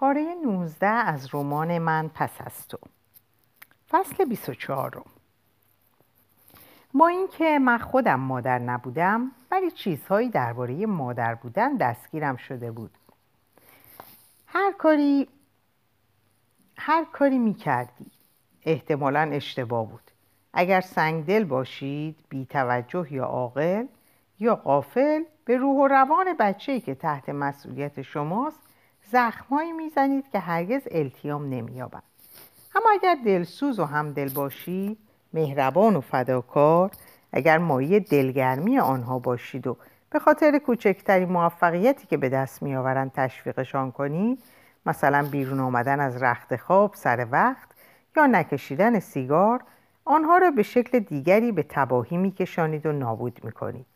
پاره 0.00 0.34
19 0.44 0.86
از 0.86 1.34
رمان 1.34 1.78
من 1.78 2.10
پس 2.14 2.30
از 2.40 2.68
تو. 2.68 2.78
فصل 3.90 4.24
24 4.24 5.02
با 6.94 7.08
اینکه 7.08 7.58
من 7.58 7.78
خودم 7.78 8.20
مادر 8.20 8.58
نبودم 8.58 9.30
ولی 9.50 9.70
چیزهایی 9.70 10.28
درباره 10.28 10.86
مادر 10.86 11.34
بودن 11.34 11.76
دستگیرم 11.76 12.36
شده 12.36 12.70
بود. 12.70 12.90
هر 14.46 14.72
کاری 14.72 15.28
هر 16.76 17.04
کاری 17.04 17.38
می 17.38 17.54
کردی 17.54 18.06
احتمالا 18.64 19.30
اشتباه 19.32 19.86
بود. 19.86 20.10
اگر 20.52 20.80
سنگدل 20.80 21.44
باشید 21.44 22.16
بی 22.28 22.46
توجه 22.46 23.12
یا 23.12 23.24
عاقل 23.24 23.86
یا 24.38 24.54
قافل 24.54 25.22
به 25.44 25.56
روح 25.56 25.76
و 25.76 25.88
روان 25.88 26.36
بچه‌ای 26.38 26.80
که 26.80 26.94
تحت 26.94 27.28
مسئولیت 27.28 28.02
شماست 28.02 28.69
زخمهایی 29.12 29.72
می‌زنید 29.72 30.24
که 30.32 30.38
هرگز 30.38 30.82
التیام 30.90 31.48
نمییابند 31.48 32.02
اما 32.74 32.90
اگر 32.92 33.16
دلسوز 33.24 33.78
و 33.78 33.84
همدل 33.84 34.28
باشید 34.28 34.98
مهربان 35.32 35.96
و 35.96 36.00
فداکار 36.00 36.90
اگر 37.32 37.58
مایه 37.58 38.00
دلگرمی 38.00 38.78
آنها 38.78 39.18
باشید 39.18 39.66
و 39.66 39.76
به 40.10 40.18
خاطر 40.18 40.58
کوچکترین 40.58 41.28
موفقیتی 41.28 42.06
که 42.06 42.16
به 42.16 42.28
دست 42.28 42.62
میآورند 42.62 43.12
تشویقشان 43.12 43.92
کنید 43.92 44.38
مثلا 44.86 45.28
بیرون 45.30 45.60
آمدن 45.60 46.00
از 46.00 46.22
رخت 46.22 46.56
خواب 46.56 46.94
سر 46.94 47.26
وقت 47.30 47.68
یا 48.16 48.26
نکشیدن 48.26 48.98
سیگار 48.98 49.62
آنها 50.04 50.38
را 50.38 50.50
به 50.50 50.62
شکل 50.62 50.98
دیگری 50.98 51.52
به 51.52 51.62
تباهی 51.62 52.16
میکشانید 52.16 52.86
و 52.86 52.92
نابود 52.92 53.40
می‌کنید. 53.44 53.86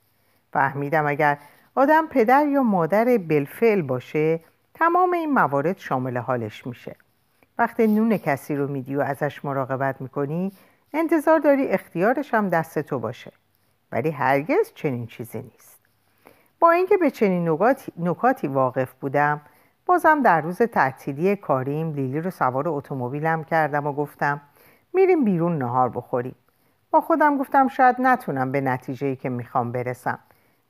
فهمیدم 0.53 1.07
اگر 1.07 1.39
آدم 1.75 2.07
پدر 2.07 2.47
یا 2.47 2.63
مادر 2.63 3.05
بلفعل 3.05 3.83
باشه 3.83 4.41
تمام 4.75 5.13
این 5.13 5.33
موارد 5.33 5.79
شامل 5.79 6.17
حالش 6.17 6.67
میشه. 6.67 6.97
وقتی 7.59 7.87
نون 7.87 8.17
کسی 8.17 8.57
رو 8.57 8.69
میدی 8.69 8.97
و 8.97 9.01
ازش 9.01 9.45
مراقبت 9.45 10.01
می‌کنی 10.01 10.53
انتظار 10.93 11.39
داری 11.39 11.69
اختیارش 11.69 12.35
هم 12.35 12.49
دست 12.49 12.79
تو 12.79 12.99
باشه. 12.99 13.33
ولی 13.93 14.11
هرگز 14.11 14.73
چنین 14.75 15.07
چیزی 15.07 15.43
نیست. 15.43 15.81
با 16.61 16.71
اینکه 16.71 16.97
به 16.97 17.11
چنین 17.11 17.49
نکاتی, 17.97 18.49
واقف 18.49 18.93
بودم 18.93 19.41
بازم 19.87 20.23
در 20.23 20.41
روز 20.41 20.59
تعطیلی 20.59 21.37
کاریم 21.37 21.93
لیلی 21.93 22.21
رو 22.21 22.31
سوار 22.31 22.69
اتومبیلم 22.69 23.45
کردم 23.45 23.87
و 23.87 23.93
گفتم 23.93 24.41
میریم 24.95 25.25
بیرون 25.25 25.59
نهار 25.59 25.89
بخوریم. 25.89 26.35
با 26.91 27.01
خودم 27.01 27.39
گفتم 27.39 27.69
شاید 27.69 27.97
نتونم 27.99 28.53
به 28.53 28.61
نتیجه 28.61 29.17
که 29.17 29.29
می‌خوام 29.29 29.73
برسم. 29.73 30.19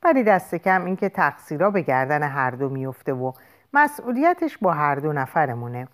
ولی 0.03 0.23
دست 0.23 0.55
کم 0.55 0.85
اینکه 0.85 1.09
تقصیرا 1.09 1.69
به 1.69 1.81
گردن 1.81 2.23
هر 2.23 2.51
دو 2.51 2.69
میفته 2.69 3.13
و 3.13 3.31
مسئولیتش 3.75 4.57
با 4.57 4.73
هر 4.73 4.95
دو 4.95 5.13
نفرمونه. 5.13 5.87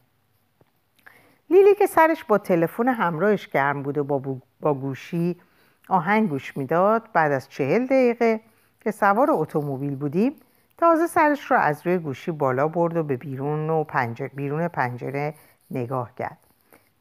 لیلی 1.49 1.75
که 1.75 1.87
سرش 1.87 2.23
با 2.23 2.37
تلفن 2.37 2.87
همراهش 2.87 3.47
گرم 3.47 3.83
بود 3.83 3.97
و 3.97 4.03
با, 4.03 4.37
با 4.59 4.73
گوشی 4.73 5.41
آهنگ 5.89 6.29
گوش 6.29 6.57
می‌داد 6.57 7.09
بعد 7.13 7.31
از 7.31 7.49
چهل 7.49 7.85
دقیقه 7.85 8.41
که 8.81 8.91
سوار 8.91 9.27
اتومبیل 9.31 9.95
بودیم 9.95 10.35
تازه 10.77 11.07
سرش 11.07 11.52
را 11.52 11.57
از 11.57 11.87
روی 11.87 11.97
گوشی 11.97 12.31
بالا 12.31 12.67
برد 12.67 12.97
و 12.97 13.03
به 13.03 13.17
بیرون 13.17 13.69
و 13.69 13.83
پنجره 13.83 14.31
بیرون 14.33 14.67
پنجره 14.67 15.33
نگاه 15.71 16.15
کرد. 16.15 16.37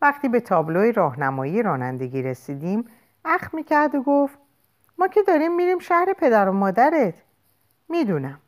وقتی 0.03 0.29
به 0.29 0.41
تابلوی 0.41 0.93
راهنمایی 0.93 1.63
رانندگی 1.63 2.23
رسیدیم 2.23 2.85
اخ 3.25 3.55
می‌کرد 3.55 3.95
و 3.95 4.03
گفت 4.03 4.39
ما 4.99 5.09
که 5.09 5.23
داریم 5.23 5.57
میریم 5.57 5.79
شهر 5.79 6.13
پدر 6.13 6.49
و 6.49 6.53
مادرت. 6.53 7.15
می‌دونم. 7.89 8.41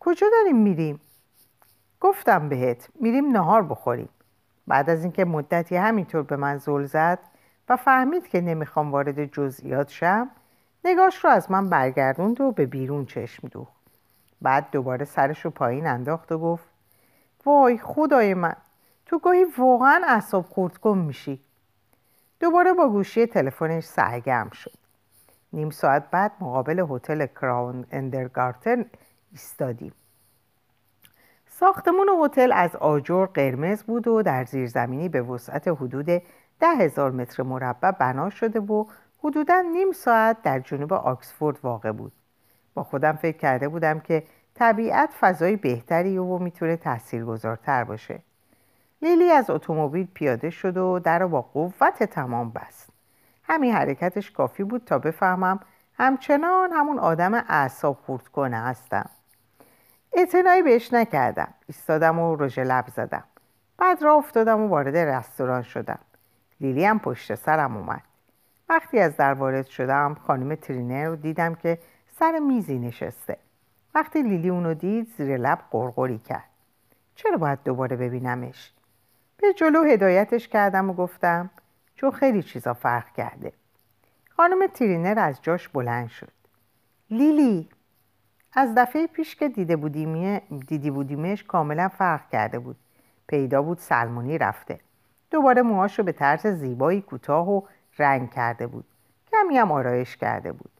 کجا 0.00 0.26
داریم 0.32 0.56
میریم؟ 0.56 1.00
گفتم 2.04 2.48
بهت 2.48 2.88
میریم 3.00 3.30
نهار 3.30 3.62
بخوریم. 3.62 4.08
بعد 4.66 4.90
از 4.90 5.02
اینکه 5.02 5.24
مدتی 5.24 5.76
همینطور 5.76 6.22
به 6.22 6.36
من 6.36 6.56
زل 6.56 6.84
زد 6.84 7.18
و 7.68 7.76
فهمید 7.76 8.28
که 8.28 8.40
نمی‌خوام 8.40 8.92
وارد 8.92 9.24
جزئیات 9.24 9.88
شم 9.88 10.30
نگاش 10.84 11.24
رو 11.24 11.30
از 11.30 11.50
من 11.50 11.68
برگردوند 11.68 12.40
و 12.40 12.52
به 12.52 12.66
بیرون 12.66 13.06
چشم 13.06 13.48
دوخت. 13.48 13.72
بعد 14.42 14.70
دوباره 14.72 15.04
سرش 15.04 15.44
رو 15.44 15.50
پایین 15.50 15.86
انداخت 15.86 16.32
و 16.32 16.38
گفت 16.38 16.68
وای 17.46 17.78
خدای 17.78 18.34
من 18.34 18.56
تو 19.06 19.18
گاهی 19.18 19.44
واقعا 19.58 20.02
اعصاب 20.06 20.44
خورد 20.44 20.76
کن 20.76 20.98
میشی. 20.98 21.40
دوباره 22.40 22.72
با 22.72 22.88
گوشی 22.88 23.26
تلفنش 23.26 23.84
سرگرم 23.84 24.50
شد. 24.50 24.78
نیم 25.52 25.70
ساعت 25.70 26.10
بعد 26.10 26.32
مقابل 26.40 26.86
هتل 26.90 27.26
کراون 27.26 27.86
اندرگارتن 27.90 28.84
ایستادیم. 29.32 29.92
ساختمون 31.58 32.08
هتل 32.24 32.52
از 32.52 32.76
آجر 32.76 33.26
قرمز 33.26 33.82
بود 33.82 34.08
و 34.08 34.22
در 34.22 34.44
زیرزمینی 34.44 35.08
به 35.08 35.22
وسعت 35.22 35.68
حدود 35.68 36.06
ده 36.60 36.74
هزار 36.78 37.10
متر 37.10 37.42
مربع 37.42 37.90
بنا 37.90 38.30
شده 38.30 38.60
و 38.60 38.84
حدودا 39.24 39.60
نیم 39.60 39.92
ساعت 39.92 40.42
در 40.42 40.60
جنوب 40.60 40.92
آکسفورد 40.92 41.58
واقع 41.62 41.92
بود. 41.92 42.12
با 42.74 42.82
خودم 42.82 43.12
فکر 43.12 43.36
کرده 43.36 43.68
بودم 43.68 44.00
که 44.00 44.22
طبیعت 44.54 45.10
فضای 45.20 45.56
بهتری 45.56 46.18
و 46.18 46.38
می‌تونه 46.38 46.76
تاثیرگذارتر 46.76 47.84
باشه. 47.84 48.18
لیلی 49.02 49.30
از 49.30 49.50
اتومبیل 49.50 50.08
پیاده 50.14 50.50
شد 50.50 50.76
و 50.76 50.98
در 50.98 51.18
رو 51.18 51.28
با 51.28 51.42
قوت 51.42 52.02
تمام 52.02 52.50
بست. 52.50 52.90
همین 53.42 53.74
حرکتش 53.74 54.30
کافی 54.30 54.64
بود 54.64 54.82
تا 54.86 54.98
بفهمم 54.98 55.60
همچنان 55.98 56.72
همون 56.72 56.98
آدم 56.98 57.34
اعصاب 57.34 57.98
خورد 58.06 58.28
کنه 58.28 58.56
هستم. 58.56 59.10
اعتنایی 60.14 60.62
بهش 60.62 60.92
نکردم. 60.92 61.54
ایستادم 61.66 62.18
و 62.18 62.36
رژ 62.36 62.58
لب 62.58 62.84
زدم. 62.88 63.24
بعد 63.78 64.02
را 64.02 64.14
افتادم 64.14 64.60
و 64.60 64.68
وارد 64.68 64.96
رستوران 64.96 65.62
شدم. 65.62 65.98
لیلی 66.60 66.84
هم 66.84 66.98
پشت 66.98 67.34
سرم 67.34 67.76
اومد. 67.76 68.02
وقتی 68.68 68.98
از 69.00 69.16
در 69.16 69.34
وارد 69.34 69.66
شدم 69.66 70.16
خانم 70.26 70.54
ترینر 70.54 71.08
رو 71.08 71.16
دیدم 71.16 71.54
که 71.54 71.78
سر 72.18 72.38
میزی 72.38 72.78
نشسته. 72.78 73.36
وقتی 73.94 74.22
لیلی 74.22 74.48
اونو 74.48 74.74
دید 74.74 75.08
زیر 75.16 75.36
لب 75.36 75.58
قرقری 75.70 76.18
کرد. 76.18 76.48
چرا 77.14 77.36
باید 77.36 77.58
دوباره 77.64 77.96
ببینمش؟ 77.96 78.72
به 79.36 79.52
جلو 79.52 79.82
هدایتش 79.82 80.48
کردم 80.48 80.90
و 80.90 80.92
گفتم 80.92 81.50
چون 81.94 82.10
خیلی 82.10 82.42
چیزا 82.42 82.74
فرق 82.74 83.12
کرده. 83.12 83.52
خانم 84.36 84.66
ترینر 84.66 85.18
از 85.18 85.42
جاش 85.42 85.68
بلند 85.68 86.08
شد. 86.08 86.32
لیلی 87.10 87.68
از 88.56 88.74
دفعه 88.76 89.06
پیش 89.06 89.36
که 89.36 89.48
دیده 89.48 89.76
بودیمی 89.76 90.40
دیدی 90.66 90.90
بودیمش 90.90 91.44
کاملا 91.44 91.88
فرق 91.88 92.28
کرده 92.28 92.58
بود. 92.58 92.76
پیدا 93.26 93.62
بود 93.62 93.78
سلمونی 93.78 94.38
رفته. 94.38 94.80
دوباره 95.30 95.62
موهاش 95.62 96.00
به 96.00 96.12
طرز 96.12 96.46
زیبایی 96.46 97.00
کوتاه 97.00 97.50
و 97.50 97.62
رنگ 97.98 98.30
کرده 98.30 98.66
بود. 98.66 98.84
کمی 99.32 99.56
هم 99.56 99.72
آرایش 99.72 100.16
کرده 100.16 100.52
بود. 100.52 100.70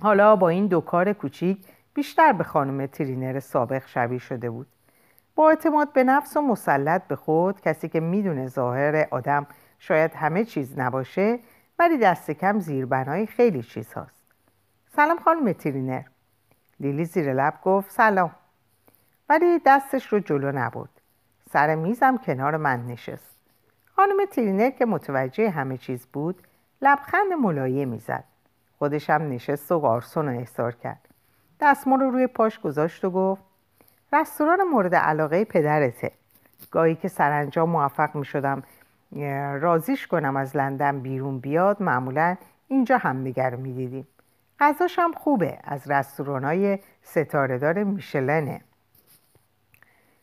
حالا 0.00 0.36
با 0.36 0.48
این 0.48 0.66
دو 0.66 0.80
کار 0.80 1.12
کوچیک 1.12 1.58
بیشتر 1.94 2.32
به 2.32 2.44
خانم 2.44 2.86
ترینر 2.86 3.40
سابق 3.40 3.86
شبیه 3.86 4.18
شده 4.18 4.50
بود. 4.50 4.66
با 5.34 5.48
اعتماد 5.48 5.92
به 5.92 6.04
نفس 6.04 6.36
و 6.36 6.40
مسلط 6.40 7.06
به 7.06 7.16
خود 7.16 7.60
کسی 7.60 7.88
که 7.88 8.00
می‌دونه 8.00 8.46
ظاهر 8.46 9.08
آدم 9.10 9.46
شاید 9.78 10.14
همه 10.14 10.44
چیز 10.44 10.78
نباشه 10.78 11.38
ولی 11.78 11.98
دست 11.98 12.30
کم 12.30 12.58
زیربنای 12.58 13.26
خیلی 13.26 13.62
چیز 13.62 13.92
هاست. 13.92 14.24
سلام 14.96 15.18
خانم 15.18 15.52
ترینر. 15.52 16.02
لیلی 16.82 17.04
زیر 17.04 17.32
لب 17.32 17.54
گفت 17.64 17.90
سلام. 17.90 18.30
ولی 19.28 19.60
دستش 19.66 20.06
رو 20.06 20.20
جلو 20.20 20.52
نبرد. 20.52 20.90
سر 21.50 21.74
میزم 21.74 22.16
کنار 22.16 22.56
من 22.56 22.86
نشست. 22.86 23.36
خانم 23.96 24.24
ترینر 24.32 24.70
که 24.70 24.86
متوجه 24.86 25.50
همه 25.50 25.76
چیز 25.76 26.06
بود 26.06 26.42
لبخند 26.82 27.32
ملایه 27.32 27.84
می‌زد. 27.84 28.24
خودش 28.78 29.10
هم 29.10 29.28
نشست 29.28 29.72
و 29.72 29.78
قارسون 29.78 30.28
رو 30.28 30.38
احضار 30.38 30.72
کرد. 30.72 31.08
دستمال 31.60 32.00
رو 32.00 32.10
روی 32.10 32.26
پاش 32.26 32.60
گذاشت 32.60 33.04
و 33.04 33.10
گفت 33.10 33.42
رستوران 34.12 34.62
مورد 34.62 34.94
علاقه 34.94 35.44
پدرته. 35.44 36.12
گاهی 36.70 36.94
که 36.94 37.08
سرانجام 37.08 37.70
موفق 37.70 38.16
می 38.16 38.24
شدم 38.24 38.62
رازیش 39.60 40.06
کنم 40.06 40.36
از 40.36 40.56
لندن 40.56 41.00
بیرون 41.00 41.38
بیاد 41.38 41.82
معمولا 41.82 42.36
اینجا 42.68 42.98
همدیگر 42.98 43.50
رو 43.50 43.60
می 43.60 43.72
دیدیم 43.72 44.06
غذاش 44.62 44.98
هم 44.98 45.12
خوبه 45.12 45.58
از 45.64 45.90
رستوران 45.90 46.44
های 46.44 46.78
ستاره 47.02 47.58
دار 47.58 47.84
میشلنه. 47.84 48.60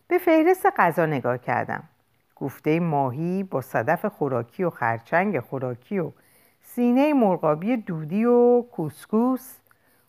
به 0.08 0.18
فهرست 0.18 0.66
غذا 0.78 1.06
نگاه 1.06 1.38
کردم. 1.38 1.84
گفته 2.36 2.80
ماهی 2.80 3.44
با 3.44 3.62
صدف 3.62 4.06
خوراکی 4.06 4.64
و 4.64 4.70
خرچنگ 4.70 5.40
خوراکی 5.40 6.00
و 6.00 6.12
سینه 6.62 7.14
مرغابی 7.14 7.78
دودی 7.78 8.26
و 8.26 8.62
کوسکوس. 8.62 9.58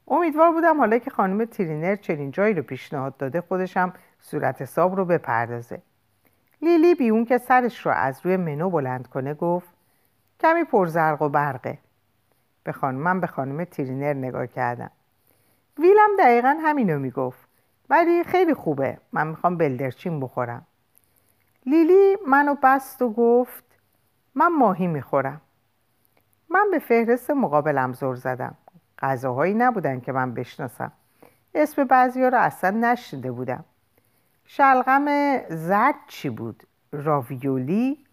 امیدوار 0.08 0.52
بودم 0.52 0.78
حالا 0.78 0.98
که 0.98 1.10
خانم 1.10 1.44
ترینر 1.44 1.96
چنین 1.96 2.30
جایی 2.30 2.54
رو 2.54 2.62
پیشنهاد 2.62 3.16
داده 3.16 3.40
خودشم 3.40 3.92
صورت 4.20 4.62
حساب 4.62 4.96
رو 4.96 5.04
بپردازه. 5.04 5.82
لیلی 6.62 6.94
بی 6.94 7.08
اون 7.08 7.24
که 7.24 7.38
سرش 7.38 7.86
رو 7.86 7.92
از 7.92 8.20
روی 8.24 8.36
منو 8.36 8.70
بلند 8.70 9.06
کنه 9.06 9.34
گفت 9.34 9.68
کمی 10.40 10.64
پرزرق 10.64 11.22
و 11.22 11.28
برقه. 11.28 11.78
به 12.64 12.72
خانم 12.72 12.98
من 12.98 13.20
به 13.20 13.26
خانم 13.26 13.64
ترینر 13.64 14.12
نگاه 14.12 14.46
کردم. 14.46 14.90
ویلم 15.78 16.10
دقیقا 16.18 16.58
همینو 16.62 16.98
می‌گفت. 16.98 17.48
ولی 17.90 18.24
خیلی 18.24 18.54
خوبه. 18.54 18.98
من 19.12 19.26
می‌خوام 19.26 19.56
بلدرچین 19.56 20.20
بخورم. 20.20 20.66
لیلی 21.66 22.16
منو 22.26 22.54
بست 22.62 23.02
و 23.02 23.12
گفت 23.12 23.64
من 24.34 24.48
ماهی 24.58 24.86
می‌خورم. 24.86 25.40
من 26.50 26.66
به 26.70 26.78
فهرست 26.78 27.30
مقابلم 27.30 27.92
زور 27.92 28.16
زدم. 28.16 28.54
غذاهایی 28.98 29.54
نبودن 29.54 30.00
که 30.00 30.12
من 30.12 30.34
بشناسم. 30.34 30.92
اسم 31.54 31.84
بعضی 31.84 32.22
ها 32.22 32.28
رو 32.28 32.38
اصلا 32.38 32.70
نشنیده 32.70 33.32
بودم. 33.32 33.64
شلغم 34.44 35.06
زرد 35.48 35.94
چی 36.06 36.30
بود؟ 36.30 36.62
راویولی؟ 36.92 38.04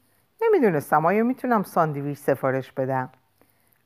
نمی‌دونستم. 0.42 1.06
آیا 1.06 1.24
می‌تونم 1.24 1.64
ساندویچ 1.64 2.18
سفارش 2.18 2.72
بدم؟ 2.72 3.10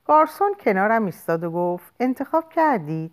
گارسون 0.06 0.54
کنارم 0.60 1.06
ایستاد 1.06 1.44
و 1.44 1.52
گفت 1.52 1.94
انتخاب 2.00 2.50
کردید. 2.50 3.12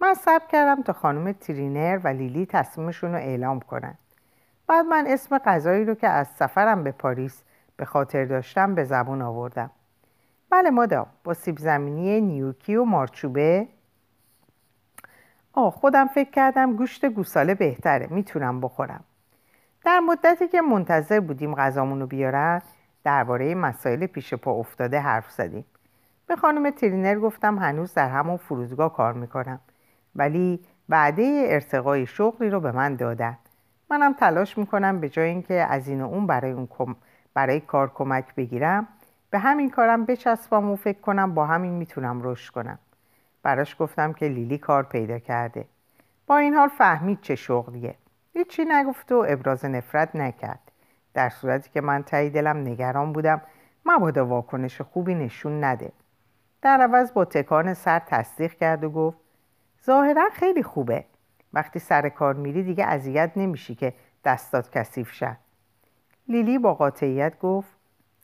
من 0.00 0.14
صبر 0.14 0.46
کردم 0.46 0.82
تا 0.82 0.92
خانم 0.92 1.32
ترینر 1.32 2.00
و 2.04 2.08
لیلی 2.08 2.46
تصمیمشون 2.46 3.12
رو 3.12 3.18
اعلام 3.18 3.60
کنن. 3.60 3.94
بعد 4.66 4.86
من 4.86 5.04
اسم 5.08 5.38
غذایی 5.38 5.84
رو 5.84 5.94
که 5.94 6.08
از 6.08 6.28
سفرم 6.28 6.84
به 6.84 6.92
پاریس 6.92 7.42
به 7.76 7.84
خاطر 7.84 8.24
داشتم 8.24 8.74
به 8.74 8.84
زبون 8.84 9.22
آوردم. 9.22 9.70
بله 10.50 10.70
مادام 10.70 11.06
با 11.24 11.34
سیب 11.34 11.58
زمینی 11.58 12.20
نیوکی 12.20 12.76
و 12.76 12.84
مارچوبه. 12.84 13.68
آه 15.52 15.72
خودم 15.72 16.06
فکر 16.06 16.30
کردم 16.30 16.76
گوشت 16.76 17.06
گوساله 17.06 17.54
بهتره 17.54 18.06
می‌تونم 18.10 18.60
بخورم. 18.60 19.04
در 19.84 20.00
مدتی 20.00 20.48
که 20.48 20.60
منتظر 20.60 21.20
بودیم 21.20 21.54
غذامون 21.54 22.00
رو 22.00 22.06
بیارن 22.06 22.62
درباره 23.04 23.54
مسائل 23.54 24.06
پیش 24.06 24.34
پا 24.34 24.52
افتاده 24.52 25.00
حرف 25.00 25.30
زدیم. 25.30 25.64
به 26.26 26.36
خانم 26.36 26.70
ترینر 26.70 27.18
گفتم 27.18 27.58
هنوز 27.58 27.94
در 27.94 28.08
همون 28.08 28.36
فرودگاه 28.36 28.92
کار 28.92 29.12
می‌کنم. 29.12 29.60
ولی 30.14 30.60
بعده 30.88 31.44
ارتقای 31.46 32.06
شغلی 32.06 32.50
رو 32.50 32.60
به 32.60 32.72
من 32.72 32.96
دادن. 32.96 33.38
منم 33.90 34.12
تلاش 34.12 34.58
می‌کنم 34.58 35.00
به 35.00 35.08
جای 35.08 35.28
اینکه 35.28 35.54
از 35.54 35.88
این 35.88 36.02
و 36.02 36.06
اون 36.06 36.26
برای, 36.26 36.52
اون 36.52 36.96
برای 37.34 37.60
کار 37.60 37.92
کمک 37.94 38.34
بگیرم 38.34 38.88
به 39.30 39.38
همین 39.38 39.70
کارم 39.70 40.04
بچسبم 40.04 40.70
و 40.70 40.76
فکر 40.76 41.00
کنم 41.00 41.34
با 41.34 41.46
همین 41.46 41.72
می‌تونم 41.72 42.20
رشد 42.22 42.52
کنم. 42.52 42.78
براش 43.42 43.76
گفتم 43.78 44.12
که 44.12 44.28
لیلی 44.28 44.58
کار 44.58 44.82
پیدا 44.82 45.18
کرده. 45.18 45.64
با 46.26 46.36
این 46.36 46.54
حال 46.54 46.68
فهمید 46.68 47.20
چه 47.20 47.34
شغلیه. 47.34 47.94
هیچی 48.34 48.64
نگفت 48.64 49.12
و 49.12 49.24
ابراز 49.28 49.64
نفرت 49.64 50.16
نکرد. 50.16 50.72
در 51.14 51.28
صورتی 51.28 51.70
که 51.70 51.80
من 51.80 52.02
تایی 52.02 52.30
دلم 52.30 52.56
نگران 52.56 53.12
بودم 53.12 53.40
مبادا 53.84 54.26
واکنش 54.26 54.80
خوبی 54.80 55.14
نشون 55.14 55.64
نده. 55.64 55.92
در 56.66 56.80
عوض 56.80 57.12
با 57.12 57.24
تکان 57.24 57.74
سر 57.74 57.98
تصدیق 57.98 58.52
کرد 58.52 58.84
و 58.84 58.90
گفت 58.90 59.18
ظاهرا 59.84 60.28
خیلی 60.32 60.62
خوبه. 60.62 61.04
وقتی 61.52 61.78
سر 61.78 62.08
کار 62.08 62.34
میری 62.34 62.62
دیگه 62.62 62.84
اذیت 62.84 63.32
نمیشی 63.36 63.74
که 63.74 63.92
دستات 64.24 64.78
کثیف 64.78 65.10
شد 65.10 65.36
لیلی 66.28 66.58
با 66.58 66.74
قاطعیت 66.74 67.38
گفت 67.38 67.68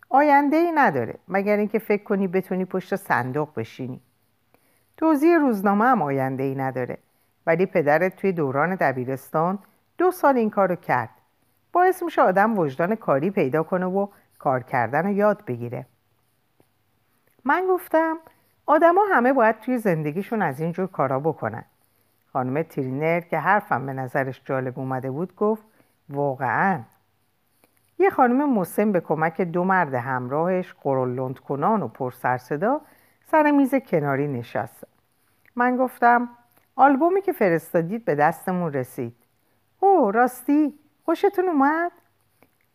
آینده 0.08 0.56
ای 0.56 0.72
نداره 0.72 1.14
مگر 1.28 1.56
اینکه 1.56 1.78
فکر 1.78 2.02
کنی 2.04 2.28
بتونی 2.28 2.64
پشت 2.64 2.96
صندوق 2.96 3.48
بشینی. 3.56 4.00
توضیح 4.96 5.38
روزنامه 5.38 5.84
هم 5.84 6.02
آینده 6.02 6.42
ای 6.42 6.54
نداره 6.54 6.98
ولی 7.46 7.66
پدرت 7.66 8.16
توی 8.16 8.32
دوران 8.32 8.74
دبیرستان 8.74 9.58
دو 9.98 10.10
سال 10.10 10.36
این 10.36 10.50
کارو 10.50 10.76
کرد. 10.76 11.10
باعث 11.72 12.02
میشه 12.02 12.22
آدم 12.22 12.58
وجدان 12.58 12.94
کاری 12.94 13.30
پیدا 13.30 13.62
کنه 13.62 13.86
و 13.86 14.06
کار 14.38 14.62
کردن 14.62 15.06
رو 15.06 15.12
یاد 15.12 15.44
بگیره. 15.44 15.86
من 17.44 17.66
گفتم 17.70 18.16
آدما 18.66 19.04
همه 19.10 19.32
باید 19.32 19.60
توی 19.60 19.78
زندگیشون 19.78 20.42
از 20.42 20.60
اینجور 20.60 20.86
کارا 20.86 21.20
بکنن. 21.20 21.64
خانم 22.32 22.62
ترینر 22.62 23.20
که 23.20 23.38
حرفم 23.38 23.86
به 23.86 23.92
نظرش 23.92 24.42
جالب 24.44 24.78
اومده 24.78 25.10
بود 25.10 25.36
گفت 25.36 25.62
واقعا. 26.08 26.80
یه 27.98 28.10
خانم 28.10 28.54
مسن 28.54 28.92
به 28.92 29.00
کمک 29.00 29.40
دو 29.40 29.64
مرد 29.64 29.94
همراهش 29.94 30.74
قرولند 30.82 31.38
کنان 31.38 31.82
و 31.82 31.88
پرسرصدا 31.88 32.80
سر 33.24 33.50
میز 33.50 33.74
کناری 33.74 34.28
نشست. 34.28 34.84
من 35.56 35.76
گفتم 35.76 36.28
آلبومی 36.76 37.22
که 37.22 37.32
فرستادید 37.32 38.04
به 38.04 38.14
دستمون 38.14 38.72
رسید. 38.72 39.16
او 39.80 40.10
راستی 40.10 40.74
خوشتون 41.04 41.48
اومد؟ 41.48 41.92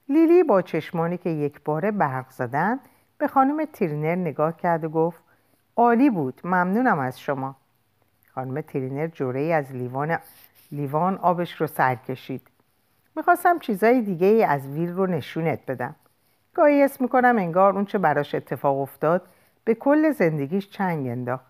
لیلی 0.09 0.43
با 0.43 0.61
چشمانی 0.61 1.17
که 1.17 1.29
یک 1.29 1.63
باره 1.63 1.91
برق 1.91 2.29
زدن 2.29 2.79
به 3.17 3.27
خانم 3.27 3.65
ترینر 3.65 4.15
نگاه 4.15 4.57
کرد 4.57 4.83
و 4.83 4.89
گفت 4.89 5.21
عالی 5.75 6.09
بود 6.09 6.41
ممنونم 6.43 6.99
از 6.99 7.19
شما. 7.19 7.55
خانم 8.35 8.61
ترینر 8.61 9.07
جوره 9.07 9.39
ای 9.39 9.53
از 9.53 9.71
لیوان, 9.71 10.17
لیوان 10.71 11.17
آبش 11.17 11.61
رو 11.61 11.67
سر 11.67 11.95
کشید. 11.95 12.41
می‌خواستم 13.15 13.59
چیزای 13.59 14.01
دیگه 14.01 14.27
ای 14.27 14.43
از 14.43 14.67
ویل 14.67 14.93
رو 14.93 15.07
نشونت 15.07 15.59
بدم. 15.67 15.95
گاهی 16.53 16.83
اسم 16.83 17.03
می‌کنم 17.03 17.35
انگار 17.37 17.73
اون 17.73 17.85
چه 17.85 17.97
براش 17.97 18.35
اتفاق 18.35 18.79
افتاد 18.79 19.21
به 19.63 19.75
کل 19.75 20.11
زندگیش 20.11 20.69
چنگ 20.69 21.07
انداخت. 21.07 21.45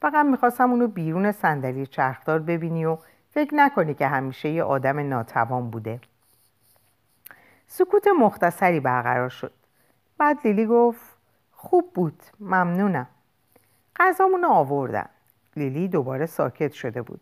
فقط 0.00 0.26
می‌خواستم 0.26 0.70
اونو 0.70 0.86
بیرون 0.88 1.32
صندلی 1.32 1.86
چرخدار 1.86 2.38
ببینی 2.38 2.84
و 2.84 2.98
فکر 3.30 3.54
نکنی 3.54 3.94
که 3.94 4.06
همیشه 4.06 4.48
یه 4.48 4.62
آدم 4.62 5.08
ناتوان 5.08 5.70
بوده. 5.70 6.00
سکوت 7.66 8.06
مختصری 8.20 8.80
برقرار 8.80 9.28
شد. 9.28 9.52
بعد 10.18 10.38
لیلی 10.44 10.66
گفت 10.66 11.05
خوب 11.66 11.92
بود. 11.94 12.22
ممنونم. 12.40 13.06
غذامون 13.96 14.44
آوردن 14.44 15.06
لیلی 15.56 15.88
دوباره 15.88 16.26
ساکت 16.26 16.72
شده 16.72 17.02
بود. 17.02 17.20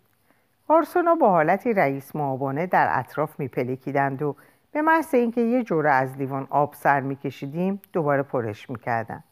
پارسونا 0.68 1.14
با 1.14 1.30
حالتی 1.30 1.72
رئیس 1.72 2.16
معابانه 2.16 2.66
در 2.66 2.88
اطراف 2.90 3.40
میپلکیدند 3.40 4.22
و 4.22 4.36
به 4.72 4.82
محض 4.82 5.14
اینکه 5.14 5.40
یه 5.40 5.62
جوره 5.62 5.90
از 5.90 6.16
لیوان 6.16 6.46
آب 6.50 6.74
سر 6.74 7.00
میکشیدیم 7.00 7.80
دوباره 7.92 8.22
پرش 8.22 8.70
می‌کردن. 8.70 9.24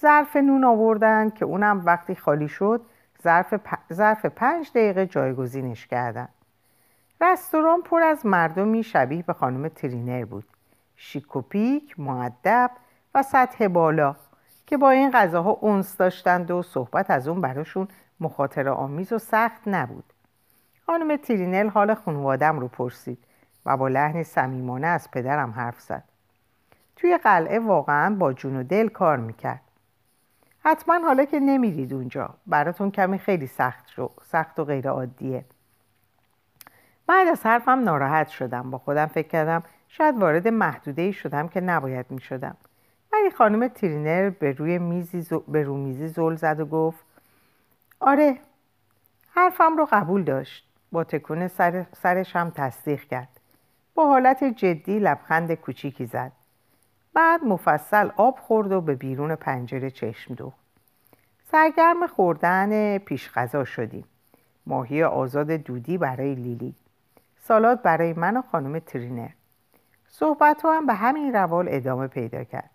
ظرف 0.00 0.36
نون 0.36 0.64
آوردن 0.64 1.30
که 1.30 1.44
اونم 1.44 1.82
وقتی 1.84 2.14
خالی 2.14 2.48
شد 2.48 2.80
ظرف, 3.22 3.54
ظرف 3.92 4.26
پنج 4.26 4.70
دقیقه 4.70 5.06
جایگزینش 5.06 5.86
کردن. 5.86 6.28
رستوران 7.20 7.82
پر 7.82 8.02
از 8.02 8.26
مردمی 8.26 8.82
شبیه 8.82 9.22
به 9.22 9.32
خانم 9.32 9.68
ترینر 9.68 10.24
بود. 10.24 10.44
شیکوپیک، 10.96 12.00
معدب 12.00 12.70
و 13.14 13.22
سطح 13.22 13.68
بالا. 13.68 14.16
که 14.66 14.76
با 14.76 14.90
این 14.90 15.10
غذاها 15.10 15.50
اونس 15.50 15.96
داشتند 15.96 16.50
و 16.50 16.62
صحبت 16.62 17.10
از 17.10 17.28
اون 17.28 17.40
براشون 17.40 17.88
مخاطره 18.20 18.70
آمیز 18.70 19.12
و 19.12 19.18
سخت 19.18 19.60
نبود. 19.66 20.04
خانم 20.86 21.16
ترینل 21.16 21.68
حال 21.68 21.94
خانوادم 21.94 22.60
رو 22.60 22.68
پرسید 22.68 23.18
و 23.66 23.76
با 23.76 23.88
لحن 23.88 24.22
صمیمانه 24.22 24.86
از 24.86 25.10
پدرم 25.10 25.50
حرف 25.50 25.80
زد. 25.80 26.04
توی 26.96 27.18
قلعه 27.18 27.58
واقعا 27.58 28.14
با 28.14 28.32
جون 28.32 28.56
و 28.56 28.62
دل 28.62 28.88
کار 28.88 29.16
می‌کرد. 29.16 29.60
حتما 30.60 30.98
حالا 30.98 31.24
که 31.24 31.40
نمیرید 31.40 31.92
اونجا 31.92 32.30
براتون 32.46 32.90
کمی 32.90 33.18
خیلی 33.18 33.46
سخت, 33.46 33.88
شو. 33.88 34.10
سخت 34.22 34.58
و 34.60 34.64
غیر 34.64 34.88
عادیه 34.88 35.44
بعد 37.06 37.28
از 37.28 37.46
حرفم 37.46 37.80
ناراحت 37.84 38.28
شدم. 38.28 38.70
با 38.70 38.78
خودم 38.78 39.06
فکر 39.06 39.28
کردم 39.28 39.62
شاید 39.88 40.18
وارد 40.18 40.48
محدوده 40.48 41.12
شدم 41.12 41.48
که 41.48 41.60
نباید 41.60 42.06
می 42.10 42.20
شدم 42.20 42.56
ولی 43.14 43.30
خانم 43.30 43.68
ترینر 43.68 44.30
به 44.30 44.52
روی 44.52 44.78
میزی 44.78 45.26
به 45.48 45.62
رو 45.62 45.76
میزی 45.76 46.08
زل 46.08 46.34
زد 46.34 46.60
و 46.60 46.66
گفت 46.66 47.04
آره 48.00 48.38
حرفم 49.30 49.76
رو 49.76 49.88
قبول 49.92 50.22
داشت. 50.24 50.70
با 50.92 51.04
تکون 51.04 51.48
سر 51.48 51.86
سرش 51.96 52.36
هم 52.36 52.50
تصدیق 52.50 53.00
کرد. 53.00 53.28
با 53.94 54.06
حالت 54.06 54.44
جدی 54.44 54.98
لبخند 54.98 55.54
کوچیکی 55.54 56.06
زد. 56.06 56.32
بعد 57.14 57.44
مفصل 57.44 58.10
آب 58.16 58.38
خورد 58.38 58.72
و 58.72 58.80
به 58.80 58.94
بیرون 58.94 59.34
پنجره 59.34 59.90
چشم 59.90 60.34
دوخت. 60.34 60.58
سرگرم 61.50 62.06
خوردن 62.06 62.98
پیش 62.98 63.30
غذا 63.32 63.64
شدیم. 63.64 64.04
ماهی 64.66 65.02
آزاد 65.02 65.50
دودی 65.50 65.98
برای 65.98 66.34
لیلی. 66.34 66.74
سالاد 67.38 67.82
برای 67.82 68.12
من 68.12 68.36
و 68.36 68.42
خانم 68.42 68.78
ترینر. 68.78 69.30
صحبت 70.08 70.64
هم 70.64 70.86
به 70.86 70.94
همین 70.94 71.32
روال 71.32 71.66
ادامه 71.70 72.06
پیدا 72.06 72.44
کرد. 72.44 72.73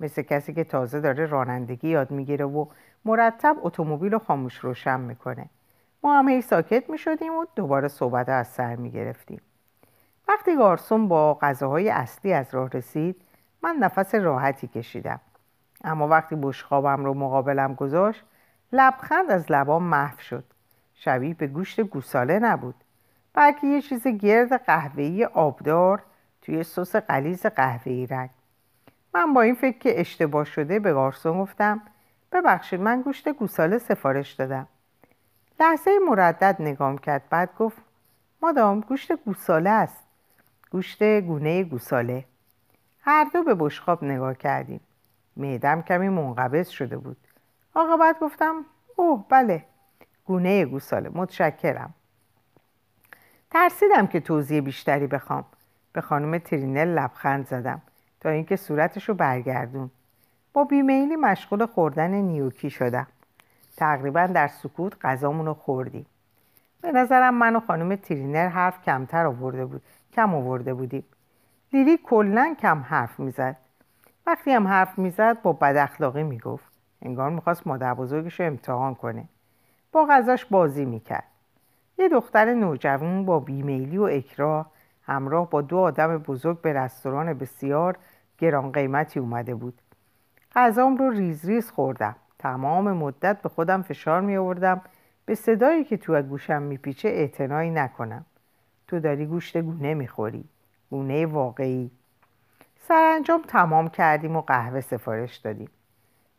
مثل 0.00 0.22
کسی 0.22 0.54
که 0.54 0.64
تازه 0.64 1.00
داره 1.00 1.26
رانندگی 1.26 1.88
یاد 1.88 2.10
می‌گیره 2.10 2.44
و 2.44 2.66
مرتب 3.04 3.56
اتومبیل 3.62 4.12
رو 4.12 4.18
خاموش 4.18 4.58
روشن 4.58 5.00
می‌کنه. 5.00 5.46
ما 6.04 6.18
هم 6.18 6.28
هی 6.28 6.42
ساکت 6.42 6.90
می‌شدیم 6.90 7.34
و 7.34 7.44
دوباره 7.56 7.88
صحبت 7.88 8.28
از 8.28 8.46
سر 8.48 8.76
می‌گرفتیم. 8.76 9.40
وقتی 10.28 10.56
گارسون 10.56 11.08
با 11.08 11.34
غذاهای 11.34 11.90
اصلی 11.90 12.32
از 12.32 12.54
راه 12.54 12.70
رسید 12.70 13.22
من 13.62 13.76
نفس 13.76 14.14
راحتی 14.14 14.68
کشیدم. 14.68 15.20
اما 15.84 16.08
وقتی 16.08 16.36
بشخابم 16.36 17.04
رو 17.04 17.14
مقابلم 17.14 17.74
گذاشت 17.74 18.24
لبخند 18.72 19.30
از 19.30 19.52
لبام 19.52 19.82
محو 19.82 20.20
شد. 20.20 20.44
شبیه 20.94 21.34
به 21.34 21.46
گوشت 21.46 21.80
گوساله 21.80 22.38
نبود. 22.38 22.74
بلکه 23.34 23.66
یه 23.66 23.82
چیز 23.82 24.06
گرد 24.06 24.64
قهوه‌ای 24.64 25.24
آبدار 25.24 26.02
توی 26.42 26.62
سس 26.62 26.96
قلیز 26.96 27.46
قهوه‌ای 27.46 28.06
رنگ. 28.06 28.30
من 29.14 29.34
با 29.34 29.42
این 29.42 29.54
فکر 29.54 29.78
که 29.78 30.00
اشتباه 30.00 30.44
شده 30.44 30.78
به 30.78 30.92
گارسون 30.92 31.42
گفتم. 31.42 31.82
ببخشید 32.32 32.80
من 32.80 33.02
گوشت 33.02 33.28
گوساله 33.28 33.78
سفارش 33.78 34.32
دادم. 34.32 34.68
لحظه 35.60 35.90
مردد 36.08 36.56
نگام 36.60 36.98
کرد 36.98 37.22
بعد 37.30 37.50
گفت 37.58 37.76
مادام 38.42 38.80
گوشت 38.80 39.12
گوساله 39.12 39.70
است. 39.70 40.04
گوشت 40.70 41.20
گونه 41.20 41.64
گوساله. 41.64 42.24
هر 43.00 43.24
دو 43.32 43.42
به 43.42 43.54
بشخاب 43.54 44.04
نگاه 44.04 44.34
کردیم. 44.34 44.80
معدم 45.36 45.82
کمی 45.82 46.08
منقبض 46.08 46.68
شده 46.68 46.96
بود. 46.96 47.16
بعد 47.74 48.18
گفتم 48.20 48.64
اوه 48.96 49.24
بله 49.28 49.64
گونه 50.24 50.64
گوساله 50.64 51.10
متشکرم. 51.14 51.94
ترسیدم 53.50 54.06
که 54.06 54.20
توضیح 54.20 54.60
بیشتری 54.60 55.06
بخوام. 55.06 55.44
به 55.92 56.00
خانم 56.00 56.38
ترینل 56.38 56.88
لبخند 56.88 57.46
زدم. 57.46 57.82
تا 58.20 58.28
اینکه 58.28 58.56
صورتش 58.56 59.08
رو 59.08 59.14
برگردون. 59.14 59.90
با 60.52 60.64
بیمیلی 60.64 61.16
مشغول 61.16 61.66
خوردن 61.66 62.10
نیوکی 62.10 62.70
شدم. 62.70 63.06
تقریبا 63.76 64.26
در 64.26 64.48
سکوت 64.48 64.96
غذامون 65.02 65.46
رو 65.46 65.54
خوردیم. 65.54 66.06
به 66.82 66.92
نظرم 66.92 67.34
من 67.34 67.56
و 67.56 67.60
خانم 67.60 67.96
ترینر 67.96 68.48
حرف 68.48 68.82
کمتر 68.82 69.26
آورده 69.26 69.64
بود 69.64 69.82
کم 70.12 70.34
آورده 70.34 70.74
بودیم. 70.74 71.04
لیلی 71.72 71.98
کلا 72.04 72.56
کم 72.60 72.78
حرف 72.78 73.20
می‌زد. 73.20 73.56
وقتی 74.26 74.50
هم 74.50 74.68
حرف 74.68 74.98
می‌زد 74.98 75.42
با 75.42 75.52
بد 75.52 75.76
اخلاقی 75.76 76.22
می‌گفت. 76.22 76.72
انگار 77.02 77.30
می‌خواست 77.30 77.66
مادر 77.66 77.94
بزرگش 77.94 78.40
رو 78.40 78.46
امتحان 78.46 78.94
کنه. 78.94 79.24
با 79.92 80.06
غذاش 80.10 80.44
بازی 80.44 80.84
می‌کرد. 80.84 81.24
یه 81.98 82.08
دختر 82.08 82.54
نوجوان 82.54 83.24
با 83.24 83.40
بیمیلی 83.40 83.98
و 83.98 84.02
اکراه 84.02 84.70
همراه 85.02 85.50
با 85.50 85.60
دو 85.60 85.78
آدم 85.78 86.18
بزرگ 86.18 86.60
به 86.60 86.72
رستوران 86.72 87.34
بسیار 87.34 87.96
گران 88.40 88.72
قیمتی 88.72 89.20
اومده 89.20 89.54
بود. 89.54 89.80
غذام 90.54 90.96
رو 90.96 91.10
ریز 91.10 91.44
ریز 91.44 91.70
خوردم. 91.70 92.16
تمام 92.38 92.92
مدت 92.92 93.42
به 93.42 93.48
خودم 93.48 93.82
فشار 93.82 94.20
می 94.20 94.36
آوردم. 94.36 94.80
به 95.26 95.34
صدایی 95.34 95.84
که 95.84 95.96
تو 95.96 96.22
گوشم 96.22 96.62
میپیچه 96.62 97.08
اعتنایی 97.08 97.70
نکنم. 97.70 98.24
تو 98.86 99.00
داری 99.00 99.26
گوشت 99.26 99.58
گونه 99.58 99.94
می‌خوری 99.94 100.44
گونه 100.90 101.26
واقعی. 101.26 101.90
سرانجام 102.76 103.42
تمام 103.48 103.88
کردیم 103.88 104.36
و 104.36 104.40
قهوه 104.40 104.80
سفارش 104.80 105.36
دادیم. 105.36 105.70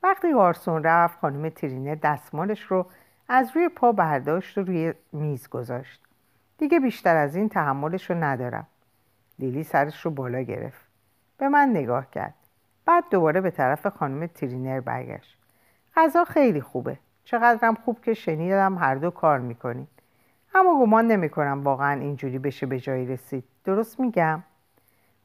وقتی 0.04 0.34
گارسون 0.34 0.84
رفت 0.84 1.20
خانم 1.20 1.50
ترینه 1.50 1.96
دستمالش 1.96 2.62
رو 2.62 2.86
از 3.30 3.52
روی 3.56 3.70
پا 3.70 3.92
برداشت 3.92 4.58
و 4.58 4.62
روی 4.62 4.94
میز 5.12 5.50
گذاشت. 5.50 6.02
دیگه 6.58 6.80
بیشتر 6.80 7.16
از 7.16 7.36
این 7.36 7.50
تحملش 7.50 8.10
رو 8.10 8.24
ندارم. 8.24 8.68
لیلی 9.40 9.64
سرش 9.64 10.06
رو 10.06 10.12
بالا 10.12 10.42
گرفت. 10.42 10.91
به 11.42 11.50
من 11.50 11.70
نگاه 11.70 12.10
کرد. 12.12 12.34
بعد 12.86 13.04
دوباره 13.12 13.42
به 13.42 13.52
طرف 13.52 13.88
خانم 13.88 14.28
ترینر 14.28 14.80
برگشت. 14.80 15.38
غذا 15.96 16.26
خیلی 16.26 16.62
خوبه. 16.62 16.98
چقدرم 17.24 17.76
خوب 17.76 18.02
که 18.02 18.14
شنیدم 18.14 18.78
هر 18.78 18.96
دو 18.96 19.10
کار 19.10 19.40
می‌کنیم 19.40 19.88
اما 20.56 20.80
گمان 20.80 21.08
نمی‌کنم 21.08 21.64
واقعا 21.64 22.00
اینجوری 22.00 22.40
بشه 22.40 22.66
به 22.66 22.80
جایی 22.80 23.06
رسید. 23.06 23.44
درست 23.64 24.00
میگم؟ 24.00 24.44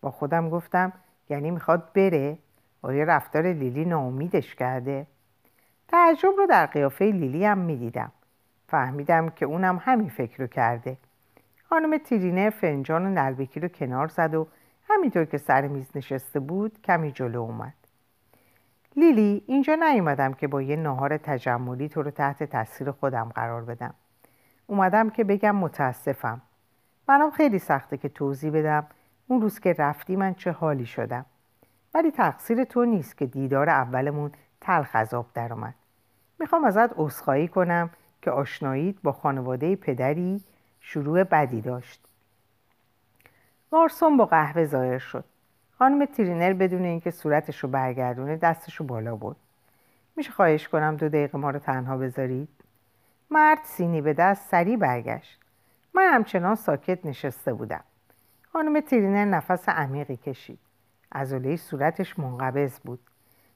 با 0.00 0.10
خودم 0.10 0.50
گفتم 0.50 0.92
یعنی 1.28 1.50
می‌خواد 1.50 1.92
بره؟ 1.92 2.38
آیا 2.82 3.04
رفتار 3.04 3.46
لیلی 3.46 3.84
ناامیدش 3.84 4.54
کرده؟ 4.54 5.06
تعجب 5.88 6.32
رو 6.38 6.46
در 6.46 6.66
قیافه 6.66 7.04
لیلی 7.04 7.44
هم 7.44 7.58
می‌دیدم. 7.58 8.12
فهمیدم 8.68 9.28
که 9.28 9.46
اونم 9.46 9.80
همین 9.84 10.08
فکر 10.08 10.38
رو 10.38 10.46
کرده. 10.46 10.96
خانم 11.64 11.98
ترینر 11.98 12.50
فنجان 12.50 13.06
و 13.06 13.08
نلبکی 13.08 13.60
رو 13.60 13.68
کنار 13.68 14.08
زد 14.08 14.34
و 14.34 14.46
همینطور 14.88 15.24
که 15.24 15.38
سر 15.38 15.66
میز 15.66 15.86
نشسته 15.94 16.40
بود 16.40 16.82
کمی 16.82 17.12
جلو 17.12 17.40
اومد. 17.40 17.74
لیلی 18.96 19.42
اینجا 19.46 19.74
نیومدم 19.74 20.32
که 20.32 20.48
با 20.48 20.62
یه 20.62 20.76
ناهار 20.76 21.16
تجملی 21.16 21.88
تو 21.88 22.02
رو 22.02 22.10
تحت 22.10 22.42
تاثیر 22.42 22.90
خودم 22.90 23.28
قرار 23.34 23.64
بدم. 23.64 23.94
اومدم 24.66 25.10
که 25.10 25.24
بگم 25.24 25.56
متاسفم. 25.56 26.42
برام 27.06 27.30
خیلی 27.30 27.58
سخته 27.58 27.96
که 27.96 28.08
توضیح 28.08 28.50
بدم 28.50 28.86
اون 29.26 29.42
روز 29.42 29.60
که 29.60 29.72
رفتی 29.78 30.16
من 30.16 30.34
چه 30.34 30.52
حالی 30.52 30.86
شدم. 30.86 31.26
ولی 31.94 32.10
تقصیر 32.10 32.64
تو 32.64 32.84
نیست 32.84 33.16
که 33.16 33.26
دیدار 33.26 33.68
اولمون 33.68 34.32
تلخ 34.60 34.90
از 34.92 35.14
آب 35.14 35.26
درآمد 35.34 35.74
می‌خوام 36.38 36.64
ازت 36.64 36.90
عذرخواهی 36.96 37.48
کنم 37.48 37.90
که 38.22 38.30
آشناییت 38.30 38.96
با 39.02 39.12
خانواده 39.12 39.76
پدری 39.76 40.40
شروع 40.80 41.24
بدی 41.24 41.60
داشت. 41.60 42.05
گارسون 43.76 44.16
با 44.16 44.26
قهوه 44.26 44.64
ظاهر 44.64 44.98
شد. 44.98 45.24
خانم 45.78 46.04
ترینر 46.04 46.52
بدون 46.52 46.84
اینکه 46.84 47.10
صورتش 47.10 47.58
رو 47.58 47.68
برگردونه 47.68 48.36
دستش 48.36 48.76
رو 48.76 48.86
بالا 48.86 49.16
برد. 49.16 49.36
میشه 50.16 50.30
خواهش 50.30 50.68
کنم 50.68 50.96
دو 50.96 51.08
دقیقه 51.08 51.38
ما 51.38 51.50
رو 51.50 51.58
تنها 51.58 51.96
بذارید؟ 51.96 52.48
مرد 53.30 53.58
سینی 53.64 54.00
به 54.00 54.12
دست 54.12 54.50
سریع 54.50 54.76
برگشت. 54.76 55.40
من 55.94 56.14
همچنان 56.14 56.54
ساکت 56.54 57.06
نشسته 57.06 57.52
بودم. 57.52 57.84
خانم 58.52 58.80
ترینر 58.80 59.24
نفس 59.24 59.68
عمیقی 59.68 60.16
کشید. 60.16 60.58
عضله 61.12 61.56
صورتش 61.56 62.18
منقبض 62.18 62.80
بود. 62.80 63.00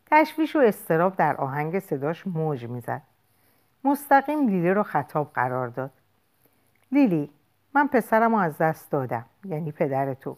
تشویش 0.06 0.56
و 0.56 0.58
استراب 0.58 1.16
در 1.16 1.36
آهنگ 1.36 1.78
صداش 1.78 2.26
موج 2.26 2.66
می‌زد. 2.66 3.02
مستقیم 3.84 4.48
لیلی 4.48 4.70
رو 4.70 4.82
خطاب 4.82 5.32
قرار 5.34 5.68
داد. 5.68 5.90
لیلی 6.92 7.30
من 7.74 7.86
پسرم 7.86 8.34
رو 8.34 8.40
از 8.40 8.58
دست 8.58 8.90
دادم 8.90 9.24
یعنی 9.44 9.72
پدر 9.72 10.14
تو. 10.14 10.36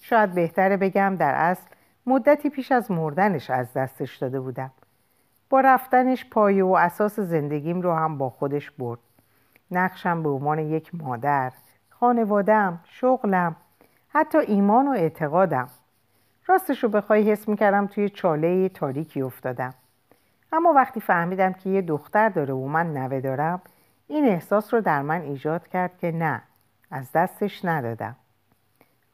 شاید 0.00 0.34
بهتره 0.34 0.76
بگم 0.76 1.16
در 1.18 1.34
اصل 1.34 1.66
مدتی 2.06 2.50
پیش 2.50 2.72
از 2.72 2.90
مردنش 2.90 3.50
از 3.50 3.72
دستش 3.72 4.16
داده 4.16 4.40
بودم. 4.40 4.70
با 5.50 5.60
رفتنش 5.60 6.24
پایه 6.30 6.64
و 6.64 6.72
اساس 6.72 7.20
زندگیم 7.20 7.80
رو 7.80 7.94
هم 7.94 8.18
با 8.18 8.30
خودش 8.30 8.70
برد. 8.70 8.98
نقشم 9.70 10.22
به 10.22 10.28
عنوان 10.28 10.58
یک 10.58 10.94
مادر 10.94 11.52
خانوادم 11.90 12.80
شغلم 12.84 13.56
حتی 14.08 14.38
ایمان 14.38 14.88
و 14.88 14.90
اعتقادم. 14.90 15.68
راستش 16.46 16.84
رو 16.84 16.88
بخوای 16.88 17.30
حس 17.32 17.48
می‌کردم 17.48 17.86
توی 17.86 18.08
چاله 18.08 18.68
تاریکی 18.68 19.22
افتادم. 19.22 19.74
اما 20.52 20.72
وقتی 20.72 21.00
فهمیدم 21.00 21.52
که 21.52 21.70
یه 21.70 21.82
دختر 21.82 22.28
داره 22.28 22.54
و 22.54 22.66
من 22.66 22.92
نوه 22.92 23.20
دارم 23.20 23.62
این 24.08 24.28
احساس 24.28 24.74
رو 24.74 24.80
در 24.80 25.02
من 25.02 25.20
ایجاد 25.20 25.68
کرد 25.68 25.98
که 25.98 26.12
نه. 26.12 26.42
از 26.90 27.12
دستش 27.12 27.64
ندادم. 27.64 28.16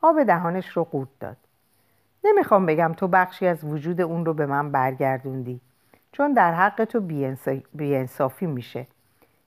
آب 0.02 0.22
دهانش 0.22 0.68
رو 0.68 0.84
قورت 0.84 1.08
داد. 1.20 1.36
نمی‌خوام 2.24 2.66
بگم 2.66 2.92
تو 2.96 3.08
بخشی 3.08 3.46
از 3.46 3.64
وجود 3.64 4.00
اون 4.00 4.24
رو 4.24 4.34
به 4.34 4.46
من 4.46 4.72
برگردوندی 4.72 5.60
چون 6.12 6.32
در 6.32 6.54
حق 6.54 6.84
تو 6.84 7.00
بیانصافی 7.72 8.46
میشه. 8.46 8.86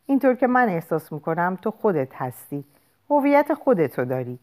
اینطور 0.05 0.35
که 0.35 0.47
من 0.47 0.69
احساس 0.69 1.11
می‌کنم 1.11 1.57
تو 1.61 1.71
خودت 1.71 2.15
هستی. 2.15 2.63
هویت 3.09 3.53
خودتو 3.53 4.05
داری. 4.05 4.39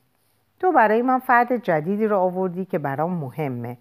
تو 0.59 0.73
برای 0.73 1.03
من 1.03 1.19
فرد 1.19 1.57
جدیدی 1.57 2.07
رو 2.07 2.19
آوردی 2.19 2.65
که 2.65 2.79
برام 2.79 3.13
مهمه. 3.13 3.77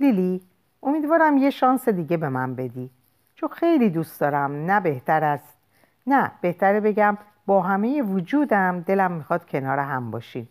لیلی 0.00 0.42
امیدوارم 0.82 1.36
یه 1.36 1.50
شانس 1.50 1.88
دیگه 1.88 2.16
به 2.16 2.28
من 2.28 2.54
بدی. 2.54 2.90
چون 3.34 3.48
خیلی 3.48 3.90
دوست 3.90 4.20
دارم 4.20 4.52
نه 4.52 4.80
بهتر 4.80 5.24
است. 5.24 5.58
نه 6.06 6.30
بهتره 6.40 6.80
بگم 6.80 7.18
با 7.48 7.62
همه 7.62 8.02
وجودم 8.02 8.80
دلم 8.80 9.12
می‌خواد 9.12 9.46
کنار 9.46 9.78
هم 9.78 10.10
باشیم 10.10 10.48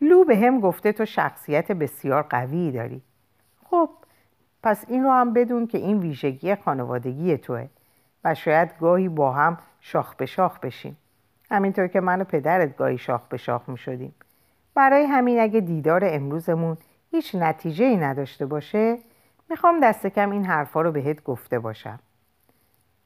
لو 0.00 0.24
به 0.24 0.36
هم 0.36 0.60
گفته 0.60 0.92
تو 0.92 1.04
شخصیت 1.04 1.72
بسیار 1.72 2.22
قوی 2.22 2.72
داری. 2.72 3.02
خب 3.64 3.90
پس 4.62 4.84
این 4.88 5.04
رو 5.04 5.10
هم 5.10 5.32
بدون 5.32 5.66
که 5.66 5.78
این 5.78 5.98
ویژگی 6.00 6.54
خانوادگی 6.54 7.36
توه 7.36 7.68
و 8.24 8.34
شاید 8.34 8.78
گاهی 8.80 9.08
با 9.08 9.32
هم 9.32 9.58
شاخ 9.80 10.14
به 10.14 10.26
شاخ 10.26 10.58
بشیم. 10.58 10.96
همینطور 11.50 11.86
که 11.86 12.00
من 12.00 12.20
و 12.20 12.24
پدرت 12.24 12.76
گاهی 12.76 12.98
شاخ 12.98 13.28
به 13.28 13.36
شاخ 13.36 13.68
می 13.68 13.78
شدیم 13.78 14.14
برای 14.74 15.04
همین 15.04 15.40
اگه 15.40 15.60
دیدار 15.60 16.00
امروزمون 16.04 16.76
هیچ 17.10 17.34
نتیجه 17.34 17.84
ای 17.84 17.96
نداشته 17.96 18.46
باشه 18.46 18.98
می‌خوام 19.50 19.80
دست 19.80 20.06
کم 20.06 20.30
این 20.30 20.44
حرفا 20.44 20.82
رو 20.82 20.92
بهت 20.92 21.24
گفته 21.24 21.58
باشم. 21.58 21.98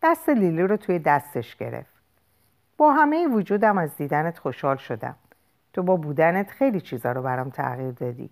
دست 0.03 0.29
لیلی 0.29 0.63
رو 0.63 0.77
توی 0.77 0.99
دستش 0.99 1.57
گرفت. 1.57 2.00
با 2.81 2.93
همه 2.93 3.27
وجودم 3.27 3.79
از 3.79 3.97
دیدنت 3.97 4.39
خوشحال 4.39 4.77
شدم. 4.77 5.17
تو 5.73 5.83
با 5.83 5.97
بودنت 5.97 6.51
خیلی 6.51 6.81
چیزا 6.81 7.13
رو 7.13 7.23
برام 7.23 7.51
تغییر 7.51 7.91
دادی. 7.91 8.31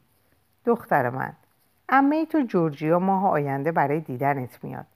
دختر 0.65 1.11
من 1.11 1.33
امه 1.89 2.27
تو 2.27 2.41
جورجیا 2.41 2.99
ماه 2.99 3.27
آینده 3.29 3.73
برای 3.73 4.01
دیدنت 4.01 4.65
میاد. 4.65 4.87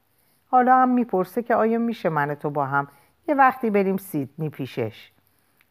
حالا 0.47 0.77
هم 0.77 0.89
می‌پرسه 0.89 1.43
که 1.43 1.55
آیا 1.55 1.79
میشه 1.79 2.09
من 2.09 2.35
تو 2.35 2.51
با 2.51 2.67
هم 2.67 2.89
یه 3.29 3.35
وقتی 3.35 3.71
بریم 3.71 3.97
سیدنی 3.97 4.51
پیشش 4.51 5.13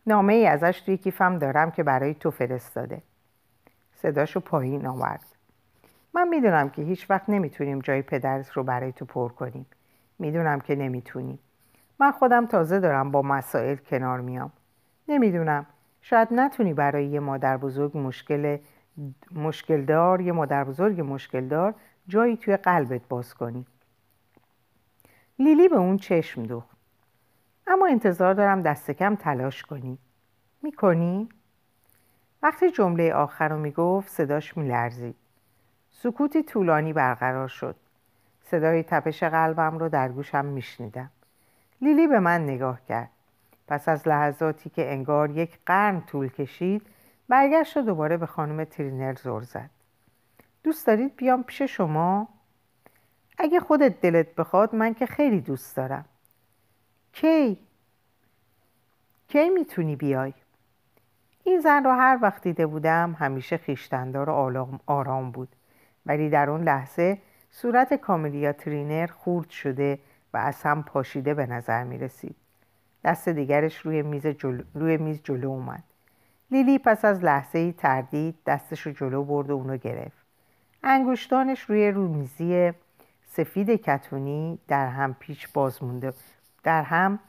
نامه 0.08 0.34
ای 0.34 0.48
ازش 0.48 0.82
توی 0.82 0.98
کیفم 0.98 1.40
دارم 1.40 1.72
که 1.72 1.84
برای 1.84 2.14
تو 2.14 2.32
فرستاده. 2.32 3.02
صداشو 3.96 4.40
پایین 4.40 4.88
آورد. 4.88 5.26
من 6.14 6.28
می‌دونم 6.28 6.70
که 6.70 6.82
هیچ 6.82 7.10
وقت 7.10 7.30
نمی‌تونیم 7.30 7.80
جای 7.80 8.02
پدرت 8.02 8.52
رو 8.52 8.64
برای 8.64 8.92
تو 8.92 9.06
پر 9.06 9.30
کنیم. 9.30 9.66
می‌دونم 10.20 10.60
که 10.60 10.76
نمی‌تونیم. 10.76 11.40
من 12.02 12.12
خودم 12.12 12.46
تازه 12.46 12.80
دارم 12.80 13.12
با 13.12 13.22
مسائل 13.22 13.76
کنار 13.76 14.22
میام. 14.22 14.52
نمی‌دونم. 15.08 15.66
شاید 16.02 16.28
نتونی 16.32 16.74
برای 16.74 17.06
یه 17.06 17.20
مادر 17.20 17.58
بزرگ 17.58 17.98
مشکل 17.98 18.58
مشکل 19.36 19.86
دار 19.86 20.22
یه 20.22 20.32
مادر 20.32 20.64
بزرگ 20.64 21.02
مشکل 21.02 21.48
دار 21.48 21.74
جایی 22.08 22.38
توی 22.38 22.58
قلبت 22.58 23.02
باز 23.10 23.34
کنی. 23.34 23.66
لیلی 25.40 25.68
به 25.68 25.76
اون 25.76 25.98
چشم 25.98 26.44
دوخت. 26.44 26.78
اما 27.68 27.88
انتظار 27.88 28.34
دارم 28.34 28.62
دست 28.62 28.92
کم 28.92 29.16
تلاش 29.16 29.64
کنی. 29.64 29.98
می‌کنی؟ 30.64 31.30
وقتی 32.44 32.72
جمله 32.72 33.14
آخر 33.14 33.48
رو 33.48 33.60
می‌گفت 33.60 34.10
صداش 34.10 34.58
میلرزید. 34.58 35.16
سکوتی 35.90 36.44
طولانی 36.44 36.94
برقرار 36.94 37.48
شد. 37.48 37.76
صدای 38.42 38.84
تپش 38.84 39.24
قلبم 39.24 39.78
رو 39.78 39.90
در 39.90 40.10
گوشم 40.10 40.46
میشنیدم. 40.46 41.12
لیلی 41.82 42.08
به 42.08 42.20
من 42.20 42.44
نگاه 42.44 42.86
کرد 42.86 43.10
پس 43.68 43.90
از 43.90 44.08
لحظاتی 44.08 44.70
که 44.70 44.92
انگار 44.92 45.30
یک 45.30 45.60
قرن 45.66 46.02
طول 46.02 46.28
کشید 46.28 46.82
برگشت 47.30 47.78
و 47.78 47.82
دوباره 47.82 48.18
به 48.18 48.26
خانم 48.26 48.64
ترینر 48.64 49.14
زور 49.14 49.44
زد 49.44 49.70
دوست 50.64 50.88
دارید 50.88 51.16
بیام 51.16 51.44
پیش 51.44 51.62
شما؟ 51.62 52.28
اگه 53.38 53.60
خودت 53.60 54.02
دلت 54.02 54.36
بخواد 54.36 54.76
من 54.76 54.94
که 54.94 55.06
خیلی 55.06 55.42
دوست 55.42 55.76
دارم 55.76 56.06
کی؟ 57.14 57.58
کی 59.28 59.50
می‌تونی 59.50 59.96
بیای؟ 59.96 60.34
این 61.44 61.60
زن 61.60 61.84
رو 61.84 61.92
هر 61.92 62.20
وقت 62.22 62.44
دیده 62.44 62.66
بودم 62.66 63.16
همیشه 63.20 63.58
خیشتندار 63.58 64.30
و 64.30 64.80
آرام 64.86 65.32
بود 65.32 65.56
ولی 66.06 66.30
در 66.30 66.50
اون 66.50 66.64
لحظه 66.64 67.18
صورت 67.52 67.94
کاملیا 67.94 68.54
ترینر 68.54 69.08
خورد 69.08 69.50
شده 69.50 70.00
و 70.34 70.38
از 70.38 70.62
هم 70.62 70.84
پاشیده 70.84 71.34
به 71.34 71.46
نظر 71.46 71.84
می 71.84 71.98
رسید. 71.98 72.36
دست 73.04 73.30
دیگرش 73.30 73.78
روی 73.78 74.02
میز, 74.02 74.28
جلو، 74.28 74.64
روی 74.74 74.98
میز 74.98 75.22
جلو 75.24 75.50
اومد. 75.50 75.84
لیلی 76.52 76.80
پس 76.80 77.06
از 77.06 77.24
لحظه 77.24 77.60
ای 77.60 77.72
تردید 77.72 78.36
دستش 78.46 78.82
رو 78.82 78.92
جلو 78.92 79.24
برد 79.24 79.50
و 79.50 79.54
اونو 79.54 79.78
گرفت. 79.78 80.26
انگشتانش 80.84 81.62
روی 81.62 81.92
رومیزی 81.92 82.72
سفید 83.26 83.70
کتونی 83.70 84.60
در 84.68 84.88
هم 84.88 85.14
پیچ 85.20 85.48
باز 85.54 85.84
مونده 85.84 86.14
در 86.64 86.84
هم 86.84 87.20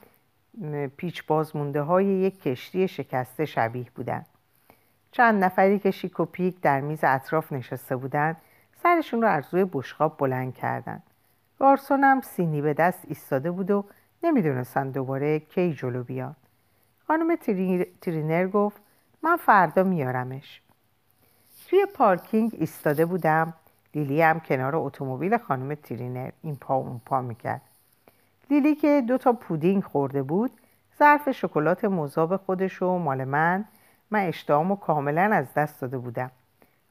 پیچ 0.97 1.25
باز 1.25 1.55
مونده 1.55 1.81
های 1.81 2.05
یک 2.05 2.41
کشتی 2.41 2.87
شکسته 2.87 3.45
شبیه 3.45 3.85
بودند. 3.95 4.25
چند 5.11 5.43
نفری 5.43 5.79
که 5.79 5.91
شیک 5.91 6.19
و 6.19 6.25
پیک 6.25 6.61
در 6.61 6.81
میز 6.81 6.99
اطراف 7.03 7.51
نشسته 7.51 7.95
بودند 7.95 8.37
سرشون 8.83 9.21
رو 9.21 9.27
از 9.27 9.45
روی 9.51 9.65
بشقاب 9.73 10.17
بلند 10.17 10.55
کردند. 10.55 11.03
گارسون 11.59 12.03
هم 12.03 12.21
سینی 12.21 12.61
به 12.61 12.73
دست 12.73 12.99
ایستاده 13.07 13.51
بود 13.51 13.71
و 13.71 13.85
نمی‌دونستن 14.23 14.89
دوباره 14.89 15.39
کی 15.39 15.73
جلو 15.73 16.03
بیاد. 16.03 16.35
خانم 17.07 17.35
ترینر 18.01 18.47
گفت 18.47 18.81
من 19.23 19.37
فردا 19.37 19.83
میارمش. 19.83 20.61
توی 21.69 21.85
پارکینگ 21.93 22.55
ایستاده 22.59 23.05
بودم 23.05 23.53
لیلی 23.95 24.21
هم 24.21 24.39
کنار 24.39 24.75
اتومبیل 24.75 25.37
خانم 25.37 25.75
ترینر 25.75 26.29
این 26.41 26.55
پا 26.55 26.75
اون 26.75 27.01
پا 27.05 27.21
می‌کرد. 27.21 27.61
لیلی 28.49 28.75
که 28.75 29.03
دو 29.07 29.17
تا 29.17 29.33
پودینگ 29.33 29.83
خورده 29.83 30.23
بود 30.23 30.51
ظرف 30.99 31.31
شکلات 31.31 31.85
مذاب 31.85 32.37
خودش 32.37 32.81
و 32.81 32.97
مال 32.97 33.23
من 33.23 33.65
من 34.11 34.27
اشتهامو 34.27 34.75
کاملا 34.75 35.21
از 35.21 35.53
دست 35.53 35.81
داده 35.81 35.97
بودم 35.97 36.31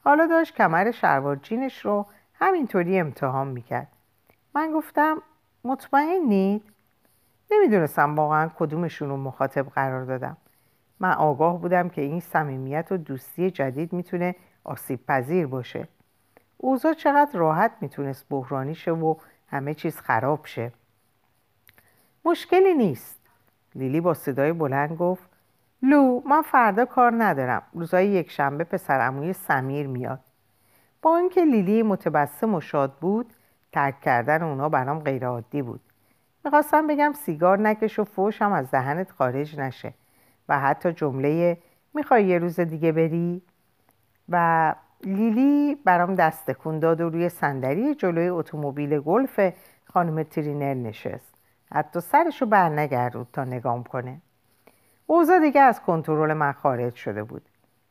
حالا 0.03 0.25
داشت 0.25 0.55
کمر 0.55 0.91
شلوار 0.91 1.35
جینش 1.35 1.85
رو 1.85 2.05
همینطوری 2.33 2.99
امتحان 2.99 3.47
می‌کرد 3.47 3.87
من 4.55 4.71
گفتم 4.71 5.21
مطمئنید 5.63 6.63
نمی‌دونستم 7.51 8.15
واقعا 8.15 8.49
کدومشون 8.57 9.09
رو 9.09 9.17
مخاطب 9.17 9.69
قرار 9.69 10.05
دادم. 10.05 10.37
من 10.99 11.13
آگاه 11.13 11.61
بودم 11.61 11.89
که 11.89 12.01
این 12.01 12.19
صمیمیت 12.19 12.87
و 12.91 12.97
دوستی 12.97 13.51
جدید 13.51 13.93
می‌تونه 13.93 14.35
آسیب 14.63 15.05
پذیر 15.05 15.47
باشه. 15.47 15.87
اوضاع 16.57 16.93
چقدر 16.93 17.39
راحت 17.39 17.71
می‌تونست 17.81 18.25
بحرانی 18.29 18.75
شه 18.75 18.91
و 18.91 19.15
همه 19.47 19.73
چیز 19.73 19.97
خراب 19.97 20.45
شه. 20.45 20.71
مشکلی 22.25 22.73
نیست. 22.73 23.19
لیلی 23.75 24.01
با 24.01 24.13
صدای 24.13 24.53
بلند 24.53 24.97
گفت 24.97 25.29
لو 25.81 26.21
من 26.25 26.41
فردا 26.41 26.85
کار 26.85 27.13
ندارم. 27.23 27.61
روزای 27.73 28.07
یک 28.07 28.31
شنبه 28.31 28.63
پسر 28.63 29.33
سمیر 29.33 29.87
میاد. 29.87 30.19
با 31.01 31.17
اینکه 31.17 31.45
لیلی 31.45 31.83
متبسم 31.83 32.55
و 32.55 32.61
شاد 32.61 32.93
بود 32.93 33.33
ترک 33.73 34.01
کردن 34.01 34.43
اونا 34.43 34.69
برام 34.69 34.99
غیر 34.99 35.25
عادی 35.27 35.61
بود. 35.61 35.81
می‌خواستم 36.45 36.87
بگم 36.87 37.13
سیگار 37.13 37.59
نکش 37.59 37.99
و 37.99 38.03
فوشم 38.03 38.51
از 38.51 38.71
دهنت 38.71 39.11
خارج 39.11 39.59
نشه 39.59 39.93
و 40.49 40.59
حتی 40.59 40.93
جمله 40.93 41.57
می‌خوای 41.93 42.25
یه 42.25 42.37
روز 42.37 42.59
دیگه 42.59 42.91
بری؟ 42.91 43.41
و 44.29 44.75
لیلی 45.03 45.77
برام 45.85 46.15
دست 46.15 46.45
تکون 46.45 46.79
داد 46.79 47.01
و 47.01 47.09
روی 47.09 47.29
صندلی 47.29 47.95
جلوی 47.95 48.27
اتومبیل 48.27 48.99
گلف 48.99 49.53
خانم 49.85 50.23
ترینر 50.23 50.73
نشست. 50.73 51.33
حتی 51.71 51.99
سرشو 51.99 52.45
برنگردوند 52.45 53.27
تا 53.33 53.43
نگام 53.43 53.83
کنه. 53.83 54.21
اوضاع 55.07 55.39
دیگه 55.39 55.61
از 55.61 55.81
کنترل 55.81 56.33
من 56.33 56.51
خارج 56.51 56.95
شده 56.95 57.23
بود. 57.23 57.49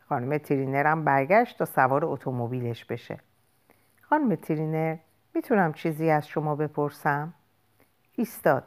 خانم 0.08 0.38
ترینرم 0.38 1.04
برگشت 1.04 1.58
تا 1.58 1.64
سوار 1.64 2.04
اتومبیلش 2.04 2.84
بشه. 2.84 3.18
خانم 4.02 4.34
ترینر 4.34 4.96
می‌تونم 5.34 5.72
چیزی 5.72 6.10
از 6.10 6.28
شما 6.28 6.56
بپرسم؟ 6.56 7.32
ایستاد 8.16 8.64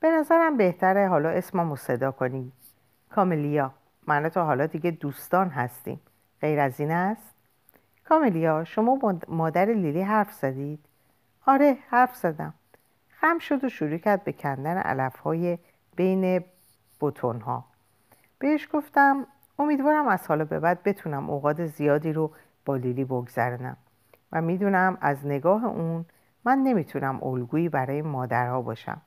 به 0.00 0.10
نظرم 0.10 0.56
بهتره 0.56 1.08
حالا 1.08 1.28
اسممو 1.28 1.76
صدا 1.76 2.10
کنی 2.10 2.52
کاملیا 3.10 3.72
من 4.06 4.28
تو 4.28 4.40
حالا 4.40 4.66
دیگه 4.66 4.90
دوستان 4.90 5.48
هستیم 5.48 6.00
غیر 6.40 6.60
از 6.60 6.80
این 6.80 6.90
است؟ 6.90 7.34
کاملیا 8.04 8.64
شما 8.64 9.18
مادر 9.28 9.66
لیلی 9.66 10.02
حرف 10.02 10.32
زدید؟ 10.32 10.78
آره 11.46 11.78
حرف 11.88 12.16
زدم 12.16 12.54
خم 13.08 13.38
شد 13.38 13.64
و 13.64 13.68
شروع 13.68 13.98
کرد 13.98 14.24
به 14.24 14.32
کندن 14.32 14.76
علف 14.76 15.16
های 15.16 15.58
بین 15.96 16.44
بوتون 17.00 17.40
ها 17.40 17.64
بهش 18.38 18.68
گفتم 18.72 19.26
امیدوارم 19.58 20.08
از 20.08 20.26
حالا 20.26 20.44
به 20.44 20.60
بعد 20.60 20.82
بتونم 20.82 21.30
اوقات 21.30 21.66
زیادی 21.66 22.12
رو 22.12 22.30
با 22.64 22.76
لیلی 22.76 23.04
بگذرنم 23.04 23.76
و 24.34 24.40
می‌دونم 24.40 24.98
از 25.00 25.26
نگاه 25.26 25.64
اون 25.64 26.04
من 26.44 26.58
نمی‌تونم 26.58 27.24
الگویی 27.24 27.68
برای 27.68 28.02
مادرها 28.02 28.62
باشم. 28.62 29.00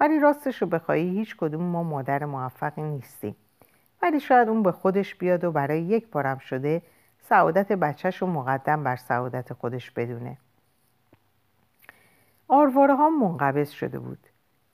ولی 0.00 0.20
راستش 0.20 0.62
رو 0.62 0.68
بخوایی 0.68 1.18
هیچ 1.18 1.36
کدوم 1.36 1.62
ما 1.62 1.82
مادر 1.82 2.24
موفقی 2.24 2.82
نیستیم. 2.82 3.36
ولی 4.02 4.20
شاید 4.20 4.48
اون 4.48 4.62
به 4.62 4.72
خودش 4.72 5.14
بیاد 5.14 5.44
و 5.44 5.52
برای 5.52 5.82
یک 5.82 6.10
بارم 6.10 6.38
شده 6.38 6.82
سعادت 7.20 7.72
بچهش 7.72 8.22
رو 8.22 8.26
مقدم 8.26 8.84
بر 8.84 8.96
سعادت 8.96 9.52
خودش 9.52 9.90
بدونه. 9.90 10.38
آرواره 12.48 12.94
ها 12.94 13.10
منقبض 13.10 13.70
شده 13.70 13.98
بود. 13.98 14.26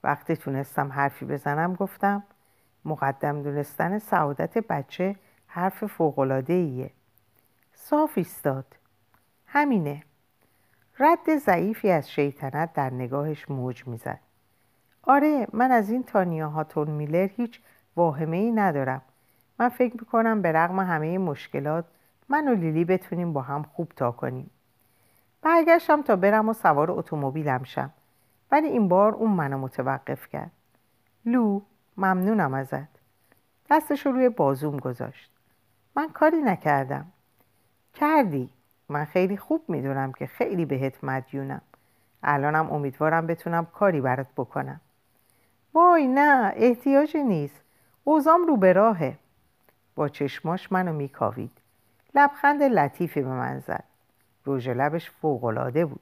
وقتی 0.05 0.37
تونستم 0.37 0.93
حرفی 0.93 1.25
بزنم 1.25 1.75
گفتم 1.75 2.23
مقدم 2.85 3.43
دونستن 3.43 3.99
سعادت 3.99 4.59
بچه 4.59 5.17
حرف 5.47 5.85
فوقلاده 5.85 6.53
ایه 6.53 6.91
صاف 7.73 8.13
ایستاد. 8.15 8.80
همینه. 9.53 10.03
رد 10.99 11.37
ضعیفی 11.37 11.91
از 11.91 12.11
شیطنت 12.11 12.73
در 12.73 12.91
نگاهش 12.91 13.51
موج 13.51 13.87
می‌زد. 13.87 14.21
آره 15.03 15.47
من 15.53 15.71
از 15.71 15.91
این 15.91 16.03
تانیا 16.03 16.49
هاتون 16.49 16.91
میلر 16.91 17.29
هیچ 17.29 17.61
واهمه 17.97 18.37
ای 18.37 18.51
ندارم. 18.51 19.03
من 19.59 19.69
فکر 19.69 19.93
می‌کنم 19.93 20.43
به 20.43 20.53
رغم 20.53 20.81
همه 20.81 21.19
مشکلات 21.19 21.85
من 22.29 22.49
و 22.49 22.55
لیلی 22.55 22.85
بتونیم 22.85 23.33
با 23.33 23.43
هم 23.43 23.63
خوب 23.63 23.93
تا 23.97 24.11
کنیم. 24.11 24.51
برگشتم 25.43 26.03
تا 26.03 26.17
برم 26.17 26.49
و 26.49 26.53
سوار 26.53 26.91
اتومبیلم 26.91 27.65
شم. 27.65 27.91
ولی 28.53 28.67
این 28.67 28.89
بار 28.89 29.15
اون 29.15 29.31
منو 29.31 29.59
متوقف 29.59 30.29
کرد. 30.29 30.51
لو 31.25 31.61
ممنونم 31.97 32.55
ازت. 32.55 32.89
دستش 33.71 34.07
روی 34.07 34.29
بازوم 34.29 34.77
گذاشت. 34.77 35.31
من 35.97 36.09
کاری 36.09 36.43
نکردم. 36.43 37.07
کردی. 37.95 38.51
من 38.90 39.05
خیلی 39.05 39.37
خوب 39.37 39.62
می‌دونم 39.68 40.12
که 40.12 40.26
خیلی 40.26 40.64
بهت 40.64 41.05
مدیونم. 41.05 41.61
الانم 42.22 42.72
امیدوارم 42.72 43.26
بتونم 43.26 43.66
کاری 43.66 44.00
برات 44.00 44.26
بکنم. 44.37 44.81
وای 45.74 46.07
نه 46.07 46.53
احتیاجی 46.57 47.22
نیست. 47.22 47.61
اوزام 48.05 48.46
رو 48.46 48.57
به 48.57 48.72
راهه. 48.72 49.18
با 49.94 50.09
چشماش 50.09 50.72
منو 50.72 50.92
میکاوید. 50.92 51.50
لبخند 52.14 52.62
لطیفی 52.62 53.22
به 53.22 53.29
من 53.29 53.59
زد. 53.59 53.85
روژ 54.44 54.68
لبش 54.68 55.11
فوقالعاده 55.11 55.85
بود. 55.85 56.00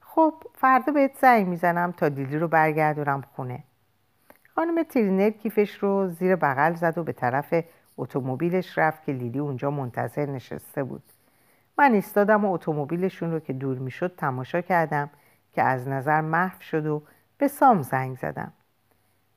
خب 0.00 0.34
فردا 0.54 0.92
بهت 0.92 1.18
زنگ 1.18 1.46
می‌زنم 1.46 1.92
تا 1.92 2.08
دیلی 2.08 2.38
رو 2.38 2.48
برگردونم 2.48 3.22
خونه. 3.36 3.62
خانم 4.54 4.82
ترینر 4.82 5.30
کیفش 5.30 5.78
رو 5.78 6.08
زیر 6.08 6.36
بغل 6.36 6.74
زد 6.74 6.98
و 6.98 7.04
به 7.04 7.12
طرف 7.12 7.64
اتومبیلش 7.96 8.78
رفت 8.78 9.04
که 9.04 9.12
لیلی 9.12 9.38
اونجا 9.38 9.70
منتظر 9.70 10.26
نشسته 10.26 10.84
بود. 10.84 11.02
من 11.78 11.92
ایستادم 11.92 12.44
و 12.44 12.52
اتومبیلشون 12.52 13.32
رو 13.32 13.40
که 13.40 13.52
دور 13.52 13.78
می‌شد 13.78 14.14
تماشا 14.16 14.60
کردم 14.60 15.10
که 15.52 15.62
از 15.62 15.88
نظر 15.88 16.20
محو 16.20 16.60
شد 16.60 16.86
و 16.86 17.02
به 17.38 17.48
سام 17.48 17.82
زنگ 17.82 18.16
زدم. 18.16 18.52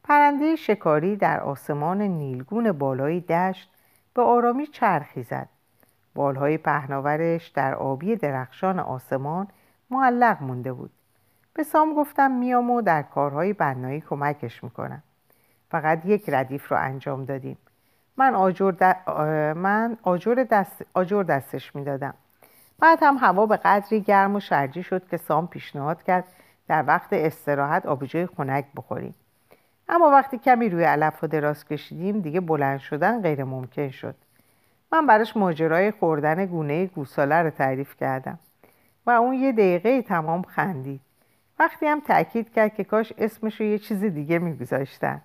پرنده 0.03 0.55
شکاری 0.55 1.15
در 1.15 1.39
آسمان 1.39 2.01
نیلگون 2.01 2.71
بالای 2.71 3.19
دشت 3.19 3.71
به 4.13 4.21
آرامی 4.21 4.67
چرخی 4.67 5.23
زد. 5.23 5.49
بالهای 6.15 6.57
پهناورش 6.57 7.47
در 7.47 7.75
آبی 7.75 8.15
درخشان 8.15 8.79
آسمان 8.79 9.47
معلق 9.89 10.43
مونده 10.43 10.73
بود. 10.73 10.91
به 11.53 11.63
سام 11.63 11.93
گفتم 11.93 12.31
میام 12.31 12.71
و 12.71 12.81
در 12.81 13.01
کارهای 13.01 13.53
بنایی 13.53 14.01
کمکش 14.01 14.63
می‌کنم. 14.63 15.03
فقط 15.71 16.05
یک 16.05 16.29
ردیف 16.29 16.71
رو 16.71 16.77
انجام 16.77 17.25
دادیم. 17.25 17.57
من 18.17 18.35
آجر, 18.35 18.93
من 19.53 19.97
آجر, 20.03 20.45
دست... 20.51 20.85
آجر 20.93 21.23
دستش 21.23 21.75
می‌دادم. 21.75 22.13
بعد 22.79 22.99
هم 23.01 23.17
هوا 23.17 23.45
به 23.45 23.57
قدری 23.57 24.01
گرم 24.01 24.35
و 24.35 24.39
شرجی 24.39 24.83
شد 24.83 25.07
که 25.07 25.17
سام 25.17 25.47
پیشنهاد 25.47 26.03
کرد 26.03 26.23
در 26.67 26.83
وقت 26.87 27.13
استراحت 27.13 27.85
آبجوی 27.85 28.25
خنک 28.25 28.65
بخوریم. 28.75 29.15
اما 29.89 30.09
وقتی 30.09 30.37
کمی 30.37 30.69
روی 30.69 30.83
علف 30.83 31.23
و 31.23 31.27
دراز 31.27 31.65
کشیدیم 31.65 32.19
دیگه 32.19 32.39
بلند 32.39 32.79
شدن 32.79 33.21
غیر 33.21 33.43
ممکن 33.43 33.89
شد. 33.89 34.15
من 34.91 35.07
براش 35.07 35.37
ماجرای 35.37 35.91
خوردن 35.91 36.45
گونه 36.45 36.85
گوساله 36.85 37.35
رو 37.35 37.49
تعریف 37.49 37.95
کردم 37.95 38.39
و 39.05 39.09
اون 39.09 39.33
یه 39.33 39.51
دقیقه 39.51 40.01
تمام 40.01 40.41
خندید. 40.41 41.01
وقتی 41.59 41.85
هم 41.85 41.99
تاکید 41.99 42.53
کرد 42.53 42.75
که 42.75 42.83
کاش 42.83 43.13
اسمش 43.17 43.61
رو 43.61 43.67
یه 43.67 43.77
چیز 43.77 44.03
دیگه 44.03 44.39
میگذاشتن. 44.39 45.21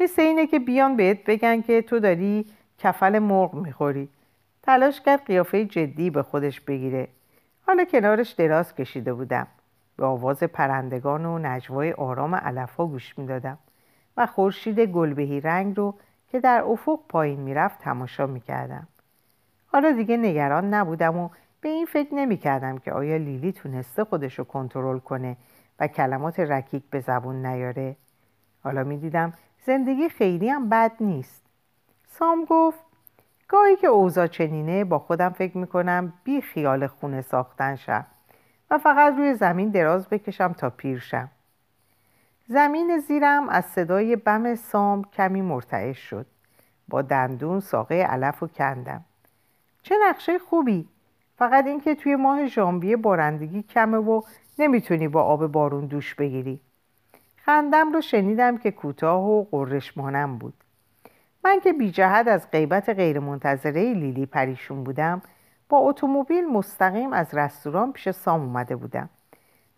مثل 0.00 0.22
اینه 0.22 0.46
که 0.46 0.58
بیان 0.58 0.96
بهت 0.96 1.24
بگن 1.24 1.62
که 1.62 1.82
تو 1.82 1.98
داری 1.98 2.46
کفل 2.78 3.18
مرغ 3.18 3.54
می‌خوری. 3.54 4.08
تلاش 4.64 5.00
کرد 5.00 5.24
قیافه 5.24 5.64
جدی 5.64 6.10
به 6.10 6.22
خودش 6.22 6.60
بگیره. 6.60 7.08
حالا 7.66 7.84
کنارش 7.84 8.32
دراز 8.32 8.74
کشیده 8.74 9.14
بودم. 9.14 9.46
به 9.96 10.06
آواز 10.06 10.42
پرندگان 10.42 11.24
و 11.24 11.38
نجوای 11.38 11.92
آرام 11.92 12.34
علفها 12.34 12.86
گوش 12.86 13.18
می‌دادم 13.18 13.58
و 14.16 14.26
خورشید 14.26 14.80
گلبهی 14.80 15.40
رنگ 15.40 15.76
رو 15.76 15.94
که 16.28 16.40
در 16.40 16.62
افق 16.62 16.98
پایین 17.08 17.40
می‌رفت 17.40 17.78
تماشا 17.78 18.26
می‌کردم. 18.26 18.88
حالا 19.66 19.92
دیگه 19.92 20.16
نگران 20.16 20.74
نبودم 20.74 21.16
و 21.16 21.28
به 21.60 21.68
این 21.68 21.86
فکر 21.86 22.14
نمی‌کردم 22.14 22.78
که 22.78 22.92
آیا 22.92 23.16
لیلی 23.16 23.52
تونسته 23.52 24.04
خودش 24.04 24.38
رو 24.38 24.44
کنترل 24.44 24.98
کنه 24.98 25.36
و 25.80 25.86
کلمات 25.86 26.40
رکیک 26.40 26.82
به 26.90 27.00
زبون 27.00 27.46
نیاره. 27.46 27.96
حالا 28.62 28.84
می‌دیدم 28.84 29.32
زندگی 29.66 30.08
خیلی 30.08 30.48
هم 30.48 30.68
بد 30.68 30.92
نیست. 31.00 31.42
سام 32.06 32.44
گفت 32.44 32.83
گاهی 33.48 33.76
که 33.76 33.86
اوضاع 33.86 34.26
چنینه 34.26 34.84
با 34.84 34.98
خودم 34.98 35.28
فکر 35.30 35.58
می‌کنم 35.58 36.12
بی 36.24 36.40
خیال 36.40 36.86
خونه 36.86 37.22
ساختن 37.22 37.76
شم 37.76 38.06
و 38.70 38.78
فقط 38.78 39.14
روی 39.16 39.34
زمین 39.34 39.68
دراز 39.68 40.08
بکشم 40.08 40.52
تا 40.52 40.70
پیر 40.70 40.98
شم. 40.98 41.30
زمین 42.46 42.98
زیرم 42.98 43.48
از 43.48 43.64
صدای 43.64 44.16
بم 44.16 44.54
سام 44.54 45.04
کمی 45.04 45.42
مرتعش 45.42 45.98
شد. 45.98 46.26
با 46.88 47.02
دندون 47.02 47.60
ساقه 47.60 47.94
علف 47.94 48.42
و 48.42 48.46
کندم. 48.46 49.04
چه 49.82 49.94
نقشه 50.08 50.38
خوبی! 50.38 50.88
فقط 51.38 51.66
اینکه 51.66 51.94
توی 51.94 52.16
ماه 52.16 52.46
ژانویه 52.46 52.96
بارندگی 52.96 53.62
کمه 53.62 53.98
و 53.98 54.22
نمی‌تونی 54.58 55.08
با 55.08 55.22
آب 55.22 55.46
بارون 55.46 55.86
دوش 55.86 56.14
بگیری. 56.14 56.60
خندم 57.36 57.92
رو 57.92 58.00
شنیدم 58.00 58.58
که 58.58 58.70
کوتاه 58.70 59.24
و 59.24 59.44
قرشمانم 59.50 60.38
بود. 60.38 60.63
من 61.44 61.60
که 61.60 61.72
بی 61.72 61.90
جهت 61.90 62.28
از 62.28 62.50
غیبت 62.50 62.88
غیرمنتظره 62.88 63.94
لیلی 63.94 64.26
پریشون 64.26 64.84
بودم 64.84 65.22
با 65.68 65.78
اتومبیل 65.78 66.48
مستقیم 66.48 67.12
از 67.12 67.34
رستوران 67.34 67.92
پیش 67.92 68.10
سام 68.10 68.40
اومده 68.40 68.76
بودم. 68.76 69.08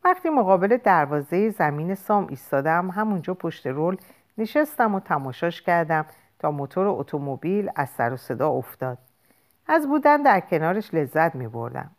وقتی 0.05 0.29
مقابل 0.29 0.76
دروازه 0.76 1.50
زمین 1.50 1.94
سام 1.94 2.26
ایستادم 2.26 2.90
همونجا 2.90 3.35
پشت 3.35 3.66
رول 3.66 3.96
نشستم 4.38 4.94
و 4.94 5.00
تماشاش 5.00 5.62
کردم 5.62 6.07
تا 6.38 6.50
موتور 6.50 6.87
اتومبیل 6.87 7.70
از 7.76 7.88
سر 7.88 8.12
و 8.12 8.16
صدا 8.16 8.50
افتاد. 8.50 8.98
از 9.68 9.88
بودن 9.88 10.22
در 10.22 10.40
کنارش 10.40 10.94
لذت 10.94 11.35
می 11.35 11.48
بردم 11.48 11.90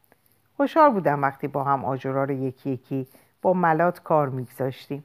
خوشحال 0.58 0.92
بودم 0.92 1.22
وقتی 1.22 1.48
با 1.48 1.64
هم 1.64 1.86
آجرا 1.86 2.24
رو 2.24 2.32
یکی 2.32 2.70
یکی 2.70 3.08
با 3.42 3.54
ملات 3.54 4.04
کار 4.04 4.30
میگذاشتیم. 4.30 5.04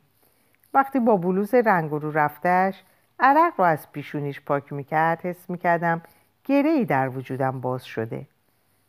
وقتی 0.74 1.00
با 1.00 1.16
بلوز 1.16 1.54
رنگ 1.54 1.90
رو 1.90 2.10
رفتش 2.10 2.82
عرق 3.22 3.52
رو 3.58 3.64
از 3.64 3.92
پیشونیش 3.92 4.40
پاک 4.40 4.72
می‌کرد 4.72 5.20
حس 5.20 5.50
می‌کردم 5.50 6.02
گره 6.44 6.70
ای 6.70 6.84
در 6.84 7.08
وجودم 7.08 7.60
باز 7.60 7.84
شده. 7.84 8.26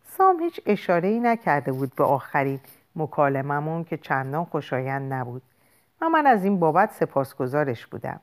سام 0.06 0.39
هیچ 0.39 0.62
اشاره 0.65 1.08
ای 1.08 1.19
نکرده 1.19 1.72
بود 1.72 1.96
به 1.96 2.04
آخرین 2.04 2.60
مکالممون 2.96 3.84
که 3.84 3.98
چندان 3.98 4.46
خوشایند 4.46 5.13
نبود. 5.13 5.41
و 6.02 6.10
من 6.10 6.28
از 6.28 6.43
این 6.43 6.60
بابت 6.60 6.91
سپاسگزارش 6.91 7.86
بودم. 7.86 8.19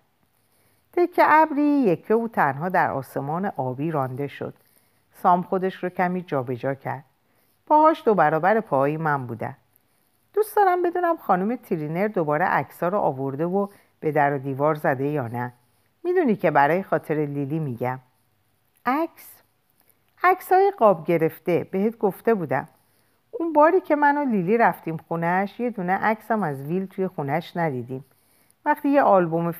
تکه 0.92 1.22
ابری 1.26 1.62
یکه 1.62 2.14
و 2.14 2.28
تنها 2.28 2.68
در 2.68 2.90
آسمان 2.90 3.46
آبی 3.56 3.90
رانده 3.90 4.26
شد. 4.26 4.54
سام 5.12 5.42
خودش 5.42 5.74
رو 5.74 5.88
کمی 5.88 6.22
جابجا 6.22 6.74
کرد. 6.74 7.04
پاهاش 7.66 8.02
دو 8.04 8.14
برابر 8.14 8.60
پاهای 8.60 8.96
من 8.96 9.26
بودن 9.26 9.56
دوست 10.34 10.56
دارم 10.56 10.82
بدونم 10.82 11.16
خانم 11.16 11.56
ترینر 11.56 12.08
دوباره 12.08 12.44
عکسا 12.44 12.88
رو 12.88 12.98
آورده 12.98 13.46
و 13.46 13.66
به 14.00 14.12
در 14.12 14.34
و 14.34 14.38
دیوار 14.38 14.74
زده 14.74 15.04
یا 15.04 15.28
نه. 15.28 15.52
می‌دونی 16.04 16.36
که 16.36 16.50
برای 16.50 16.82
خاطر 16.82 17.14
لیلی 17.14 17.58
میگم. 17.58 17.98
عکس. 18.86 19.42
عکسای 20.22 20.72
قاب 20.78 21.06
گرفته 21.06 21.68
بهت 21.70 21.98
گفته 21.98 22.34
بودم. 22.34 22.68
اون 23.30 23.52
باری 23.52 23.80
که 23.80 23.96
من 23.96 24.16
و 24.16 24.24
لیلی 24.24 24.58
رفتیم 24.58 24.96
خونش 24.96 25.60
یه 25.60 25.70
دونه 25.70 25.92
عکسم 25.92 26.42
از 26.42 26.62
ویل 26.62 26.86
توی 26.86 27.06
خونش 27.06 27.56
ندیدیم. 27.56 28.04
وقتی 28.64 28.88
یه 28.88 29.02
آلبوم, 29.02 29.54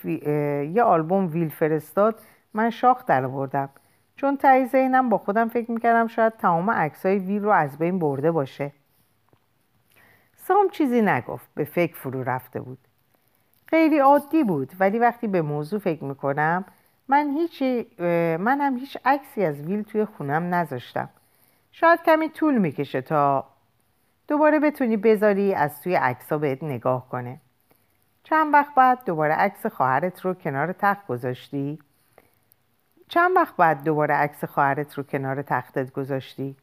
یه 0.75 0.83
آلبوم 0.83 1.27
ویل 1.33 1.49
فرستاد 1.49 2.21
من 2.55 2.71
شاخ 2.71 3.07
در 3.07 3.25
آوردم. 3.25 3.69
چون 4.17 4.37
تایی 4.37 4.67
ذهنم 4.67 5.09
با 5.09 5.19
خودم 5.19 5.49
فکر 5.49 5.71
می‌کردم 5.71 6.07
شاید 6.07 6.37
تمام 6.37 6.71
عکسای 6.71 7.19
ویل 7.19 7.43
رو 7.43 7.51
از 7.51 7.79
بین 7.79 7.99
برده 7.99 8.31
باشه. 8.31 8.73
سام 10.37 10.69
چیزی 10.69 11.03
نگفت 11.03 11.49
به 11.55 11.65
فکر 11.65 11.95
فرو 11.95 12.23
رفته 12.23 12.61
بود. 12.61 12.79
خیلی 13.71 13.99
عادی 13.99 14.45
بود. 14.45 14.73
ولی 14.81 14.99
وقتی 14.99 15.27
به 15.27 15.43
موضوع 15.43 15.81
فکر 15.81 16.05
می‌کنم 16.05 16.65
من 17.09 17.31
هیچ 17.31 17.63
من 18.41 18.61
هم 18.61 18.77
هیچ 18.77 18.99
عکسی 19.05 19.45
از 19.45 19.61
ویل 19.61 19.83
توی 19.83 20.05
خونم 20.05 20.55
نذاشتم. 20.55 21.09
شاید 21.73 22.03
کمی 22.03 22.29
طول 22.29 22.59
می‌کشه 22.59 23.01
تا 23.01 23.45
دوباره 24.29 24.61
بتونی 24.61 24.97
بذاری 24.97 25.55
از 25.55 25.83
توی 25.83 25.95
عکسا 25.95 26.39
بهت 26.39 26.63
نگاه 26.63 27.09
کنه. 27.09 27.41
چند 28.25 28.55
وقت 28.55 28.75
بعد 28.75 29.05
دوباره 29.05 29.35
عکس 29.35 29.67
خواهرت 29.67 30.21
رو 30.21 30.35
کنار 30.35 30.73
تخت 30.73 31.07
گذاشتی؟ 31.07 31.79
چند 33.09 33.37
وقت 33.37 33.57
بعد 33.57 33.85
دوباره 33.85 34.15
عکس 34.15 34.45
خواهرت 34.45 34.95
رو 34.95 35.03
کنار 35.03 35.43
تختت 35.43 35.93
گذاشتی؟ 35.93 36.57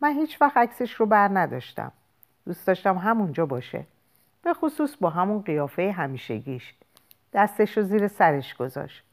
من 0.00 0.12
هیچ 0.12 0.42
وقت 0.42 0.56
عکسش 0.56 0.92
رو 0.92 1.06
بر 1.06 1.28
نداشتم. 1.32 1.92
دوست 2.46 2.66
داشتم 2.66 2.98
همونجا 2.98 3.46
باشه. 3.46 3.84
به 4.42 4.54
خصوص 4.54 4.96
با 5.00 5.10
همون 5.10 5.42
قیافه 5.42 5.92
همیشگیش. 5.92 6.74
دستش 7.32 7.76
رو 7.76 7.82
زیر 7.82 8.08
سرش 8.08 8.54
گذاشت. 8.54 9.04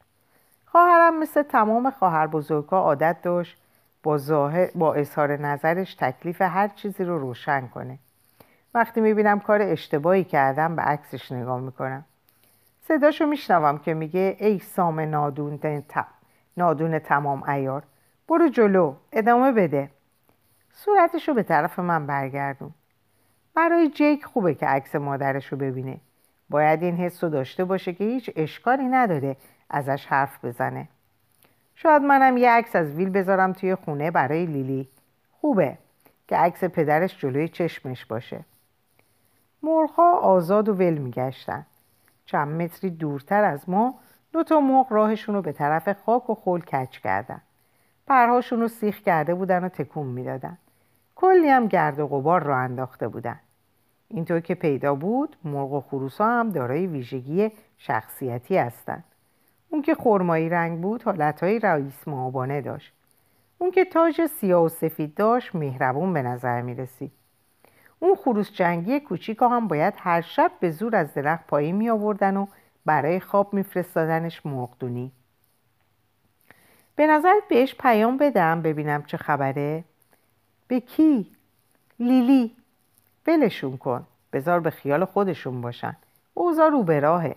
خواهرم 0.66 1.18
مثل 1.18 1.42
تمام 1.42 1.90
خواهر 1.90 2.26
بزرگا 2.26 2.78
عادت 2.78 3.22
داشت 3.22 3.56
با, 4.02 4.18
ظاهر 4.18 4.70
با 4.74 4.94
اظهار 4.94 5.36
نظرش 5.36 5.94
تکلیف 5.94 6.42
هر 6.42 6.68
چیزی 6.68 7.04
رو 7.04 7.18
روشن 7.18 7.66
کنه. 7.66 7.98
وقتی 8.74 9.00
می‌بینم 9.00 9.40
کار 9.40 9.62
اشتباهی 9.62 10.24
کردم 10.24 10.76
به 10.76 10.82
عکسش 10.82 11.32
نگاه 11.32 11.60
می‌کنم. 11.60 12.04
صداشو 12.88 13.26
میشنوم 13.26 13.78
که 13.78 13.94
میگه 13.94 14.36
ای 14.40 14.58
سام 14.58 15.00
نادون, 15.00 15.60
نادون 16.56 16.98
تمام 16.98 17.42
ایار 17.42 17.82
برو 18.28 18.48
جلو 18.48 18.94
ادامه 19.12 19.52
بده. 19.52 19.90
صورتشو 20.72 21.34
به 21.34 21.42
طرف 21.42 21.78
من 21.78 22.06
برگردون. 22.06 22.74
برای 23.58 23.88
جیک 23.88 24.24
خوبه 24.24 24.54
که 24.54 24.66
عکس 24.66 24.94
مادرش 24.94 25.46
رو 25.46 25.58
ببینه. 25.58 25.96
باید 26.50 26.82
این 26.82 26.96
حس 26.96 27.24
رو 27.24 27.30
داشته 27.30 27.64
باشه 27.64 27.92
که 27.92 28.04
هیچ 28.04 28.30
اشکالی 28.36 28.84
نداره 28.84 29.36
ازش 29.70 30.06
حرف 30.06 30.44
بزنه. 30.44 30.88
شاید 31.74 32.02
منم 32.02 32.36
یه 32.36 32.50
عکس 32.50 32.76
از 32.76 32.90
ویل 32.90 33.10
بذارم 33.10 33.52
توی 33.52 33.74
خونه 33.74 34.10
برای 34.10 34.46
لیلی. 34.46 34.88
خوبه 35.40 35.78
که 36.28 36.36
عکس 36.36 36.64
پدرش 36.64 37.18
جلوی 37.18 37.48
چشمش 37.48 38.06
باشه. 38.06 38.40
مرغها 39.62 40.18
آزاد 40.18 40.68
و 40.68 40.74
ول 40.74 40.98
میگشتن. 40.98 41.66
چند 42.26 42.62
متری 42.62 42.90
دورتر 42.90 43.44
از 43.44 43.68
ما 43.68 43.94
دو 44.32 44.42
تا 44.42 44.60
مرغ 44.60 44.92
راهشون 44.92 45.34
رو 45.34 45.42
به 45.42 45.52
طرف 45.52 45.92
خاک 45.92 46.30
و 46.30 46.34
خول 46.34 46.60
کچ 46.60 46.98
کردن. 46.98 47.40
پرهاشون 48.06 48.60
رو 48.60 48.68
سیخ 48.68 49.00
کرده 49.00 49.34
بودن 49.34 49.64
و 49.64 49.68
تکون 49.68 50.06
می‌دادن. 50.06 50.58
کلی 51.16 51.48
هم 51.48 51.66
گرد 51.66 51.98
و 51.98 52.06
غبار 52.06 52.42
را 52.42 52.56
انداخته 52.56 53.08
بودن. 53.08 53.40
اینطور 54.10 54.40
که 54.40 54.54
پیدا 54.54 54.94
بود 54.94 55.36
مرغ 55.44 55.72
و 55.72 55.80
خروس 55.80 56.20
هم 56.20 56.50
دارای 56.50 56.86
ویژگی 56.86 57.50
شخصیتی 57.78 58.56
هستند 58.56 59.04
اون 59.70 59.82
که 59.82 59.94
خرمایی 59.94 60.48
رنگ 60.48 60.80
بود 60.80 61.02
حالتهای 61.02 61.58
رئیس 61.58 62.08
معابانه 62.08 62.60
داشت. 62.60 62.92
اون 63.58 63.70
که 63.70 63.84
تاج 63.84 64.26
سیاه 64.26 64.64
و 64.64 64.68
سفید 64.68 65.14
داشت 65.14 65.54
مهربون 65.54 66.12
به 66.12 66.22
نظر 66.22 66.62
می 66.62 66.74
رسید 66.74 67.12
اون 67.98 68.14
خروس 68.14 68.52
جنگی 68.52 69.00
کوچیک 69.00 69.38
هم 69.40 69.68
باید 69.68 69.94
هر 69.96 70.20
شب 70.20 70.52
به 70.60 70.70
زور 70.70 70.96
از 70.96 71.14
درخت 71.14 71.46
پایین 71.46 71.76
می 71.76 71.90
آوردن 71.90 72.36
و 72.36 72.46
برای 72.84 73.20
خواب 73.20 73.54
میفرستادنش 73.54 74.46
مرغدونی. 74.46 75.12
به 76.96 77.06
نظرت 77.06 77.42
بهش 77.48 77.74
پیام 77.74 78.16
بدم 78.16 78.62
ببینم 78.62 79.02
چه 79.02 79.16
خبره؟ 79.16 79.84
به 80.68 80.80
کی؟ 80.80 81.32
لیلی. 82.00 82.57
ولشون 83.28 83.76
کن. 83.76 84.06
بذار 84.32 84.60
به 84.60 84.70
خیال 84.70 85.04
خودشون 85.04 85.60
باشن. 85.60 85.96
اوزا 86.34 86.68
رو 86.68 86.82
به 86.82 87.00
راهه. 87.00 87.36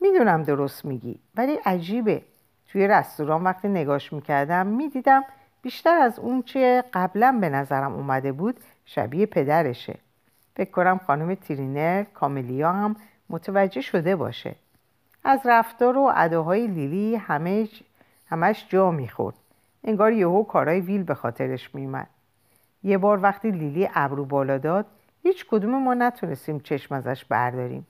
می‌دونم 0.00 0.42
درست 0.42 0.84
میگی 0.84 1.18
ولی 1.34 1.52
عجیبه. 1.52 2.22
توی 2.68 2.88
رستوران 2.88 3.44
وقتی 3.44 3.68
نگاش 3.68 4.12
می‌کردم 4.12 4.66
می‌دیدم 4.66 5.24
بیشتر 5.62 5.98
از 5.98 6.18
اون 6.18 6.42
چه 6.42 6.84
قبلا 6.92 7.38
به 7.40 7.48
نظرم 7.48 7.92
اومده 7.92 8.32
بود 8.32 8.60
شبیه 8.84 9.26
پدرشه. 9.26 9.98
فکر 10.56 10.70
کنم 10.70 11.00
خانم 11.06 11.34
ترینر 11.34 12.04
کاملیا 12.04 12.72
هم 12.72 12.96
متوجه 13.30 13.80
شده 13.80 14.16
باشه. 14.16 14.54
از 15.24 15.40
رفتار 15.44 15.98
و 15.98 16.12
اداهای 16.16 16.66
لیلی 16.66 17.16
همش, 17.16 17.82
همش 18.26 18.66
جا 18.68 18.90
می‌خورد. 18.90 19.36
انگار 19.84 20.12
یهو 20.12 20.42
کارای 20.42 20.80
ویل 20.80 21.02
به 21.02 21.14
خاطرش 21.14 21.74
میومد 21.74 22.08
یه 22.84 22.98
بار 22.98 23.22
وقتی 23.22 23.50
لیلی 23.50 23.88
ابرو 23.94 24.24
بالا 24.24 24.58
داد 24.58 24.86
هیچ 25.22 25.46
کدوم 25.50 25.82
ما 25.82 25.94
نتونستیم 25.94 26.60
چشم 26.60 26.94
ازش 26.94 27.24
برداریم. 27.24 27.86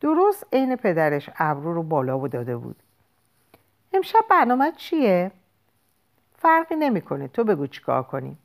درست 0.00 0.46
عین 0.52 0.76
پدرش 0.76 1.30
ابرو 1.38 1.74
رو 1.74 1.82
بالا 1.82 2.18
و 2.18 2.28
داده 2.28 2.56
بود. 2.56 2.76
امشب 3.92 4.24
برنامه 4.30 4.72
چیه؟ 4.76 5.30
فرقی 6.36 6.76
نمی‌کنه. 6.76 7.28
تو 7.28 7.44
بگو 7.44 7.66
چیکار 7.66 8.02
کنیم. 8.02 8.38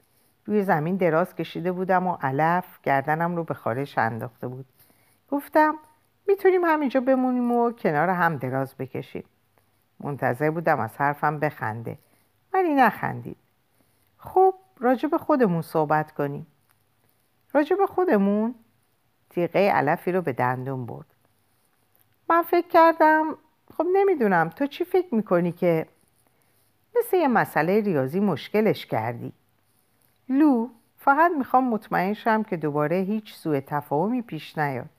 روی 0.45 0.63
زمین 0.63 0.95
دراز 0.95 1.36
کشیده 1.36 1.71
بودم 1.71 2.08
و 2.08 2.17
علف 2.21 2.82
گردنم 2.84 3.36
رو 3.36 3.43
به 3.43 3.53
خارش 3.53 3.97
انداخته 3.97 4.47
بود. 4.47 4.65
گفتم 5.32 5.75
می‌تونیم 6.27 6.65
همینجا 6.65 7.01
بمونیم 7.01 7.51
و 7.51 7.71
کنار 7.71 8.10
هم 8.10 8.38
دراز 8.38 8.75
بکشیم. 8.75 9.23
منتظر 9.99 10.49
بودم 10.49 10.79
از 10.79 10.97
حرفم 10.97 11.39
بخنده 11.39 11.97
ولی 12.53 12.73
نخندید. 12.73 13.38
خب 14.17 14.53
راجب 14.80 15.18
خودمون 15.18 15.62
صحبت 15.62 16.12
کنیم. 16.12 16.48
راجب 17.54 17.86
خودمون 17.86 18.56
تیغه 19.30 19.72
علفی 19.72 20.12
رو 20.12 20.22
به 20.22 20.34
دندون 20.34 20.86
برد. 20.86 21.06
من 22.30 22.42
فکر 22.42 22.68
کردم 22.68 23.38
خب 23.78 23.86
نمی‌دونم 23.94 24.50
تو 24.50 24.68
چی 24.68 24.84
فکر 24.84 25.16
می‌کنی 25.16 25.52
که 25.52 25.88
مثل 26.98 27.18
یه 27.18 27.28
مسئله 27.28 27.82
ریاضی 27.82 28.20
مشکلش 28.20 28.86
کردی؟ 28.86 29.34
لو 30.30 30.70
فقط 30.98 31.32
می‌خوام 31.38 31.70
مطمئن 31.70 32.14
شم 32.14 32.44
که 32.44 32.58
دوباره 32.58 32.96
هیچ 32.96 33.34
سوء 33.34 33.60
تفاهمی 33.60 34.22
پیش 34.22 34.58
نیاد. 34.58 34.90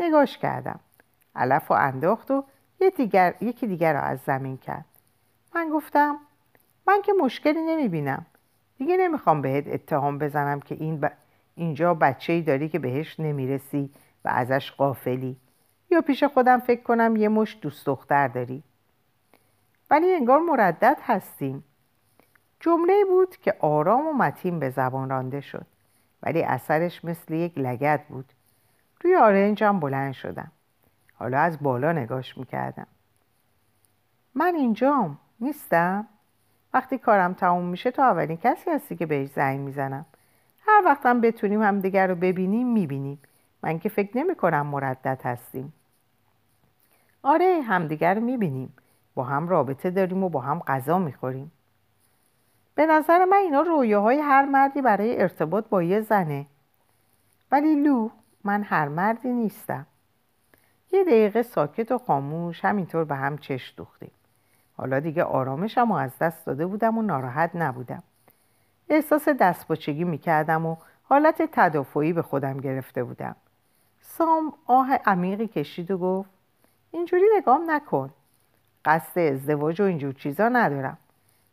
نگاش 0.00 0.38
کردم. 0.38 0.80
علف 1.36 1.70
و 1.70 1.74
انداخت 1.74 2.30
و 2.30 2.44
دیگر، 2.96 3.34
یکی 3.40 3.66
دیگر 3.66 3.92
را 3.92 4.00
از 4.00 4.20
زمین 4.20 4.56
کرد. 4.56 4.84
من 5.54 5.70
گفتم 5.70 6.18
من 6.86 7.02
که 7.02 7.12
مشکلی 7.12 7.62
نمی‌بینم. 7.62 8.26
دیگه 8.82 8.96
نمی‌خوام 8.96 9.42
بهت 9.42 9.68
اتهام 9.68 10.18
بزنم 10.18 10.60
که 10.60 10.74
این 10.74 11.08
اینجا 11.54 11.94
بچه 11.94 12.32
ای 12.32 12.42
داری 12.42 12.68
که 12.68 12.78
بهش 12.78 13.20
نمی‌رسی 13.20 13.90
و 14.24 14.28
ازش 14.28 14.70
قافلی 14.70 15.36
یا 15.90 16.00
پیش 16.00 16.24
خودم 16.24 16.58
فکر 16.58 16.82
کنم 16.82 17.16
یه 17.16 17.28
مش 17.28 17.58
دوست 17.62 17.86
دختر 17.86 18.28
داری. 18.28 18.62
ولی 19.90 20.14
انگار 20.14 20.38
مردد 20.38 20.98
هستیم. 21.02 21.64
جمله 22.60 23.04
بود 23.04 23.36
که 23.36 23.56
آرام 23.60 24.06
و 24.06 24.12
متین 24.12 24.58
به 24.58 24.70
زبان 24.70 25.10
رانده 25.10 25.40
شد. 25.40 25.66
ولی 26.22 26.42
اثرش 26.42 27.04
مثل 27.04 27.34
یک 27.34 27.58
لگت 27.58 28.00
بود. 28.08 28.32
روی 29.04 29.16
آرنجم 29.16 29.80
بلند 29.80 30.12
شدم. 30.12 30.52
حالا 31.14 31.38
از 31.38 31.62
بالا 31.62 31.92
نگاش 31.92 32.38
می‌کردم. 32.38 32.86
من 34.34 34.54
اینجام 34.54 35.18
نیستم؟ 35.40 36.08
وقتی 36.74 36.98
کارم 36.98 37.34
تموم 37.34 37.64
میشه 37.64 37.90
تو 37.90 38.02
اولین 38.02 38.36
کسی 38.36 38.70
هستی 38.70 38.96
که 38.96 39.06
بهش 39.06 39.28
زنگ 39.28 39.60
می‌زنم. 39.60 40.06
هر 40.66 40.82
وقتم 40.84 41.20
بتونیم 41.20 41.62
همدیگر 41.62 42.06
رو 42.06 42.14
ببینیم 42.14 42.72
می‌بینیم. 42.72 43.18
من 43.62 43.78
که 43.78 43.88
فکر 43.88 44.18
نمی 44.18 44.34
کنم 44.34 44.66
مردد 44.66 45.20
هستیم. 45.24 45.72
آره 47.22 47.62
همدیگر 47.62 48.14
رو 48.14 48.20
می‌بینیم. 48.20 48.74
با 49.14 49.24
هم 49.24 49.48
رابطه 49.48 49.90
داریم 49.90 50.24
و 50.24 50.28
با 50.28 50.40
هم 50.40 50.58
غذا 50.58 50.98
می‌خوریم. 50.98 51.52
به 52.74 52.86
نظر 52.86 53.24
من 53.24 53.36
اینا 53.36 53.60
رویاهای 53.60 54.18
هر 54.18 54.44
مردی 54.44 54.82
برای 54.82 55.22
ارتباط 55.22 55.68
با 55.68 55.82
یه 55.82 56.00
زنه. 56.00 56.46
ولی 57.50 57.74
لو 57.74 58.08
من 58.44 58.62
هر 58.62 58.88
مردی 58.88 59.28
نیستم. 59.28 59.86
یه 60.92 61.04
دقیقه 61.04 61.42
ساکت 61.42 61.92
و 61.92 61.98
خاموش 61.98 62.64
همینطور 62.64 63.04
به 63.04 63.14
هم 63.14 63.38
چش 63.38 63.74
دوختیم. 63.76 64.10
حالا 64.76 65.00
دیگه 65.00 65.24
آرامشم 65.24 65.90
و 65.90 65.94
از 65.94 66.18
دست 66.18 66.46
داده 66.46 66.66
بودم 66.66 66.98
و 66.98 67.02
ناراحت 67.02 67.50
نبودم. 67.54 68.02
احساس 68.88 69.28
دستپاچگی 69.28 70.04
می‌کردم 70.04 70.66
و 70.66 70.76
حالت 71.02 71.42
تدافعی 71.52 72.12
به 72.12 72.22
خودم 72.22 72.60
گرفته 72.60 73.04
بودم. 73.04 73.36
سام 74.00 74.52
آه 74.66 74.94
عمیقی 75.06 75.46
کشید 75.46 75.90
و 75.90 75.98
گفت 75.98 76.30
اینجوری 76.90 77.24
نگام 77.36 77.70
نکن. 77.70 78.10
قصد 78.84 79.18
ازدواج 79.18 79.80
و 79.80 79.84
اینجور 79.84 80.12
چیزا 80.12 80.48
ندارم. 80.48 80.98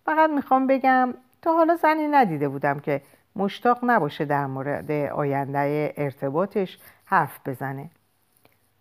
فقط 0.05 0.29
می‌خوام 0.29 0.67
بگم 0.67 1.13
تا 1.41 1.53
حالا 1.53 1.75
زنی 1.75 2.07
ندیده 2.07 2.49
بودم 2.49 2.79
که 2.79 3.01
مشتاق 3.35 3.79
نباشه 3.83 4.25
در 4.25 4.45
مورد 4.45 4.91
آینده 4.91 5.93
ارتباطش 5.97 6.79
حرف 7.05 7.39
بزنه. 7.45 7.89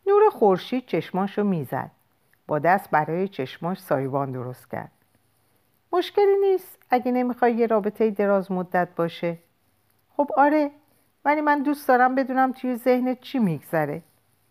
نور 0.06 0.30
خورشید 0.30 0.86
چشماشو 0.86 1.44
می‌زد. 1.44 1.90
با 2.48 2.58
دست 2.58 2.90
برای 2.90 3.28
چشماش 3.28 3.78
سایبان 3.78 4.32
درست 4.32 4.70
کرد. 4.70 4.92
مشکلی 5.92 6.36
نیست 6.40 6.78
اگه 6.90 7.12
نمی‌خوای 7.12 7.54
یه 7.54 7.66
رابطه 7.66 8.10
دراز 8.10 8.52
مدت 8.52 8.88
باشه. 8.96 9.38
خب 10.16 10.30
آره 10.36 10.70
ولی 11.24 11.40
من 11.40 11.62
دوست 11.62 11.88
دارم 11.88 12.14
بدونم 12.14 12.52
توی 12.52 12.76
ذهنت 12.76 13.20
چی 13.20 13.38
میگذره. 13.38 14.02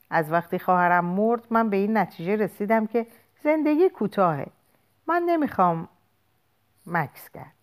از 0.09 0.31
وقتی 0.31 0.59
خواهرم 0.59 1.05
مرد 1.05 1.47
من 1.49 1.69
به 1.69 1.77
این 1.77 1.97
نتیجه 1.97 2.35
رسیدم 2.35 2.87
که 2.87 3.07
زندگی 3.43 3.89
کوتاهه. 3.89 4.47
من 5.07 5.23
نمی‌خوام 5.25 5.87
مکس 6.85 7.29
کرد. 7.29 7.53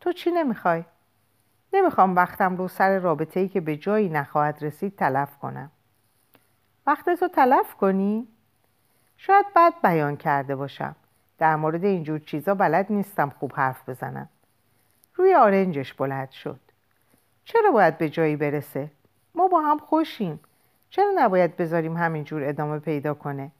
تو 0.00 0.12
چی 0.12 0.30
نمی‌خوای؟ 0.30 0.84
نمی‌خوام 1.72 2.16
وقتم 2.16 2.56
رو 2.56 2.68
سر 2.68 2.98
رابطه 2.98 3.40
ای 3.40 3.48
که 3.48 3.60
به 3.60 3.76
جایی 3.76 4.08
نخواهد 4.08 4.64
رسید 4.64 4.96
تلف 4.96 5.38
کنم. 5.38 5.70
وقت 6.86 7.10
تو 7.10 7.28
تلف 7.28 7.74
کنی؟ 7.74 8.28
شاید 9.16 9.46
بد 9.56 9.72
بیان 9.82 10.16
کرده 10.16 10.56
باشم. 10.56 10.96
در 11.38 11.56
مورد 11.56 11.84
اینجور 11.84 12.18
چیزا 12.18 12.54
بلد 12.54 12.86
نیستم 12.90 13.30
خوب 13.30 13.52
حرف 13.54 13.88
بزنم. 13.88 14.28
روی 15.14 15.34
آرنجش 15.34 15.92
بلند 15.94 16.30
شد. 16.30 16.60
چرا 17.44 17.70
باید 17.70 17.98
به 17.98 18.08
جایی 18.08 18.36
برسه؟ 18.36 18.90
ما 19.34 19.48
با 19.48 19.60
هم 19.60 19.78
خوشیم. 19.78 20.40
چرا 20.90 21.12
نباید 21.16 21.56
بذاریم 21.56 21.96
همینجور 21.96 22.44
ادامه 22.44 22.78
پیدا 22.78 23.14
کنه؟ 23.14 23.50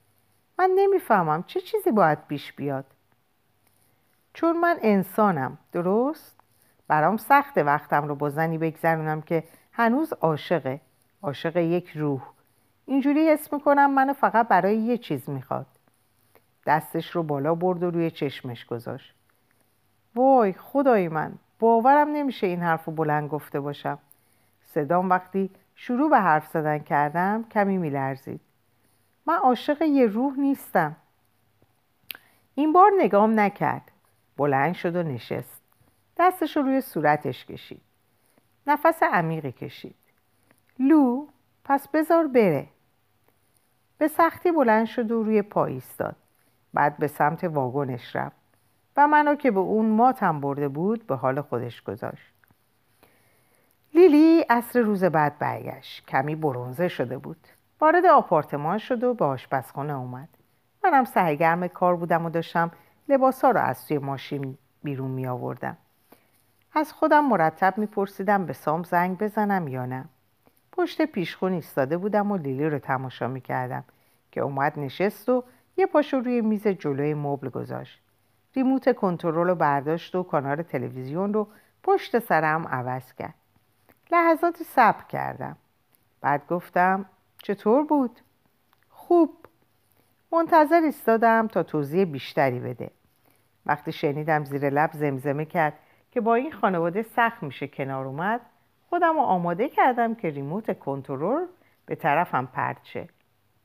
من 0.59 0.71
نمی‌فهمم 0.75 1.45
چه 1.47 1.61
چیزی 1.61 1.91
باید 1.91 2.27
پیش 2.29 2.53
بیاد. 2.53 2.85
چون 4.35 4.61
من 4.61 4.79
انسانم 4.83 5.59
درست؟ 5.73 6.37
برام 6.89 7.17
سخت 7.17 7.59
وقتم 7.59 8.09
رو 8.09 8.15
با 8.15 8.31
زنی 8.31 8.59
بگذرونم 8.59 9.23
که 9.23 9.45
هنوز 9.73 10.13
عاشقه. 10.13 10.81
عاشق 11.23 11.57
یک 11.57 11.91
روح. 11.91 12.36
اینجوری 12.87 13.29
حس 13.29 13.53
می‌کنم 13.53 13.91
منو 13.91 14.13
فقط 14.13 14.49
برای 14.49 14.77
یه 14.77 14.99
چیز 14.99 15.31
می‌خواد. 15.31 15.67
دستش 16.67 17.11
رو 17.11 17.23
بالا 17.23 17.55
برد 17.55 17.83
و 17.83 17.91
روی 17.91 18.11
چشمش 18.11 18.65
گذاشت. 18.67 19.15
وای 20.15 20.53
خدای 20.53 21.09
من 21.09 21.33
باورم 21.59 22.09
نمیشه 22.09 22.47
این 22.47 22.61
حرف 22.61 22.85
رو 22.85 22.93
بلند 22.93 23.29
گفته 23.29 23.61
باشم. 23.61 23.99
صدام 24.65 25.11
وقتی 25.11 25.51
شروع 25.75 26.11
به 26.11 26.19
حرف 26.19 26.47
زدن 26.47 26.79
کردم 26.79 27.45
کمی 27.51 27.79
میلرزید. 27.79 28.41
من 29.27 29.35
عاشق 29.35 29.83
یه 29.83 30.07
روح 30.07 30.39
نیستم. 30.39 30.97
این 32.55 32.73
بار 32.73 32.91
نگام 32.99 33.41
نکرد. 33.41 33.91
بلند 34.37 34.75
شد 34.75 34.97
و 34.97 35.03
نشست. 35.03 35.61
دستش 36.19 36.57
رو 36.57 36.63
روی 36.63 36.81
صورتش 36.81 37.47
کشید. 37.47 37.81
نفس 38.67 39.03
عمیقی 39.03 39.53
کشید. 39.53 39.97
لو 40.79 41.27
پس 41.65 41.89
بذار 41.89 42.27
بره. 42.27 42.67
به 43.99 44.09
سختی 44.09 44.53
بلند 44.53 44.87
شد 44.87 45.11
و 45.11 45.23
روی 45.23 45.43
پا 45.43 45.67
ایستاد. 45.67 46.17
بعد 46.75 46.97
به 46.97 47.07
سمت 47.07 47.45
واگنش 47.45 48.17
رفت 48.17 48.37
و 48.97 49.07
منو 49.07 49.35
که 49.35 49.51
به 49.51 49.61
اون 49.61 49.87
ماتم 49.87 50.41
برده 50.41 50.69
بود 50.69 51.07
به 51.07 51.17
حال 51.17 51.41
خودش 51.41 51.83
گذاشت. 51.83 52.33
لیلی 53.95 54.41
عصر 54.51 54.81
روز 54.81 55.05
بعد 55.05 55.39
برگشت. 55.39 56.07
کمی 56.07 56.35
برونزه 56.35 56.89
شده 56.89 57.19
بود. 57.19 57.49
وارد 57.81 58.07
آپارتمان 58.07 58.79
شد 58.79 59.05
و 59.05 59.15
به 59.15 59.25
آشپزخانه 59.25 59.93
اومد. 59.99 60.29
منم 60.85 61.05
سرگرم 61.05 61.69
کار 61.69 61.97
بودم 61.97 62.27
و 62.27 62.31
داشتم 62.31 62.71
لباسا 63.09 63.51
رو 63.51 63.61
از 63.61 63.87
توی 63.87 63.99
ماشین 63.99 64.59
بیرون 64.83 65.11
می 65.11 65.27
آوردم 65.27 65.77
از 66.75 66.93
خودم 66.93 67.25
مرتب 67.25 67.79
میپرسیدم 67.79 68.47
به 68.47 68.53
سام 68.53 68.83
زنگ 68.83 69.19
بزنم 69.19 69.69
یا 69.69 69.87
نه. 69.87 70.05
پشت 70.77 71.03
پیشخون 71.03 71.53
ایستاده 71.53 71.97
بودم 71.97 72.33
و 72.33 72.37
لیلی 72.37 72.71
رو 72.71 72.79
تماشا 72.79 73.29
می‌کردم 73.29 73.85
که 74.33 74.41
اومد 74.41 74.79
نشست 74.79 75.29
و 75.29 75.45
یه 75.77 75.87
پاشو 75.87 76.17
روی 76.17 76.41
میز 76.41 76.69
جلوی 76.69 77.15
مبل 77.15 77.49
گذاشت. 77.49 78.01
ریموت 78.57 78.97
کنترل 78.97 79.49
رو 79.49 79.55
برداشت 79.55 80.15
و 80.15 80.23
کانال 80.23 80.63
تلویزیون 80.63 81.35
رو 81.35 81.49
پشت 81.83 82.19
سرم 82.19 82.69
عوض 82.69 83.13
کرد. 83.13 83.35
لحظاتی 84.13 84.65
صبر 84.65 85.05
کردم. 85.05 85.57
بعد 86.21 86.47
گفتم 86.49 87.07
چطور 87.43 87.85
بود؟ 87.85 88.21
خوب. 88.89 89.37
منتظر 90.33 90.81
ایستادم 90.81 91.49
تا 91.49 91.63
توضیح 91.63 92.05
بیشتری 92.05 92.61
بده. 92.61 92.91
وقتی 93.67 93.93
شنیدم 93.93 94.45
زیر 94.45 94.71
لب 94.71 94.91
زمزمه 94.93 95.45
کرد 95.45 95.73
که 96.11 96.21
با 96.21 96.35
این 96.35 96.53
خانواده 96.53 97.03
سخت 97.03 97.43
میشه 97.43 97.69
کنار 97.69 98.07
اومد 98.07 98.41
خودم 98.97 99.15
رو 99.15 99.21
آماده 99.21 99.69
کردم 99.69 100.15
که 100.15 100.31
ریموت 100.31 100.79
کنترل 100.79 101.47
به 101.87 101.95
طرفم 101.95 102.47
پرت 102.47 102.85
شه. 102.85 103.09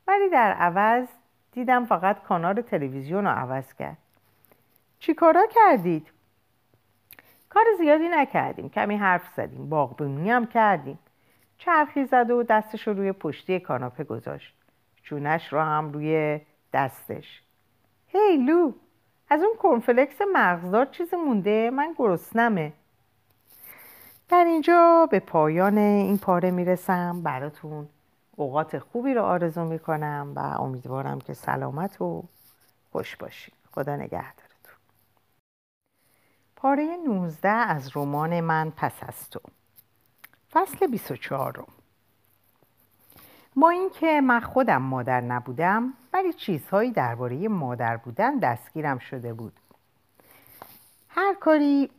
ولی 0.07 0.29
در 0.29 0.53
عوض 0.53 1.07
دیدم 1.51 1.85
فقط 1.85 2.23
کانال 2.23 2.61
تلویزیون 2.61 3.23
رو 3.23 3.29
عوض 3.29 3.73
کرد. 3.73 3.97
چی 4.99 5.13
کارا 5.13 5.47
کردید؟ 5.55 6.11
کار 7.49 7.63
زیادی 7.77 8.07
نکردیم. 8.09 8.69
کمی 8.69 8.95
حرف 8.95 9.33
زدیم. 9.35 9.69
باغبونی 9.69 10.31
هم 10.31 10.45
کردیم. 10.45 10.99
چرخی 11.57 12.05
زد 12.05 12.31
و 12.31 12.43
دستش 12.43 12.87
رو 12.87 12.93
روی 12.93 13.11
پشتی 13.11 13.59
کاناپه 13.59 14.03
گذاشت. 14.03 14.55
چونش 15.03 15.53
رو 15.53 15.59
هم 15.59 15.91
روی 15.91 16.39
دستش. 16.73 17.41
هی 18.07 18.37
لو 18.37 18.71
از 19.29 19.41
اون 19.41 19.55
کنفلکس 19.59 20.21
مغزدار 20.33 20.85
چیزی 20.85 21.15
مونده؟ 21.15 21.69
من 21.69 21.95
گرسنمه. 21.97 22.73
در 24.31 24.43
اینجا 24.43 25.07
به 25.11 25.19
پایان 25.19 25.77
این 25.77 26.17
پاره 26.17 26.51
می‌رسم. 26.51 27.21
براتون 27.21 27.89
اوقات 28.35 28.79
خوبی 28.79 29.13
رو 29.13 29.21
آرزو 29.23 29.65
می‌کنم 29.65 30.33
و 30.35 30.39
امیدوارم 30.39 31.21
که 31.21 31.33
سلامت 31.33 32.01
و 32.01 32.23
خوش 32.91 33.15
باشید 33.15 33.53
خدا 33.71 33.95
نگهدارتون. 33.95 34.75
پاره 36.55 36.97
19 37.07 37.49
از 37.49 37.97
رمان 37.97 38.41
من 38.41 38.73
پس 38.77 38.93
از 39.01 39.29
تو. 39.29 39.39
فصل 40.51 40.87
24 40.87 41.57
رو 41.57 41.65
با 43.55 43.69
اینکه 43.69 44.21
من 44.21 44.39
خودم 44.39 44.81
مادر 44.81 45.21
نبودم 45.21 45.93
ولی 46.13 46.33
چیزهایی 46.33 46.91
درباره 46.91 47.47
مادر 47.47 47.97
بودن 47.97 48.37
دستگیرم 48.37 48.97
شده 48.99 49.33
بود. 49.33 49.53
هر 51.09 51.33
کاری 51.33 51.89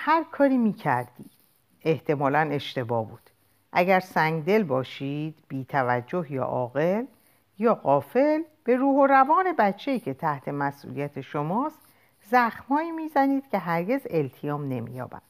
هر 0.00 0.24
کاری 0.32 0.56
می 0.56 0.72
کردی 0.72 1.30
احتمالا 1.84 2.48
اشتباه 2.52 3.08
بود. 3.08 3.30
اگر 3.72 4.00
سنگدل 4.00 4.62
باشید 4.62 5.34
بی 5.48 5.64
توجه 5.64 6.32
یا 6.32 6.44
عاقل 6.44 7.04
یا 7.58 7.74
قافل 7.74 8.42
به 8.64 8.76
روح 8.76 8.96
و 8.96 9.06
روان 9.06 9.52
بچه‌ای 9.58 10.00
که 10.00 10.14
تحت 10.14 10.48
مسئولیت 10.48 11.20
شماست 11.20 11.78
زخمهایی 12.30 12.90
می‌زنید 12.90 13.48
که 13.48 13.58
هرگز 13.58 14.00
التیام 14.10 14.68
نمییابند 14.68 15.22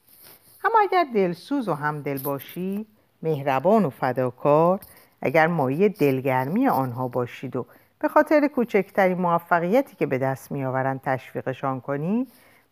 اما 0.64 0.78
اگر 0.80 1.06
دلسوز 1.14 1.68
و 1.68 1.74
همدل 1.74 2.18
باشید 2.18 2.86
مهربان 3.22 3.84
و 3.84 3.90
فداکار 3.90 4.80
اگر 5.22 5.46
مایه 5.46 5.88
دلگرمی 5.88 6.68
آنها 6.68 7.08
باشید 7.08 7.56
و 7.56 7.66
به 7.98 8.08
خاطر 8.08 8.48
کوچکترین 8.48 9.18
موفقیتی 9.18 9.96
که 9.96 10.06
به 10.06 10.18
دست 10.18 10.52
میآورند 10.52 11.00
تشویقشان 11.00 11.80
کنید 11.80 12.28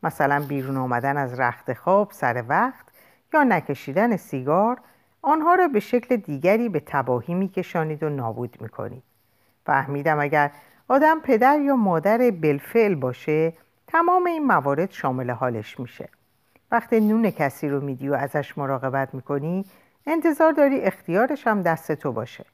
مثلا 0.06 0.44
بیرون 0.48 0.76
آمدن 0.76 1.16
از 1.16 1.40
رخت 1.40 1.72
خواب 1.72 2.12
سر 2.12 2.44
وقت 2.48 2.86
یا 3.34 3.42
نکشیدن 3.42 4.16
سیگار 4.16 4.78
آنها 5.22 5.54
را 5.54 5.68
به 5.68 5.80
شکل 5.80 6.16
دیگری 6.16 6.68
به 6.68 6.80
تباهی 6.80 7.34
میکشانید 7.34 8.02
و 8.02 8.08
نابود 8.08 8.56
می‌کنید. 8.60 9.02
فهمیدم 9.66 10.20
اگر 10.20 10.50
آدم 10.88 11.20
پدر 11.20 11.60
یا 11.60 11.76
مادر 11.76 12.18
بلفعل 12.30 12.94
باشه 12.94 13.52
تمام 13.86 14.26
این 14.26 14.46
موارد 14.46 14.90
شامل 14.90 15.30
حالش 15.30 15.80
میشه. 15.80 16.08
وقتی 16.70 17.00
نون 17.00 17.30
کسی 17.30 17.68
رو 17.68 17.80
میدی 17.80 18.08
و 18.08 18.14
ازش 18.14 18.58
مراقبت 18.58 19.14
می‌کنی 19.14 19.64
انتظار 20.06 20.52
داری 20.52 20.80
اختیارش 20.80 21.46
هم 21.46 21.62
دست 21.62 21.92
تو 21.92 22.12
باشه. 22.12 22.44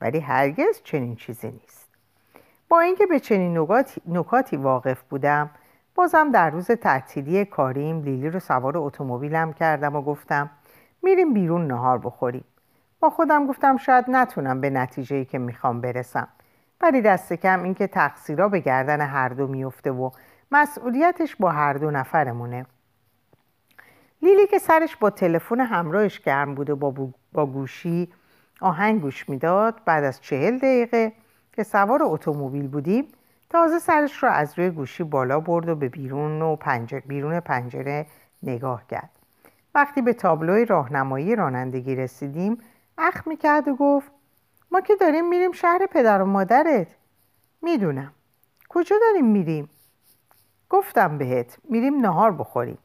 ولی 0.00 0.20
هرگز 0.20 0.82
چنین 0.84 1.16
چیزی 1.16 1.50
نیست. 1.50 1.88
با 2.68 2.80
اینکه 2.80 3.06
به 3.06 3.20
چنین 3.20 3.58
نکاتی 4.06 4.56
واقف 4.56 5.02
بودم 5.02 5.50
بازم 5.94 6.30
در 6.30 6.50
روز 6.50 6.66
تعطیلی 6.66 7.44
کاریم 7.44 8.02
لیلی 8.02 8.30
رو 8.30 8.40
سوار 8.40 8.78
اتومبیلم 8.78 9.52
کردم 9.52 9.96
و 9.96 10.02
گفتم 10.02 10.50
میریم 11.02 11.34
بیرون 11.34 11.66
نهار 11.66 11.98
بخوریم. 11.98 12.44
با 13.00 13.10
خودم 13.10 13.46
گفتم 13.46 13.76
شاید 13.76 14.04
نتونم 14.08 14.60
به 14.60 14.70
نتیجه 14.70 15.24
که 15.24 15.38
می‌خوام 15.38 15.80
برسم. 15.80 16.28
ولی 16.80 17.00
دست 17.00 17.32
کم 17.32 17.62
اینکه 17.62 17.86
تقصیرا 17.86 18.48
به 18.48 18.60
گردن 18.60 19.00
هر 19.00 19.28
دو 19.28 19.46
میفته 19.46 19.90
و 19.90 20.10
مسئولیتش 20.52 21.36
با 21.36 21.50
هر 21.50 21.72
دو 21.72 21.90
نفرمونه. 21.90 22.66
لیلی 24.22 24.46
که 24.46 24.58
سرش 24.58 24.96
با 24.96 25.10
تلفن 25.10 25.60
همراهش 25.60 26.20
گرم 26.20 26.54
بود 26.54 26.70
و 26.70 26.76
با, 26.76 27.08
با 27.32 27.46
گوشی 27.46 28.12
آهنگ 28.60 29.00
گوش 29.00 29.28
می‌داد 29.28 29.80
بعد 29.84 30.04
از 30.04 30.20
چهل 30.20 30.58
دقیقه 30.58 31.12
که 31.52 31.62
سوار 31.62 32.00
اتومبیل 32.02 32.68
بودیم 32.68 33.08
تازه 33.52 33.78
سرش 33.78 34.22
را 34.22 34.30
از 34.30 34.58
روی 34.58 34.70
گوشی 34.70 35.02
بالا 35.02 35.40
برد 35.40 35.68
و 35.68 35.74
به 35.74 35.88
بیرون 35.88 36.42
و 36.42 36.56
پنجره 36.56 37.00
بیرون 37.00 37.40
پنجره 37.40 38.06
نگاه 38.42 38.86
کرد. 38.86 39.10
وقتی 39.74 40.02
به 40.02 40.12
تابلوی 40.12 40.64
راهنمایی 40.64 41.36
رانندگی 41.36 41.96
رسیدیم 41.96 42.58
اخ 42.98 43.26
می‌کرد 43.26 43.68
و 43.68 43.74
گفت 43.74 44.12
ما 44.70 44.80
که 44.80 44.96
داریم 44.96 45.28
میریم 45.28 45.52
شهر 45.52 45.86
پدر 45.86 46.22
و 46.22 46.26
مادرت. 46.26 46.86
می‌دونم. 47.62 48.12
کجا 48.68 48.96
داریم 49.00 49.26
میریم? 49.26 49.70
گفتم 50.70 51.18
بهت 51.18 51.58
میریم 51.68 52.00
نهار 52.00 52.32
بخوریم. 52.32 52.78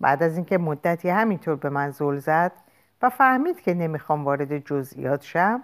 بعد 0.00 0.22
از 0.22 0.36
اینکه 0.36 0.58
مدتی 0.58 1.08
همینطور 1.08 1.56
به 1.56 1.70
من 1.70 1.90
زل 1.90 2.16
زد 2.16 2.52
و 3.02 3.10
فهمید 3.10 3.60
که 3.60 3.74
نمی‌خوام 3.74 4.24
وارد 4.24 4.58
جزئیات 4.58 5.22
شم 5.22 5.62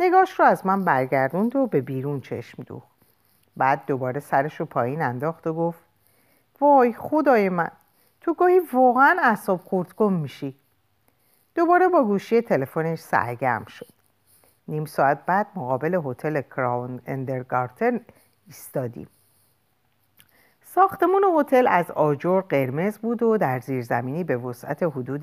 نگاش 0.00 0.40
رو 0.40 0.46
از 0.46 0.66
من 0.66 0.84
برگردوند 0.84 1.56
و 1.56 1.66
به 1.66 1.80
بیرون 1.80 2.20
چشم 2.20 2.62
دوخت. 2.62 2.97
بعد 3.58 3.82
دوباره 3.86 4.20
سرش 4.20 4.60
رو 4.60 4.66
پایین 4.66 5.02
انداخت 5.02 5.46
و 5.46 5.54
گفت 5.54 5.80
وای 6.60 6.92
خدای 6.92 7.48
من 7.48 7.70
تو 8.20 8.34
گاهی 8.34 8.60
واقعا 8.72 9.16
اعصاب 9.22 9.60
خورد 9.60 9.92
کن 9.92 10.12
میشی. 10.12 10.56
دوباره 11.54 11.88
با 11.88 12.04
گوشی 12.04 12.40
تلفنش 12.40 12.98
سرگرم 12.98 13.64
شد. 13.64 13.88
نیم 14.68 14.84
ساعت 14.84 15.26
بعد 15.26 15.46
مقابل 15.56 16.00
هتل 16.04 16.40
کراون 16.40 17.00
اندرگارتن 17.06 18.00
ایستادیم. 18.46 19.08
ساختمون 20.62 21.24
هتل 21.38 21.66
از 21.70 21.90
آجر 21.90 22.40
قرمز 22.40 22.98
بود 22.98 23.22
و 23.22 23.38
در 23.38 23.60
زیرزمینی 23.60 24.24
به 24.24 24.36
وسعت 24.36 24.82
حدود 24.82 25.20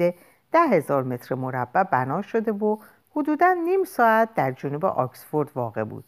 ده 0.52 0.68
هزار 0.72 1.04
متر 1.04 1.36
مربع 1.36 1.84
بنا 1.84 2.22
شده 2.22 2.52
و 2.52 2.78
حدودا 3.12 3.54
نیم 3.54 3.84
ساعت 3.84 4.34
در 4.34 4.52
جنوب 4.52 4.86
آکسفورد 4.86 5.52
واقع 5.56 5.84
بود. 5.84 6.04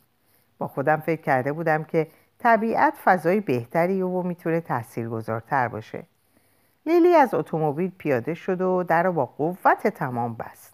با 0.57 0.67
خودم 0.67 0.97
فکر 0.97 1.21
کرده 1.21 1.53
بودم 1.53 1.83
که 1.83 2.07
طبیعت 2.39 2.93
فضای 3.03 3.39
بهتری 3.39 4.01
و 4.01 4.21
می‌تونه 4.21 4.61
تاثیرگذارتر 4.61 5.67
باشه. 5.67 6.03
لیلی 6.85 7.15
از 7.15 7.33
اتومبیل 7.33 7.91
پیاده 7.97 8.33
شد 8.33 8.61
و 8.61 8.83
در 8.83 9.09
با 9.09 9.25
قوت 9.25 9.87
تمام 9.87 10.33
بست. 10.33 10.73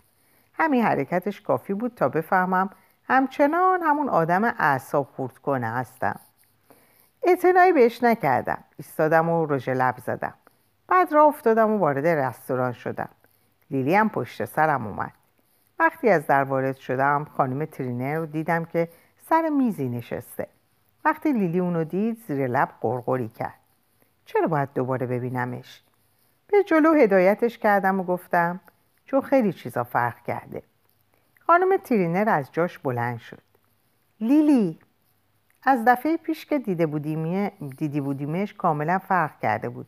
همین 0.53 0.83
حرکتش 0.83 1.41
کافی 1.41 1.73
بود 1.73 1.95
تا 1.95 2.09
بفهمم 2.09 2.69
همچنان 3.07 3.81
همون 3.81 4.09
آدم 4.09 4.43
اعصاب 4.43 5.07
خورد 5.15 5.37
کنه 5.37 5.67
هستم. 5.67 6.19
اعتنایی 7.23 7.73
بهش 7.73 8.03
نکردم 8.03 8.63
ایستادم 8.77 9.29
و 9.29 9.45
رژ 9.45 9.69
لب 9.69 9.97
زدم. 9.97 10.33
بعد 10.87 11.13
را 11.13 11.23
افتادم 11.25 11.71
و 11.71 11.77
وارد 11.77 12.07
رستوران 12.07 12.71
شدم. 12.71 13.09
لیلی 13.71 13.95
هم 13.95 14.09
پشت 14.09 14.45
سرم 14.45 14.87
اومد. 14.87 15.11
وقتی 15.79 16.09
از 16.09 16.27
در 16.27 16.43
وارد 16.43 16.75
شدم 16.75 17.25
خانم 17.37 17.65
ترینر 17.65 18.15
رو 18.15 18.25
دیدم 18.25 18.65
که 18.65 18.89
سر 19.29 19.49
میزی 19.49 19.89
نشسته. 19.89 20.47
وقتی 21.05 21.33
لیلی 21.33 21.59
اونو 21.59 21.83
دید 21.83 22.17
زیر 22.27 22.47
لب 22.47 22.69
قرقری 22.81 23.27
کرد. 23.27 23.59
چرا 24.25 24.47
باید 24.47 24.69
دوباره 24.75 25.07
ببینمش؟ 25.07 25.81
به 26.47 26.63
جلو 26.63 26.93
هدایتش 26.93 27.57
کردم 27.57 27.99
و 27.99 28.03
گفتم 28.03 28.59
چون 29.05 29.21
خیلی 29.21 29.53
چیزا 29.53 29.83
فرق 29.83 30.23
کرده. 30.23 30.63
خانم 31.39 31.77
ترینر 31.77 32.29
از 32.29 32.51
جاش 32.51 32.79
بلند 32.79 33.19
شد. 33.19 33.41
لیلی 34.21 34.79
از 35.63 35.85
دفعه 35.87 36.17
پیش 36.17 36.45
که 36.45 36.59
دیده 36.59 36.85
بودیم 36.85 37.49
دیدی 37.49 38.01
بودیمش 38.01 38.53
کاملا 38.53 38.99
فرق 38.99 39.39
کرده 39.39 39.69
بود. 39.69 39.87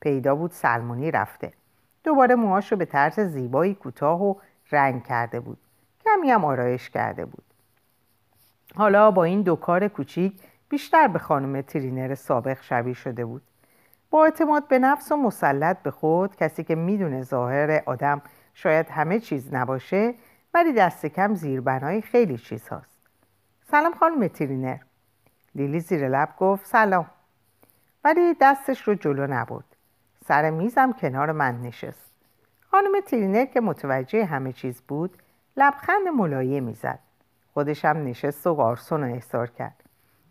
پیدا 0.00 0.34
بود 0.34 0.50
سلمونی 0.50 1.10
رفته. 1.10 1.52
دوباره 2.04 2.34
موهاش 2.34 2.72
رو 2.72 2.78
به 2.78 2.84
طرز 2.84 3.20
زیبایی 3.20 3.74
کوتاه 3.74 4.22
و 4.22 4.34
رنگ 4.72 5.04
کرده 5.04 5.40
بود. 5.40 5.58
کمی 6.04 6.30
هم 6.30 6.44
آرایش 6.44 6.90
کرده 6.90 7.24
بود. 7.24 7.45
حالا 8.76 9.10
با 9.10 9.24
این 9.24 9.42
دو 9.42 9.56
کار 9.56 9.88
کوچیک 9.88 10.40
بیشتر 10.68 11.08
به 11.08 11.18
خانم 11.18 11.60
ترینر 11.60 12.14
سابق 12.14 12.62
شبیه 12.62 12.94
شده 12.94 13.24
بود. 13.24 13.42
با 14.10 14.24
اعتماد 14.24 14.68
به 14.68 14.78
نفس 14.78 15.12
و 15.12 15.16
مسلط 15.16 15.82
به 15.82 15.90
خود 15.90 16.36
کسی 16.36 16.64
که 16.64 16.74
می‌دونه 16.74 17.22
ظاهر 17.22 17.82
آدم 17.86 18.22
شاید 18.54 18.88
همه 18.90 19.20
چیز 19.20 19.54
نباشه 19.54 20.14
ولی 20.54 20.72
دست 20.72 21.06
کم 21.06 21.34
زیربنای 21.34 22.02
خیلی 22.02 22.38
چیز 22.38 22.68
هاست. 22.68 22.98
سلام 23.70 23.94
خانم 23.94 24.28
ترینر. 24.28 24.78
لیلی 25.54 25.80
زیر 25.80 26.08
لب 26.08 26.28
گفت 26.38 26.66
سلام. 26.66 27.06
ولی 28.04 28.34
دستش 28.40 28.82
رو 28.82 28.94
جلو 28.94 29.26
نبرد. 29.26 29.76
سر 30.28 30.50
میزم 30.50 30.92
کنار 30.92 31.32
من 31.32 31.62
نشست. 31.62 32.10
خانم 32.70 33.00
ترینر 33.06 33.44
که 33.44 33.60
متوجه 33.60 34.24
همه 34.24 34.52
چیز 34.52 34.82
بود 34.88 35.16
لبخند 35.56 36.08
ملایه 36.08 36.60
می‌زد 36.60 36.98
خودش 37.56 37.84
هم 37.84 38.04
نشست 38.04 38.46
و 38.46 38.54
قارسون 38.54 39.02
رو 39.02 39.14
احضار 39.14 39.50
کرد. 39.50 39.82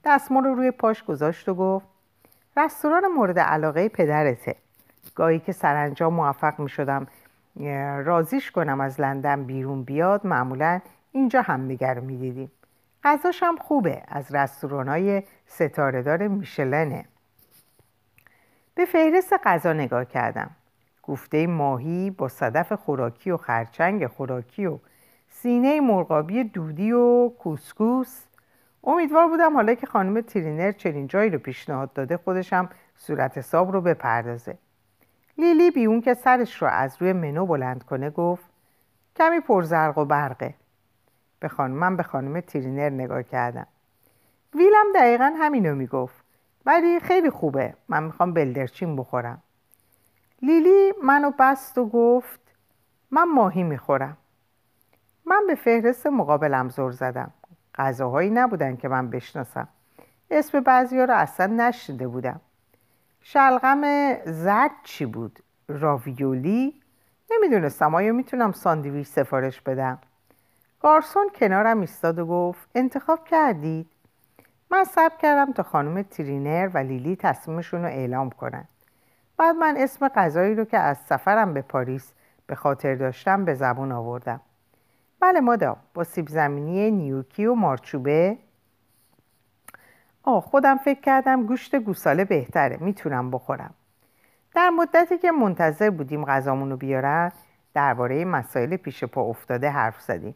دستمال 0.04 0.44
رو 0.44 0.56
روی 0.56 0.72
پاش 0.72 1.04
گذاشت 1.04 1.50
و 1.50 1.56
گفت 1.56 1.86
رستوران 2.58 3.08
مورد 3.08 3.40
علاقه 3.40 3.90
پدرته. 3.90 4.56
گاهی 5.16 5.40
که 5.40 5.52
سرانجام 5.52 6.14
موفق 6.14 6.60
می 6.60 6.70
شدم 6.70 7.08
رازیش 8.06 8.52
کنم 8.52 8.82
از 8.82 9.02
لندن 9.02 9.44
بیرون 9.44 9.84
بیاد 9.84 10.26
معمولا 10.26 10.82
اینجا 11.12 11.42
همدیگر 11.42 11.94
رو 11.94 12.02
می 12.02 12.18
دیدیم 12.18 12.52
غذاش 13.04 13.44
هم 13.44 13.58
خوبه 13.58 14.04
از 14.08 14.36
رستوران 14.36 14.88
های 14.88 15.24
ستاره 15.48 16.02
دار 16.02 16.28
میشلنه. 16.28 17.06
به 18.76 18.86
فهرست 18.86 19.34
غذا 19.44 19.74
نگاه 19.74 20.06
کردم. 20.06 20.50
گفته 21.04 21.48
ماهی 21.48 22.10
با 22.10 22.28
صدف 22.28 22.74
خوراکی 22.74 23.32
و 23.32 23.38
خرچنگ 23.38 24.08
خوراکی 24.08 24.66
و 24.66 24.80
سینه 25.42 25.82
مرغابی 25.82 26.44
دودی 26.44 26.92
و 26.92 27.30
کوسکوس. 27.30 28.24
امیدوار 28.84 29.28
بودم 29.28 29.54
حالا 29.54 29.74
که 29.74 29.88
خانم 29.88 30.22
ترینر 30.22 30.72
چنین 30.72 31.08
جایی 31.08 31.30
رو 31.30 31.40
پیشنهاد 31.40 31.94
داده 31.94 32.18
خودشم 32.18 32.70
صورت 32.96 33.38
حساب 33.38 33.72
رو 33.72 33.82
بپردازه. 33.82 34.58
لیلی 35.38 35.72
بی 35.72 35.86
اون 35.86 36.02
که 36.02 36.14
سرش 36.14 36.62
رو 36.62 36.68
از 36.68 36.98
روی 37.00 37.14
منو 37.14 37.46
بلند 37.46 37.84
کنه 37.84 38.10
گفت 38.10 38.46
کمی 39.16 39.40
پرزرق 39.40 39.98
و 39.98 40.06
برقه. 40.06 40.54
به 41.40 41.48
خانم 41.48 41.74
من 41.74 41.98
به 41.98 42.04
خانم 42.04 42.40
ترینر 42.40 42.90
نگاه 42.90 43.24
کردم. 43.24 43.68
ویلم 44.54 44.86
دقیقا 44.96 45.34
همینو 45.40 45.76
می‌گفت 45.76 46.24
ولی 46.66 47.00
خیلی 47.00 47.30
خوبه. 47.30 47.74
من 47.90 48.04
می‌خوام 48.04 48.34
بلدرچین 48.34 48.96
بخورم. 48.96 49.42
لیلی 50.42 50.94
منو 51.04 51.32
بست 51.40 51.78
و 51.78 51.90
گفت 51.90 52.40
من 53.12 53.24
ماهی 53.24 53.64
می‌خورم. 53.64 54.18
من 55.26 55.44
به 55.48 55.56
فهرست 55.56 56.08
مقابلم 56.08 56.70
زور 56.70 56.92
زدم. 56.92 57.32
غذاهایی 57.76 58.30
نبودن 58.30 58.76
که 58.76 58.88
من 58.88 59.10
بشناسم. 59.10 59.68
اسم 60.32 60.60
بعضی 60.60 61.00
ها 61.00 61.06
رو 61.06 61.14
اصلا 61.14 61.46
نشنیده 61.46 62.08
بودم. 62.08 62.42
شلغم 63.22 64.14
زرد 64.26 64.72
چی 64.84 65.06
بود؟ 65.06 65.40
راویولی؟ 65.68 66.82
نمی‌دونستم. 67.32 67.96
آیا 67.96 68.14
می‌تونم 68.14 68.52
ساندویچ 68.52 69.08
سفارش 69.08 69.62
بدم؟ 69.62 70.00
گارسون 70.80 71.30
کنارم 71.36 71.80
ایستاد 71.80 72.20
و 72.20 72.26
گفت 72.26 72.70
انتخاب 72.76 73.26
کردید؟ 73.26 73.88
من 74.72 74.84
صبر 74.84 75.18
کردم 75.22 75.54
تا 75.54 75.64
خانم 75.64 76.02
ترینر 76.02 76.70
و 76.74 76.78
لیلی 76.78 77.16
تصمیمشون 77.16 77.82
رو 77.82 77.88
اعلام 77.88 78.30
کنن. 78.30 78.66
بعد 79.38 79.56
من 79.56 79.76
اسم 79.78 80.08
غذایی 80.08 80.56
رو 80.56 80.66
که 80.66 80.78
از 80.78 80.98
سفرم 80.98 81.54
به 81.54 81.62
پاریس 81.62 82.14
به 82.48 82.56
خاطر 82.56 82.96
داشتم 82.96 83.46
به 83.46 83.54
زبون 83.54 83.92
آوردم. 83.92 84.42
بله 85.26 85.40
مادام 85.40 85.78
با 85.94 86.04
سیب 86.04 86.28
زمینی 86.28 86.92
نیوکی 86.92 87.46
و 87.46 87.54
مارچوبه. 87.54 88.38
آه 90.24 90.42
خودم 90.42 90.78
فکر 90.78 91.02
کردم 91.02 91.46
گوشت 91.46 91.76
گوساله 91.76 92.26
بهتره 92.26 92.78
می‌تونم 92.82 93.32
بخورم. 93.32 93.74
در 94.56 94.70
مدتی 94.70 95.18
که 95.18 95.32
منتظر 95.32 95.90
بودیم 95.90 96.26
غذامون 96.26 96.70
رو 96.70 96.78
بیارن 96.78 97.32
درباره 97.74 98.26
مسائل 98.26 98.78
پیش 98.78 99.04
پا 99.04 99.22
افتاده 99.22 99.70
حرف 99.70 100.02
زدیم. 100.02 100.36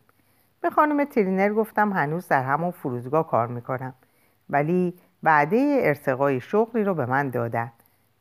به 0.62 0.70
خانم 0.70 1.04
ترینر 1.04 1.54
گفتم 1.54 1.94
هنوز 1.94 2.28
در 2.28 2.44
همون 2.44 2.72
فرودگاه 2.72 3.28
کار 3.28 3.48
می‌کنم. 3.48 3.94
ولی 4.50 4.94
بعده 5.24 5.80
ارتقای 5.82 6.40
شغلی 6.40 6.84
رو 6.84 6.94
به 6.94 7.06
من 7.06 7.30
دادن. 7.30 7.72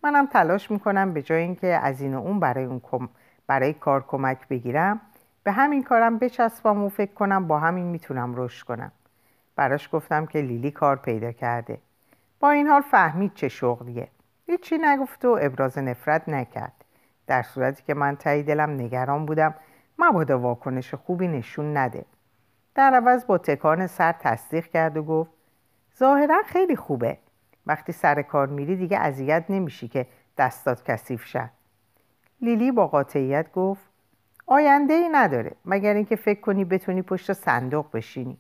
منم 0.03 0.27
تلاش 0.27 0.71
می‌کنم 0.71 1.13
به 1.13 1.23
جای 1.23 1.43
اینکه 1.43 1.67
از 1.67 2.01
این 2.01 2.15
و 2.15 2.19
اون 2.19 2.41
برای, 2.41 2.65
اون 2.65 3.09
برای 3.47 3.73
کار 3.73 4.05
کمک 4.09 4.49
بگیرم 4.49 5.01
به 5.49 5.53
همین 5.53 5.83
کارم 5.83 6.19
بچسبم 6.19 6.83
و 6.83 6.89
فکر 6.89 7.13
کنم 7.13 7.47
با 7.47 7.59
همین 7.59 7.87
می‌تونم 7.87 8.33
رشد 8.37 8.67
کنم. 8.67 8.93
براش 9.57 9.89
گفتم 9.93 10.27
که 10.27 10.41
لیلی 10.41 10.71
کار 10.71 10.97
پیدا 10.97 11.33
کرده. 11.33 11.79
با 12.41 12.51
این 12.51 12.67
حال 12.67 12.81
فهمید 12.81 13.35
چه 13.35 13.49
شغلیه. 13.49 14.09
هیچی 14.47 14.79
نگفت 14.79 15.25
و 15.25 15.39
ابراز 15.41 15.79
نفرت 15.79 16.29
نکرد. 16.29 16.85
در 17.27 17.43
صورتی 17.43 17.83
که 17.83 17.95
من 17.95 18.17
تایی 18.17 18.43
دلم 18.43 18.71
نگران 18.71 19.27
بودم 19.27 19.55
مبادا 19.99 20.39
واکنش 20.39 20.95
خوبی 20.95 21.29
نشون 21.29 21.77
نده. 21.77 22.05
در 22.75 22.95
عوض 22.95 23.27
با 23.27 23.39
تکان 23.39 23.87
سر 23.87 24.13
تصدیق 24.13 24.67
کرد 24.67 24.97
و 24.97 25.03
گفت 25.03 25.31
ظاهرا 25.99 26.43
خیلی 26.47 26.77
خوبه. 26.77 27.19
وقتی 27.67 27.93
سر 27.93 28.23
کار 28.23 28.47
میری 28.47 28.77
دیگه 28.77 28.99
اذیت 28.99 29.45
نمیشی 29.49 29.89
که 29.89 30.07
دستات 30.39 30.91
کثیف 30.91 31.25
شد 31.25 31.51
لیلی 32.41 32.73
با 32.73 32.87
قاطعیت 32.87 33.53
گفت 33.53 33.88
آینده 34.51 34.95
ای 34.95 35.09
نداره 35.09 35.53
مگر 35.65 35.95
اینکه 35.95 36.17
فکر 36.17 36.41
کنی 36.41 36.65
بتونی 36.65 37.03
پشت 37.03 37.33
صندوق 37.33 37.87
بشینی. 37.93 38.39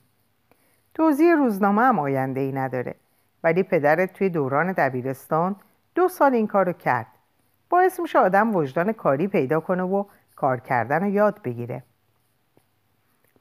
توضیح 0.94 1.34
روزنامه 1.34 1.82
هم 1.82 1.98
آینده 1.98 2.40
ای 2.40 2.52
نداره 2.52 2.94
ولی 3.44 3.62
پدرت 3.62 4.12
توی 4.12 4.28
دوران 4.28 4.72
دبیرستان 4.72 5.56
دو 5.94 6.08
سال 6.08 6.34
این 6.34 6.46
کارو 6.46 6.72
کرد. 6.72 7.06
باعث 7.70 8.00
میشه 8.00 8.18
آدم 8.18 8.56
وجدان 8.56 8.92
کاری 8.92 9.28
پیدا 9.28 9.60
کنه 9.60 9.82
و 9.82 10.04
کار 10.36 10.60
کردن 10.60 11.00
رو 11.00 11.08
یاد 11.08 11.42
بگیره. 11.42 11.82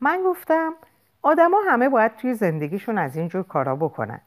من 0.02 0.24
گفتم 0.26 0.74
آدما 1.22 1.58
همه 1.68 1.90
باید 1.90 2.16
توی 2.16 2.34
زندگیشون 2.34 2.98
از 2.98 3.16
اینجور 3.16 3.44
کارا 3.44 3.76
بکنن. 3.76 4.22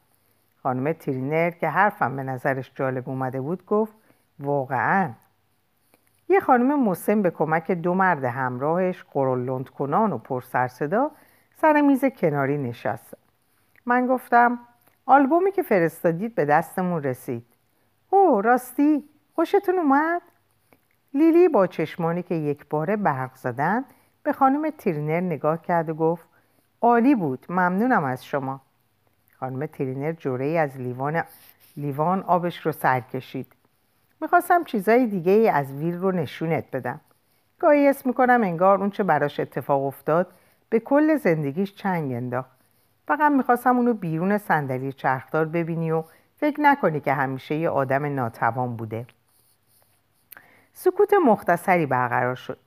خانم 0.63 0.93
ترینر 0.93 1.49
که 1.49 1.67
حرفم 1.67 2.15
به 2.15 2.23
نظرش 2.23 2.71
جالب 2.75 3.09
اومده 3.09 3.41
بود 3.41 3.65
گفت 3.65 3.93
واقعا. 4.39 5.11
یه 6.31 6.39
خانم 6.39 6.83
مسن 6.83 7.21
به 7.21 7.29
کمک 7.29 7.71
دو 7.71 7.93
مرد 7.93 8.23
همراهش 8.23 9.03
قرولند 9.13 9.69
کنان 9.69 10.13
و 10.13 10.17
پرسرصدا 10.17 11.11
سر 11.61 11.81
میز 11.81 12.05
کناری 12.05 12.57
نشست. 12.57 13.17
من 13.85 14.07
گفتم 14.07 14.59
آلبومی 15.05 15.51
که 15.51 15.63
فرستادید 15.63 16.35
به 16.35 16.45
دستمون 16.45 17.03
رسید. 17.03 17.45
او 18.09 18.41
راستی 18.41 19.03
خوشتون 19.35 19.75
اومد؟ 19.75 20.21
لیلی 21.13 21.47
با 21.47 21.67
چشمانی 21.67 22.23
که 22.23 22.35
یک 22.35 22.65
باره 22.69 22.95
برق 22.95 23.35
زدن 23.35 23.85
به 24.23 24.33
خانم 24.33 24.69
ترینر 24.69 25.19
نگاه 25.19 25.61
کرد 25.61 25.89
و 25.89 25.93
گفت 25.93 26.25
عالی 26.81 27.15
بود 27.15 27.45
ممنونم 27.49 28.03
از 28.03 28.25
شما. 28.25 28.61
خانم 29.39 29.65
ترینر 29.65 30.11
جوره 30.11 30.45
از 30.45 30.77
لیوان, 30.77 31.23
لیوان 31.77 32.21
آبش 32.21 32.65
رو 32.65 32.71
سر 32.71 32.99
کشید. 32.99 33.60
می‌خواستم 34.21 34.63
چیزای 34.63 35.05
دیگه 35.05 35.31
ای 35.31 35.49
از 35.49 35.71
ویل 35.71 35.97
رو 35.97 36.11
نشونت 36.11 36.65
بدم. 36.73 36.99
گاهی 37.59 37.87
اسم 37.87 38.09
می‌کنم 38.09 38.41
انگار 38.43 38.77
اون 38.77 38.89
چه 38.89 39.03
براش 39.03 39.39
اتفاق 39.39 39.83
افتاد 39.83 40.27
به 40.69 40.79
کل 40.79 41.15
زندگیش 41.15 41.75
چنگ 41.75 42.13
انداخت. 42.13 42.49
فقط 43.07 43.31
می‌خواستم 43.31 43.77
اونو 43.77 43.93
بیرون 43.93 44.37
صندلی 44.37 44.93
چرخدار 44.93 45.45
ببینی 45.45 45.91
و 45.91 46.03
فکر 46.37 46.61
نکنی 46.61 46.99
که 46.99 47.13
همیشه 47.13 47.55
یه 47.55 47.69
آدم 47.69 48.05
ناتوان 48.05 48.75
بوده. 48.75 49.05
سکوت 50.73 51.13
مختصری 51.25 51.85
برقرار 51.85 52.35
شد. 52.35 52.57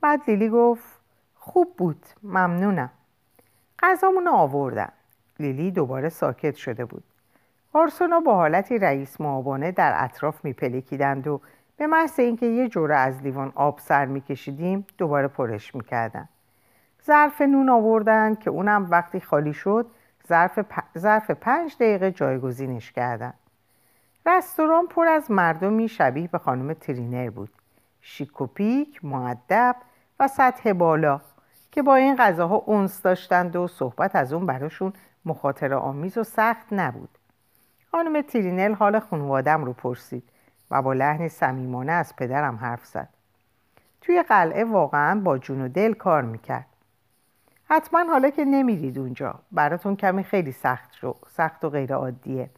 بعد 0.00 0.20
لیلی 0.28 0.48
گفت 0.48 1.00
خوب 1.34 1.76
بود 1.76 2.06
ممنونم. 2.22 2.90
غذامون 3.82 4.28
آوردن 4.28 4.92
لیلی 5.40 5.70
دوباره 5.70 6.08
ساکت 6.08 6.54
شده 6.54 6.84
بود. 6.84 7.04
آرسونا 7.72 8.20
با 8.20 8.34
حالتی 8.34 8.78
رئیس 8.78 9.20
معابانه 9.20 9.72
در 9.72 9.94
اطراف 9.96 10.44
میپلکیدند 10.44 11.26
و 11.26 11.40
به 11.76 11.86
محض 11.86 12.20
اینکه 12.20 12.46
یه 12.46 12.68
جوره 12.68 12.96
از 12.96 13.22
لیوان 13.22 13.52
آب 13.54 13.78
سر 13.78 14.06
میکشیدیم 14.06 14.86
دوباره 14.98 15.28
پرش 15.28 15.74
می‌کردن 15.74 16.28
ظرف 17.06 17.40
نون 17.40 17.68
آوردن 17.68 18.34
که 18.34 18.50
اونم 18.50 18.86
وقتی 18.90 19.20
خالی 19.20 19.52
شد 19.52 19.86
ظرف, 20.28 20.60
ظرف 20.98 21.30
پنج 21.30 21.76
دقیقه 21.76 22.12
جایگزینش 22.12 22.92
کردن 22.92 23.34
رستوران 24.26 24.86
پر 24.86 25.06
از 25.06 25.30
مردمی 25.30 25.88
شبیه 25.88 26.28
به 26.28 26.38
خانم 26.38 26.72
ترینر 26.72 27.30
بود. 27.30 27.50
شیکوپیک، 28.00 29.04
معدب 29.04 29.76
و 30.20 30.28
سطح 30.28 30.72
بالا 30.72 31.20
که 31.72 31.82
با 31.82 31.94
این 31.94 32.16
غذاها 32.16 32.56
اونس 32.56 33.02
داشتند 33.02 33.56
و 33.56 33.68
صحبت 33.68 34.16
از 34.16 34.32
اون 34.32 34.46
براشون 34.46 34.92
مخاطره 35.24 35.76
آمیز 35.76 36.18
و 36.18 36.24
سخت 36.24 36.66
نبود. 36.72 37.17
خانم 37.90 38.22
ترینل 38.22 38.74
حال 38.74 39.00
خانوادم 39.00 39.64
رو 39.64 39.72
پرسید 39.72 40.22
و 40.70 40.82
با 40.82 40.92
لحن 40.92 41.28
صمیمانه 41.28 41.92
از 41.92 42.16
پدرم 42.16 42.56
حرف 42.56 42.86
زد. 42.86 43.08
توی 44.00 44.22
قلعه 44.22 44.64
واقعا 44.64 45.20
با 45.20 45.38
جون 45.38 45.60
و 45.60 45.68
دل 45.68 45.92
کار 45.92 46.22
می‌کرد. 46.22 46.66
حتما 47.64 48.04
حالا 48.04 48.30
که 48.30 48.44
نمیرید 48.44 48.98
اونجا 48.98 49.34
براتون 49.52 49.96
کمی 49.96 50.24
خیلی 50.24 50.52
سخت, 50.52 50.94
شو. 50.94 51.14
سخت 51.28 51.64
و 51.64 51.70
غیر 51.70 51.94
عادیه 51.94 52.50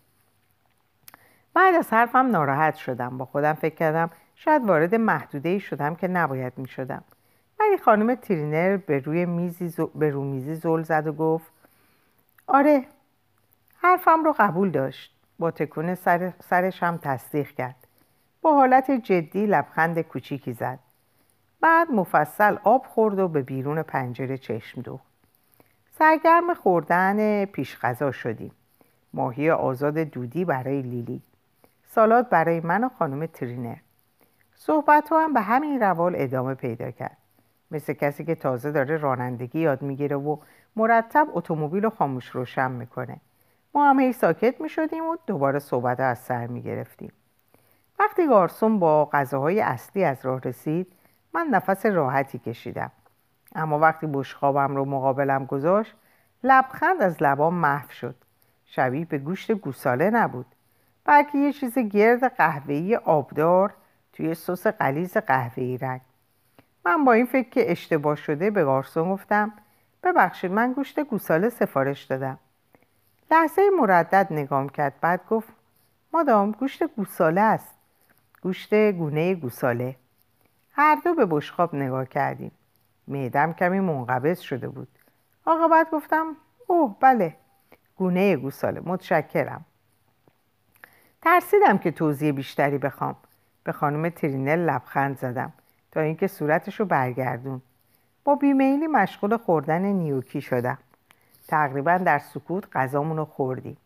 بعد 1.54 1.74
از 1.74 1.92
حرفم 1.92 2.26
ناراحت 2.26 2.74
شدم. 2.74 3.18
با 3.18 3.24
خودم 3.24 3.52
فکر 3.52 3.74
کردم 3.74 4.10
شاید 4.34 4.64
وارد 4.64 4.94
محدوده 4.94 5.48
ای 5.48 5.60
شدم 5.60 5.94
که 5.94 6.08
نباید 6.08 6.52
می 6.56 6.68
شدم 6.68 7.04
ولی 7.60 7.78
خانم 7.78 8.14
ترینر 8.14 8.76
به 8.76 8.98
روی 8.98 9.26
میزی, 9.26 9.74
به 9.94 10.10
رو 10.10 10.24
میزی 10.24 10.54
زل 10.54 10.82
زد 10.82 11.06
و 11.06 11.12
گفت 11.12 11.52
آره 12.46 12.86
حرفم 13.82 14.24
رو 14.24 14.34
قبول 14.38 14.70
داشت. 14.70 15.19
با 15.40 15.50
تکون 15.50 15.94
سر 15.94 16.32
سرش 16.40 16.82
هم 16.82 16.96
تصدیق 16.96 17.50
کرد. 17.50 17.86
با 18.42 18.54
حالت 18.54 18.90
جدی 18.90 19.46
لبخند 19.46 20.00
کوچیکی 20.00 20.52
زد. 20.52 20.78
بعد 21.60 21.90
مفصل 21.90 22.56
آب 22.64 22.86
خورد 22.86 23.18
و 23.18 23.28
به 23.28 23.42
بیرون 23.42 23.82
پنجره 23.82 24.38
چشم 24.38 24.80
دوخت. 24.80 25.04
سرگرم 25.98 26.54
خوردن 26.54 27.44
پیش 27.44 27.78
غذا 27.78 28.12
شدیم. 28.12 28.52
ماهی 29.14 29.50
آزاد 29.50 29.98
دودی 29.98 30.44
برای 30.44 30.82
لیلی. 30.82 31.22
سالاد 31.86 32.28
برای 32.28 32.60
من 32.60 32.84
و 32.84 32.88
خانم 32.88 33.26
ترینر 33.26 33.76
صحبت 34.54 35.12
هم 35.12 35.32
به 35.32 35.40
همین 35.40 35.80
روال 35.80 36.12
ادامه 36.16 36.54
پیدا 36.54 36.90
کرد. 36.90 37.16
مثل 37.70 37.92
کسی 37.92 38.24
که 38.24 38.34
تازه 38.34 38.72
داره 38.72 38.96
رانندگی 38.96 39.60
یاد 39.60 39.82
می‌گیره 39.82 40.16
و 40.16 40.36
مرتب 40.76 41.28
اتومبیل 41.32 41.82
رو 41.82 41.90
خاموش 41.90 42.28
روشن 42.28 42.70
می‌کنه. 42.70 43.20
ما 43.74 43.90
هم 43.90 44.00
هی 44.00 44.12
ساکت 44.12 44.60
می‌شدیم 44.60 45.04
و 45.04 45.16
دوباره 45.26 45.58
صحبت 45.58 46.00
از 46.00 46.18
سر 46.18 46.46
می‌گرفتیم. 46.46 47.12
وقتی 47.98 48.26
گارسون 48.28 48.78
با 48.78 49.04
غذاهای 49.04 49.60
اصلی 49.60 50.04
از 50.04 50.26
راه 50.26 50.40
رسید 50.40 50.92
من 51.34 51.46
نفس 51.46 51.86
راحتی 51.86 52.38
کشیدم. 52.38 52.90
اما 53.54 53.78
وقتی 53.78 54.06
بشخابم 54.06 54.76
رو 54.76 54.84
مقابلم 54.84 55.44
گذاشت 55.44 55.94
لبخند 56.44 57.02
از 57.02 57.22
لبام 57.22 57.54
محو 57.54 57.90
شد. 57.90 58.14
شبیه 58.64 59.04
به 59.04 59.18
گوشت 59.18 59.52
گوساله 59.52 60.10
نبود. 60.10 60.46
بلکه 61.04 61.38
یه 61.38 61.52
چیز 61.52 61.78
گرد 61.78 62.24
قهوه‌ای 62.36 62.96
آبدار 62.96 63.74
توی 64.12 64.34
سس 64.34 64.66
قلیز 64.66 65.16
قهوه‌ای 65.16 65.78
رنگ. 65.78 66.00
من 66.84 67.04
با 67.04 67.12
این 67.12 67.26
فکر 67.26 67.50
که 67.50 67.70
اشتباه 67.70 68.16
شده 68.16 68.50
به 68.50 68.64
گارسون 68.64 69.12
گفتم 69.12 69.52
ببخشید 70.02 70.52
من 70.52 70.72
گوشت 70.72 71.00
گوساله 71.00 71.48
سفارش 71.48 72.04
دادم. 72.04 72.38
لحظه 73.30 73.62
مردد 73.80 74.26
نگام 74.30 74.68
کرد. 74.68 75.00
بعد 75.00 75.20
گفت 75.30 75.48
مادام 76.14 76.50
گوشت 76.50 76.84
گوساله 76.84 77.40
است. 77.40 77.74
گوشت 78.42 78.74
گونه 78.74 79.34
گوساله. 79.34 79.96
هر 80.72 81.00
دو 81.04 81.14
به 81.14 81.26
بشخاب 81.26 81.74
نگاه 81.74 82.04
کردیم. 82.04 82.52
معدم 83.08 83.52
کمی 83.52 83.80
منقبض 83.80 84.40
شده 84.40 84.68
بود. 84.68 84.88
آقا 85.46 85.68
بعد 85.68 85.90
گفتم 85.90 86.36
اوه 86.66 86.96
بله. 87.00 87.36
گونه 87.96 88.36
گوساله. 88.36 88.80
متشکرم. 88.84 89.64
ترسیدم 91.22 91.78
که 91.78 91.90
توضیح 91.90 92.32
بیشتری 92.32 92.78
بخوام. 92.78 93.16
به 93.64 93.72
خانم 93.72 94.08
ترینل 94.08 94.58
لبخند 94.58 95.18
زدم 95.18 95.52
تا 95.92 96.00
اینکه 96.00 96.26
صورتش 96.26 96.80
رو 96.80 96.86
برگردون. 96.86 97.62
با 98.24 98.34
بیمیلی 98.34 98.86
مشغول 98.86 99.36
خوردن 99.36 99.82
نیوکی 99.82 100.40
شدم. 100.40 100.78
تقریبا 101.50 101.98
در 101.98 102.18
سکوت 102.18 102.76
غذامون 102.76 103.16
رو 103.16 103.24
خوردیم. 103.24 103.76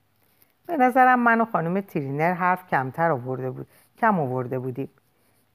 به 0.66 0.76
نظرم 0.76 1.20
من 1.20 1.40
و 1.40 1.44
خانم 1.44 1.80
ترینر 1.80 2.32
حرف 2.32 2.66
کمتر 2.66 3.10
آورده 3.10 3.50
بود 3.50 3.66
کم 3.98 4.20
آورده 4.20 4.58
بودیم. 4.58 4.88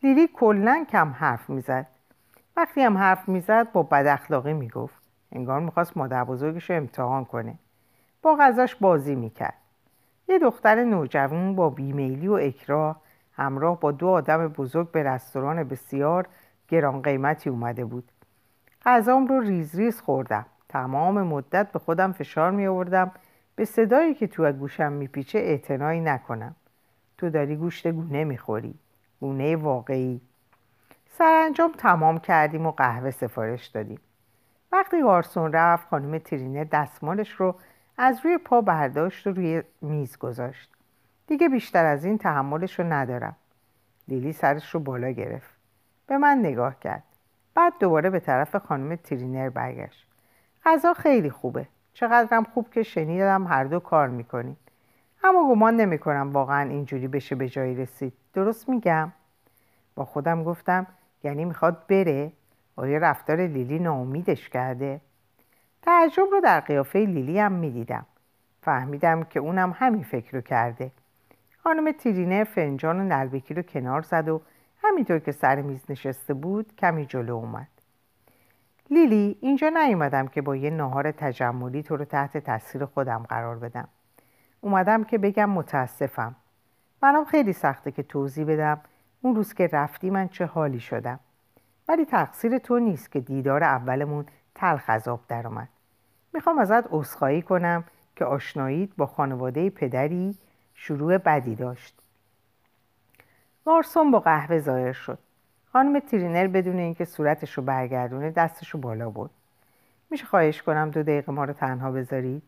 لیلی 0.03 0.27
کلا 0.33 0.85
کم 0.89 1.09
حرف 1.09 1.49
می‌زد. 1.49 1.85
وقتی 2.57 2.81
هم 2.81 2.97
حرف 2.97 3.29
می‌زد 3.29 3.71
با 3.71 3.83
بد 3.83 4.07
اخلاقی 4.07 4.53
می‌گفت. 4.53 5.03
انگار 5.31 5.59
می‌خواست 5.59 5.97
مادر 5.97 6.23
بزرگش 6.23 6.69
رو 6.69 6.75
امتحان 6.75 7.25
کنه. 7.25 7.55
با 8.21 8.35
غذاش 8.39 8.75
بازی 8.75 9.15
می‌کرد. 9.15 9.53
یه 10.27 10.39
دختر 10.39 10.83
نوجوان 10.83 11.55
با 11.55 11.69
بیمیلی 11.69 12.27
و 12.27 12.33
اکراه 12.33 13.01
همراه 13.33 13.79
با 13.79 13.91
دو 13.91 14.07
آدم 14.07 14.47
بزرگ 14.47 14.91
به 14.91 15.03
رستوران 15.03 15.63
بسیار 15.63 16.27
گران 16.67 17.01
قیمتی 17.01 17.49
اومده 17.49 17.85
بود. 17.85 18.11
غذام 18.85 19.27
رو 19.27 19.39
ریز 19.39 19.75
ریز 19.75 20.01
خوردم. 20.01 20.45
تمام 20.69 21.23
مدت 21.23 21.71
به 21.71 21.79
خودم 21.79 22.11
فشار 22.11 22.51
می 22.51 22.67
آوردم 22.67 23.11
به 23.55 23.65
صدایی 23.65 24.13
که 24.13 24.27
تو 24.27 24.51
گوشم 24.51 24.91
میپیچه 24.91 25.39
اعتنایی 25.39 26.01
نکنم. 26.01 26.55
تو 27.17 27.29
داری 27.29 27.55
گوشت 27.55 27.87
گونه 27.87 28.23
می‌خوری. 28.23 28.75
گونه 29.19 29.55
واقعی. 29.55 30.21
سرانجام 31.09 31.71
تمام 31.77 32.19
کردیم 32.19 32.65
و 32.65 32.71
قهوه 32.71 33.11
سفارش 33.11 33.67
دادیم. 33.67 33.99
وقتی 34.71 35.01
گارسون 35.01 35.53
رفت 35.53 35.87
خانم 35.87 36.17
ترینه 36.17 36.65
دستمالش 36.65 37.31
رو 37.31 37.55
از 37.97 38.19
روی 38.23 38.37
پا 38.37 38.61
برداشت 38.61 39.27
و 39.27 39.31
روی 39.31 39.63
میز 39.81 40.17
گذاشت. 40.17 40.71
دیگه 41.27 41.49
بیشتر 41.49 41.85
از 41.85 42.05
این 42.05 42.17
تحملش 42.17 42.79
رو 42.79 42.85
ندارم. 42.93 43.35
لیلی 44.07 44.33
سرش 44.33 44.69
رو 44.69 44.79
بالا 44.79 45.09
گرفت. 45.09 45.49
به 46.07 46.17
من 46.17 46.37
نگاه 46.37 46.79
کرد. 46.79 47.03
بعد 47.55 47.73
دوباره 47.79 48.09
به 48.09 48.19
طرف 48.19 48.55
خانم 48.55 48.95
ترینر 48.95 49.49
برگشت. 49.49 50.08
غذا 50.65 50.93
خیلی 50.93 51.29
خوبه. 51.29 51.67
چقدرم 51.93 52.43
خوب 52.43 52.71
که 52.71 52.83
شنیدم 52.83 53.47
هر 53.47 53.63
دو 53.63 53.79
کار 53.79 54.07
می‌کنیم 54.07 54.57
اما 55.23 55.49
گمان 55.49 55.75
نمی‌کنم 55.75 56.33
واقعا 56.33 56.69
اینجوری 56.69 57.07
بشه 57.07 57.35
به 57.35 57.49
جایی 57.49 57.75
رسید. 57.75 58.13
درست 58.33 58.69
میگم؟ 58.69 59.11
با 59.95 60.05
خودم 60.05 60.43
گفتم 60.43 60.87
یعنی 61.23 61.45
می‌خواد 61.45 61.87
بره؟ 61.87 62.31
آیا 62.75 62.97
رفتار 62.97 63.37
لیلی 63.47 63.79
ناامیدش 63.79 64.49
کرده. 64.49 65.01
تعجب 65.81 66.27
رو 66.31 66.41
در 66.41 66.59
قیافه 66.59 66.99
لیلی 66.99 67.39
هم 67.39 67.51
می‌دیدم. 67.51 68.05
فهمیدم 68.61 69.23
که 69.23 69.39
اونم 69.39 69.75
همین 69.75 70.03
فکر 70.03 70.35
رو 70.35 70.41
کرده. 70.41 70.91
خانم 71.63 71.91
ترینر 71.91 72.43
فنجان 72.43 72.99
و 72.99 73.03
نلبکی 73.03 73.53
رو 73.53 73.61
کنار 73.61 74.01
زد 74.01 74.29
و 74.29 74.41
همینطور 74.83 75.19
که 75.19 75.31
سر 75.31 75.61
میز 75.61 75.85
نشسته 75.89 76.33
بود 76.33 76.75
کمی 76.75 77.05
جلو 77.05 77.35
اومد. 77.35 77.67
لیلی 78.91 79.37
اینجا 79.41 79.69
نیومدم 79.69 80.27
که 80.27 80.41
با 80.41 80.55
یه 80.55 80.69
ناهار 80.69 81.11
تجملی 81.11 81.83
تو 81.83 81.97
رو 81.97 82.05
تحت 82.05 82.37
تاثیر 82.37 82.85
خودم 82.85 83.25
قرار 83.29 83.59
بدم. 83.59 83.87
اومدم 84.61 85.03
که 85.03 85.17
بگم 85.17 85.49
متاسفم. 85.49 86.35
منم 87.03 87.25
خیلی 87.25 87.53
سخته 87.53 87.91
که 87.91 88.03
توضیح 88.03 88.45
بدم 88.45 88.81
اون 89.21 89.35
روز 89.35 89.53
که 89.53 89.69
رفتی 89.73 90.09
من 90.09 90.27
چه 90.27 90.45
حالی 90.45 90.79
شدم. 90.79 91.19
ولی 91.87 92.05
تقصیر 92.05 92.57
تو 92.57 92.79
نیست 92.79 93.11
که 93.11 93.19
دیدار 93.19 93.63
اولمون 93.63 94.25
تلخ 94.55 94.83
از 94.87 95.07
آب 95.07 95.21
درآمد 95.27 95.69
می‌خوام 96.33 96.59
ازت 96.59 96.87
عذرخواهی 96.91 97.41
کنم 97.41 97.83
که 98.15 98.25
آشناییت 98.25 98.89
با 98.97 99.05
خانواده 99.05 99.69
پدری 99.69 100.37
شروع 100.73 101.17
بدی 101.17 101.55
داشت. 101.55 101.95
گارسون 103.65 104.11
با 104.11 104.19
قهوه 104.19 104.59
ظاهر 104.59 104.91
شد. 104.91 105.19
خانم 105.73 105.99
ترینر 105.99 106.47
بدون 106.47 106.79
اینکه 106.79 107.05
صورتش 107.05 107.53
رو 107.53 107.63
برگردونه 107.63 108.31
دستش 108.31 108.69
رو 108.69 108.79
بالا 108.79 109.09
برد. 109.09 109.29
میشه 110.09 110.25
خواهش 110.25 110.61
کنم 110.61 110.91
دو 110.91 111.03
دقیقه 111.03 111.31
ما 111.31 111.43
رو 111.43 111.53
تنها 111.53 111.91
بذارید؟ 111.91 112.43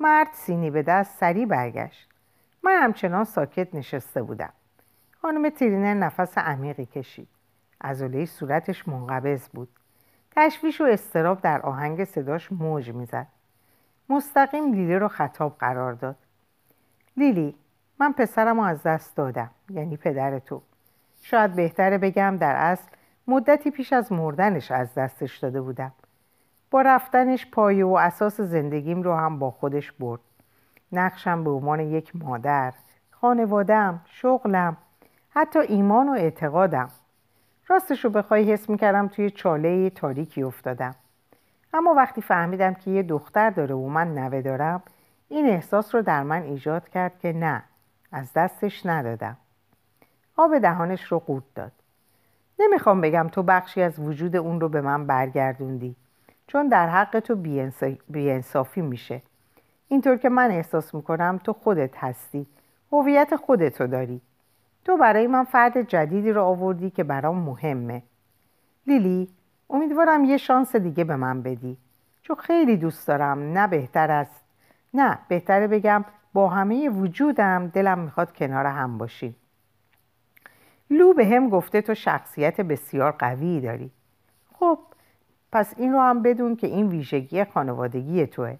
مرد 0.00 0.28
سینی 0.32 0.70
به 0.70 0.82
دست 0.82 1.18
سریع 1.18 1.46
برگشت. 1.46 2.08
من 2.62 2.82
همچنان 2.82 3.24
ساکت 3.24 3.74
نشسته 3.74 4.22
بودم. 4.22 4.52
خانم 5.22 5.48
ترینر 5.48 5.94
نفس 5.94 6.38
عمیقی 6.38 6.86
کشید. 6.86 7.28
عضله 7.80 8.24
صورتش 8.24 8.88
منقبض 8.88 9.48
بود. 9.48 9.68
تشویش 10.36 10.80
و 10.80 10.84
استراب 10.84 11.40
در 11.40 11.62
آهنگ 11.62 12.04
صداش 12.04 12.52
موج 12.52 12.90
می‌زد. 12.90 13.26
مستقیم 14.08 14.72
لیلی 14.72 14.96
رو 14.96 15.08
خطاب 15.08 15.56
قرار 15.58 15.92
داد. 15.92 16.16
لیلی 17.16 17.54
من 18.00 18.12
پسرم 18.12 18.60
رو 18.60 18.66
از 18.66 18.82
دست 18.82 19.16
دادم 19.16 19.50
یعنی 19.70 19.96
پدر 19.96 20.38
تو. 20.38 20.62
شاید 21.26 21.54
بهتره 21.54 21.98
بگم 21.98 22.36
در 22.36 22.56
اصل 22.56 22.88
مدتی 23.26 23.70
پیش 23.70 23.92
از 23.92 24.12
مردنش 24.12 24.70
از 24.70 24.94
دستش 24.94 25.38
داده 25.38 25.60
بودم. 25.60 25.92
با 26.70 26.82
رفتنش 26.82 27.46
پایه 27.50 27.84
و 27.84 27.94
اساس 27.94 28.40
زندگیم 28.40 29.02
رو 29.02 29.14
هم 29.14 29.38
با 29.38 29.50
خودش 29.50 29.92
برد. 29.92 30.20
نقشم 30.92 31.44
به 31.44 31.50
عنوان 31.50 31.80
یک 31.80 32.16
مادر 32.16 32.72
خانوادم 33.10 34.00
شغلم 34.04 34.76
حتی 35.30 35.58
ایمان 35.58 36.08
و 36.08 36.12
اعتقادم. 36.12 36.88
راستش 37.68 38.04
رو 38.04 38.10
بخوای 38.10 38.52
حس 38.52 38.70
می‌کردم 38.70 39.08
توی 39.08 39.30
چاله 39.30 39.90
تاریکی 39.90 40.42
افتادم. 40.42 40.94
اما 41.74 41.94
وقتی 41.94 42.22
فهمیدم 42.22 42.74
که 42.74 42.90
یه 42.90 43.02
دختر 43.02 43.50
داره 43.50 43.74
و 43.74 43.88
من 43.88 44.14
نوه 44.14 44.42
دارم 44.42 44.82
این 45.28 45.46
احساس 45.46 45.94
رو 45.94 46.02
در 46.02 46.22
من 46.22 46.42
ایجاد 46.42 46.88
کرد 46.88 47.18
که 47.18 47.32
نه 47.32 47.62
از 48.12 48.32
دستش 48.32 48.86
ندادم. 48.86 49.36
آب 50.36 50.58
دهانش 50.58 51.04
رو 51.04 51.18
قورت 51.18 51.44
داد. 51.54 51.72
نمی‌خوام 52.58 53.00
بگم 53.00 53.28
تو 53.32 53.42
بخشی 53.42 53.82
از 53.82 53.98
وجود 53.98 54.36
اون 54.36 54.60
رو 54.60 54.68
به 54.68 54.80
من 54.80 55.06
برگردوندی 55.06 55.96
چون 56.46 56.68
در 56.68 56.88
حق 56.88 57.20
تو 57.20 57.36
بیانصافی 58.08 58.80
میشه. 58.80 59.22
اینطور 59.88 60.16
که 60.16 60.28
من 60.28 60.50
احساس 60.50 60.94
می‌کنم 60.94 61.40
تو 61.44 61.52
خودت 61.52 61.96
هستی. 61.96 62.46
هویت 62.92 63.36
خودتو 63.36 63.86
داری. 63.86 64.20
تو 64.84 64.96
برای 64.96 65.26
من 65.26 65.44
فرد 65.44 65.82
جدیدی 65.82 66.32
رو 66.32 66.42
آوردی 66.42 66.90
که 66.90 67.04
برام 67.04 67.38
مهمه. 67.38 68.02
لیلی 68.86 69.28
امیدوارم 69.70 70.24
یه 70.24 70.36
شانس 70.36 70.76
دیگه 70.76 71.04
به 71.04 71.16
من 71.16 71.42
بدی. 71.42 71.76
چون 72.22 72.36
خیلی 72.36 72.76
دوست 72.76 73.08
دارم 73.08 73.38
نه 73.38 73.66
بهتر 73.66 74.10
است. 74.10 74.44
نه 74.94 75.18
بهتره 75.28 75.66
بگم 75.66 76.04
با 76.32 76.48
همه 76.48 76.88
وجودم 76.88 77.66
دلم 77.66 77.98
می‌خواد 77.98 78.36
کنار 78.36 78.66
هم 78.66 78.98
باشیم. 78.98 79.36
لو 80.98 81.12
به 81.12 81.26
هم 81.26 81.48
گفته 81.48 81.82
تو 81.82 81.94
شخصیت 81.94 82.60
بسیار 82.60 83.12
قوی 83.12 83.60
داری. 83.60 83.90
خب 84.54 84.78
پس 85.52 85.74
این 85.76 85.92
رو 85.92 86.00
هم 86.00 86.22
بدون 86.22 86.56
که 86.56 86.66
این 86.66 86.88
ویژگی 86.88 87.44
خانوادگی 87.44 88.26
توه 88.26 88.56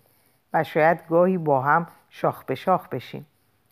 و 0.52 0.64
شاید 0.64 1.06
گاهی 1.08 1.38
با 1.38 1.60
هم 1.60 1.86
شاخ 2.08 2.44
به 2.44 2.54
شاخ 2.54 2.88
بشیم. 2.88 3.26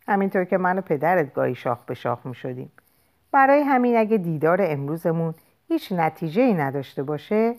همینطور 0.08 0.44
که 0.44 0.58
من 0.58 0.78
و 0.78 0.80
پدرت 0.80 1.34
گاهی 1.34 1.54
شاخ 1.54 1.78
به 1.86 1.94
شاخ 1.94 2.26
می 2.26 2.34
شدیم. 2.34 2.72
برای 3.32 3.60
همین 3.60 3.96
اگه 3.96 4.16
دیدار 4.16 4.58
امروزمون 4.62 5.34
هیچ 5.68 5.92
نتیجه 5.92 6.42
ای 6.42 6.54
نداشته 6.54 7.02
باشه 7.02 7.54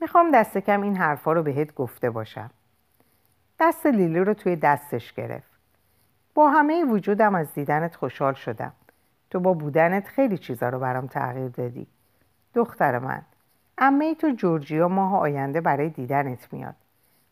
می‌خوام 0.00 0.30
دست 0.30 0.58
کم 0.58 0.82
این 0.82 0.96
حرفا 0.96 1.32
رو 1.32 1.42
بهت 1.42 1.74
گفته 1.74 2.10
باشم. 2.10 2.50
دست 3.60 3.86
لیلی 3.86 4.18
رو 4.18 4.34
توی 4.34 4.56
دستش 4.56 5.12
گرفت. 5.12 5.50
با 6.34 6.50
همه 6.50 6.84
وجودم 6.84 7.34
از 7.34 7.54
دیدنت 7.54 7.96
خوشحال 7.96 8.34
شدم. 8.34 8.72
تو 9.36 9.40
با 9.40 9.52
بودنت 9.52 10.08
خیلی 10.08 10.38
چیزا 10.38 10.68
رو 10.68 10.78
برام 10.78 11.06
تغییر 11.06 11.48
دادی. 11.48 11.86
دختر 12.54 12.98
من 12.98 13.22
امه 13.78 14.14
تو 14.14 14.30
جورجیا 14.30 14.88
ماه 14.88 15.16
آینده 15.16 15.60
برای 15.60 15.88
دیدنت 15.88 16.52
میاد. 16.52 16.74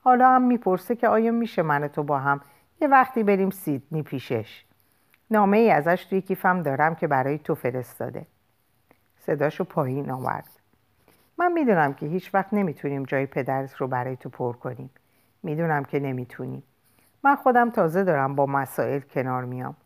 حالا 0.00 0.28
هم 0.28 0.42
می‌پرسه 0.42 0.96
که 0.96 1.08
آیا 1.08 1.32
میشه 1.32 1.62
من 1.62 1.88
تو 1.88 2.02
با 2.02 2.18
هم 2.18 2.40
یه 2.80 2.88
وقتی 2.88 3.22
بریم 3.22 3.50
سیدنی 3.50 4.02
پیشش. 4.02 4.64
نامه 5.30 5.56
ای 5.56 5.70
ازش 5.70 6.04
توی 6.04 6.20
کیفم 6.20 6.62
دارم 6.62 6.94
که 6.94 7.06
برای 7.06 7.38
تو 7.38 7.54
فرستاده. 7.54 8.26
صداشو 9.18 9.64
پایین 9.64 10.10
آورد. 10.10 10.50
من 11.38 11.52
می‌دونم 11.52 11.94
که 11.94 12.06
هیچ 12.06 12.34
وقت 12.34 12.48
نمی‌تونیم 12.52 13.02
جای 13.02 13.26
پدرت 13.26 13.74
رو 13.74 13.88
برای 13.88 14.16
تو 14.16 14.28
پر 14.28 14.52
کنیم. 14.52 14.90
می‌دونم 15.42 15.84
که 15.84 16.00
نمی‌تونیم. 16.00 16.62
من 17.22 17.36
خودم 17.36 17.70
تازه 17.70 18.04
دارم 18.04 18.34
با 18.34 18.46
مسائل 18.46 19.00
کنار 19.00 19.44
میام. 19.44 19.76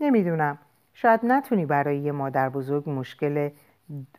نمی‌دونم 0.00 0.58
شاید 0.94 1.20
نتونی 1.22 1.66
برای 1.66 1.98
یه 1.98 2.12
مادر 2.12 2.48
بزرگ 2.48 2.90
مشکل 2.90 3.50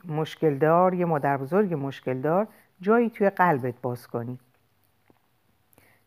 مشکل 0.05 0.57
دار 0.57 0.93
یه 0.93 1.05
مادر 1.05 1.37
بزرگ 1.37 1.73
مشکل 1.73 2.21
دار 2.21 2.47
جایی 2.81 3.09
توی 3.09 3.29
قلبت 3.29 3.81
باز 3.81 4.07
کنی. 4.07 4.39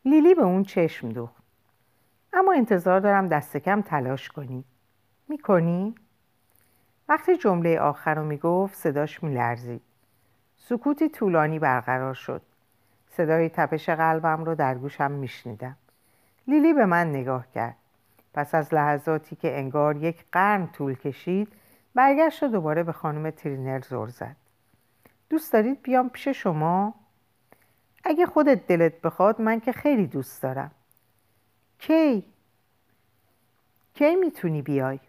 لیلی 0.04 0.34
به 0.34 0.42
اون 0.42 0.62
چشم 0.62 1.08
دوخت. 1.08 1.42
اما 2.32 2.52
انتظار 2.52 3.00
دارم 3.00 3.28
دست 3.28 3.56
کم 3.56 3.82
تلاش 3.82 4.28
کنی. 4.28 4.64
می‌کنی؟ 5.28 5.94
وقتی 7.08 7.36
جمله 7.36 7.80
آخر 7.80 8.14
رو 8.14 8.24
می‌گفت 8.24 8.74
صداش 8.74 9.22
میلرزید. 9.22 9.82
سکوتی 10.56 11.08
طولانی 11.08 11.58
برقرار 11.58 12.14
شد. 12.14 12.42
صدای 13.08 13.48
تپش 13.48 13.88
قلبم 13.88 14.44
رو 14.44 14.54
در 14.54 14.74
گوشم 14.74 15.10
میشنیدم. 15.10 15.76
لیلی 16.48 16.72
به 16.72 16.86
من 16.86 17.10
نگاه 17.10 17.46
کرد. 17.50 17.76
پس 18.36 18.54
از 18.54 18.74
لحظاتی 18.74 19.36
که 19.36 19.58
انگار 19.58 19.96
یک 19.96 20.24
قرن 20.32 20.66
طول 20.66 20.94
کشید 20.94 21.52
برگشت 21.94 22.42
و 22.42 22.48
دوباره 22.48 22.82
به 22.82 22.92
خانم 22.92 23.30
ترینر 23.30 23.80
زور 23.80 24.08
زد 24.08 24.36
دوست 25.30 25.52
دارید 25.52 25.82
بیام 25.82 26.08
پیش 26.08 26.28
شما؟ 26.28 26.94
اگه 28.04 28.26
خودت 28.26 28.66
دلت 28.66 29.00
بخواد 29.00 29.40
من 29.40 29.60
که 29.60 29.72
خیلی 29.72 30.06
دوست 30.06 30.42
دارم 30.42 30.70
کی؟ 31.78 32.24
کی 33.94 34.16
می‌تونی 34.16 34.62
بیای؟ 34.62 35.00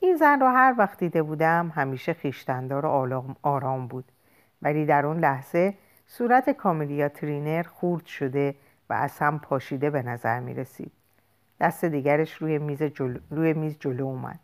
این 0.00 0.16
زن 0.16 0.40
رو 0.40 0.46
هر 0.46 0.74
وقت 0.78 0.98
دیده 0.98 1.22
بودم 1.22 1.72
همیشه 1.74 2.12
خیشتندار 2.12 2.86
و 2.86 3.24
آرام 3.42 3.86
بود 3.86 4.12
ولی 4.62 4.86
در 4.86 5.06
اون 5.06 5.18
لحظه 5.20 5.74
صورت 6.06 6.50
کاملیا 6.50 7.08
ترینر 7.08 7.62
خورد 7.62 8.06
شده 8.06 8.54
و 8.90 8.92
از 8.92 9.18
هم 9.18 9.38
پاشیده 9.38 9.90
به 9.90 10.02
نظر 10.02 10.40
می 10.40 10.54
رسید. 10.54 10.92
دست 11.60 11.84
دیگرش 11.84 12.32
روی 12.32 12.58
میز 12.58 12.82
جلو, 12.82 13.18
روی 13.30 13.52
میز 13.52 13.76
جلو 13.80 14.04
اومد. 14.04 14.40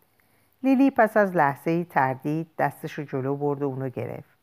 لیلی 0.62 0.90
پس 0.90 1.16
از 1.16 1.36
لحظه 1.36 1.70
ای 1.70 1.84
تردید 1.84 2.48
دستش 2.58 2.92
رو 2.92 3.04
جلو 3.04 3.36
برد 3.36 3.62
و 3.62 3.66
اونو 3.66 3.88
گرفت. 3.88 4.38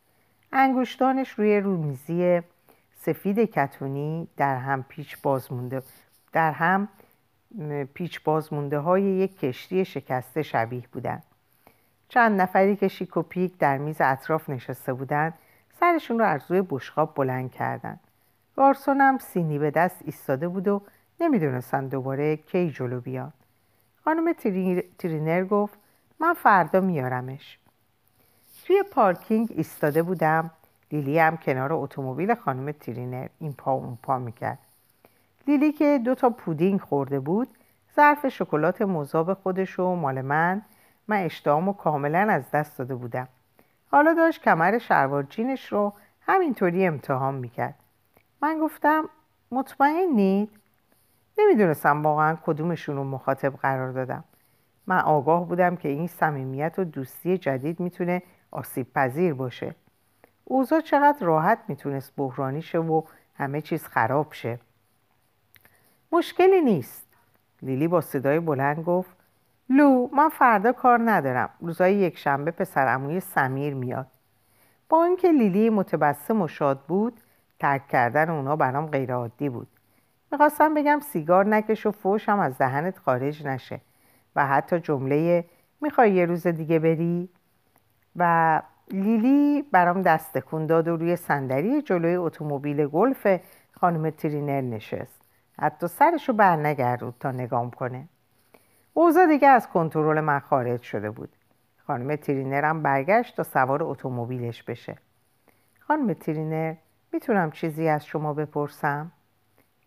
انگشتانش 0.51 1.29
روی 1.29 1.59
رومیزی 1.59 2.41
سفید 2.95 3.39
کتونی 3.39 4.27
در 4.37 4.57
هم 4.57 4.83
پیچ 4.83 5.17
باز 5.21 5.53
مونده 5.53 5.81
در 6.33 6.51
هم 6.51 6.87
پیچ 7.93 8.23
باز 8.23 8.53
مونده 8.53 8.79
های 8.79 9.03
یک 9.03 9.39
کشتی 9.39 9.85
شکسته 9.85 10.43
شبیه 10.43 10.83
بودند. 10.91 11.23
چند 12.09 12.41
نفری 12.41 12.75
که 12.75 12.87
شیک 12.87 13.17
و 13.17 13.21
پیک 13.21 13.57
در 13.57 13.77
میز 13.77 13.97
اطراف 13.99 14.49
نشسته 14.49 14.93
بودند 14.93 15.33
سرشون 15.79 16.19
رو 16.19 16.25
از 16.25 16.41
روی 16.49 16.61
بشقاب 16.69 17.15
بلند 17.15 17.51
کردند. 17.51 17.99
گارسونم 18.55 19.17
سینی 19.17 19.59
به 19.59 19.71
دست 19.71 20.01
ایستاده 20.05 20.47
بود 20.47 20.67
و 20.67 20.81
نمی‌دونستن 21.19 21.87
دوباره 21.87 22.37
کی 22.37 22.71
جلو 22.71 23.01
بیاد. 23.01 23.33
خانم 24.05 24.33
ترینر 24.97 25.45
گفت 25.45 25.79
من 26.19 26.33
فردا 26.33 26.79
میارمش. 26.79 27.57
توی 28.65 28.83
پارکینگ 28.91 29.53
ایستاده 29.55 30.03
بودم 30.03 30.51
لیلی 30.91 31.19
هم 31.19 31.37
کنار 31.37 31.73
اتومبیل 31.73 32.35
خانم 32.35 32.71
ترینر 32.71 33.27
این 33.39 33.53
پا 33.53 33.71
اون 33.71 33.97
پا 34.03 34.17
می‌کرد. 34.17 34.59
لیلی 35.47 35.71
که 35.71 35.99
دو 36.05 36.15
تا 36.15 36.29
پودینگ 36.29 36.81
خورده 36.81 37.19
بود 37.19 37.47
ظرف 37.95 38.27
شکلات 38.27 38.81
مذاب 38.81 39.33
خودش 39.33 39.79
و 39.79 39.95
مال 39.95 40.21
من 40.21 40.61
من 41.07 41.23
اشتهامو 41.23 41.73
کاملا 41.73 42.19
از 42.19 42.51
دست 42.51 42.77
داده 42.77 42.95
بودم 42.95 43.27
حالا 43.91 44.13
داشت 44.13 44.41
کمر 44.41 44.77
شلوار 44.77 45.23
جینش 45.23 45.71
رو 45.71 45.93
همینطوری 46.21 46.87
امتحان 46.87 47.35
می‌کرد 47.35 47.75
من 48.41 48.59
گفتم 48.59 49.09
مطمئنید 49.51 50.49
نمی‌دونستم 51.39 52.03
واقعا 52.03 52.37
کدومشون 52.45 52.95
رو 52.95 53.03
مخاطب 53.03 53.53
قرار 53.55 53.91
دادم. 53.91 54.23
من 54.87 54.99
آگاه 54.99 55.47
بودم 55.47 55.75
که 55.75 55.89
این 55.89 56.07
صمیمیت 56.07 56.75
و 56.77 56.83
دوستی 56.83 57.37
جدید 57.37 57.79
می‌تونه 57.79 58.23
آسیب 58.51 58.93
پذیر 58.93 59.33
باشه. 59.33 59.75
اوضاع 60.45 60.81
چقدر 60.81 61.25
راحت 61.25 61.59
می‌تونست 61.67 62.13
بحرانی 62.17 62.61
شه 62.61 62.79
و 62.79 63.01
همه 63.35 63.61
چیز 63.61 63.87
خراب 63.87 64.33
شه. 64.33 64.59
مشکلی 66.11 66.61
نیست. 66.61 67.07
لیلی 67.61 67.87
با 67.87 68.01
صدای 68.01 68.39
بلند 68.39 68.83
گفت 68.83 69.17
لو 69.69 70.09
من 70.15 70.29
فردا 70.29 70.71
کار 70.71 70.99
ندارم. 71.05 71.49
روزای 71.59 71.93
یک 71.93 72.17
شنبه 72.17 72.51
پسر 72.51 72.87
اموی 72.87 73.19
سمیر 73.19 73.73
میاد. 73.73 74.07
با 74.89 75.03
اینکه 75.03 75.31
لیلی 75.31 75.69
متبسم 75.69 76.41
و 76.41 76.47
شاد 76.47 76.79
بود 76.87 77.21
ترک 77.59 77.87
کردن 77.87 78.29
اونا 78.29 78.55
برام 78.55 78.87
غیر 78.87 79.13
عادی 79.13 79.49
بود. 79.49 79.67
می‌خواستم 80.31 80.73
بگم 80.73 80.99
سیگار 80.99 81.45
نکش 81.45 81.85
و 81.85 81.91
فوشم 81.91 82.39
از 82.39 82.57
دهنت 82.57 82.97
خارج 82.97 83.47
نشه. 83.47 83.81
و 84.35 84.47
حتی 84.47 84.79
جمله 84.79 85.45
می‌خوای 85.81 86.11
یه 86.11 86.25
روز 86.25 86.47
دیگه 86.47 86.79
بری؟ 86.79 87.29
و 88.15 88.61
لیلی 88.91 89.61
برام 89.71 90.01
دست 90.01 90.37
داد 90.53 90.87
و 90.87 90.97
روی 90.97 91.15
صندلی 91.15 91.81
جلوی 91.81 92.15
اتومبیل 92.15 92.87
گلف 92.87 93.39
خانم 93.71 94.09
ترینر 94.09 94.61
نشست. 94.61 95.21
حتی 95.59 95.87
سرشو 95.87 96.33
برنگردوند 96.33 97.15
تا 97.19 97.31
نگام 97.31 97.71
کنه. 97.71 98.07
اوضاع 98.93 99.27
دیگه 99.27 99.47
از 99.47 99.69
کنترل 99.69 100.19
من 100.19 100.39
خارج 100.39 100.81
شده 100.81 101.11
بود. 101.11 101.35
خانم 101.87 102.15
ترینرم 102.15 102.83
برگشت 102.83 103.37
تا 103.37 103.43
سوار 103.43 103.83
اتومبیلش 103.83 104.63
بشه. 104.63 104.95
خانم 105.79 106.13
ترینر 106.13 106.75
می‌تونم 107.13 107.51
چیزی 107.51 107.87
از 107.87 108.05
شما 108.05 108.33
بپرسم؟ 108.33 109.11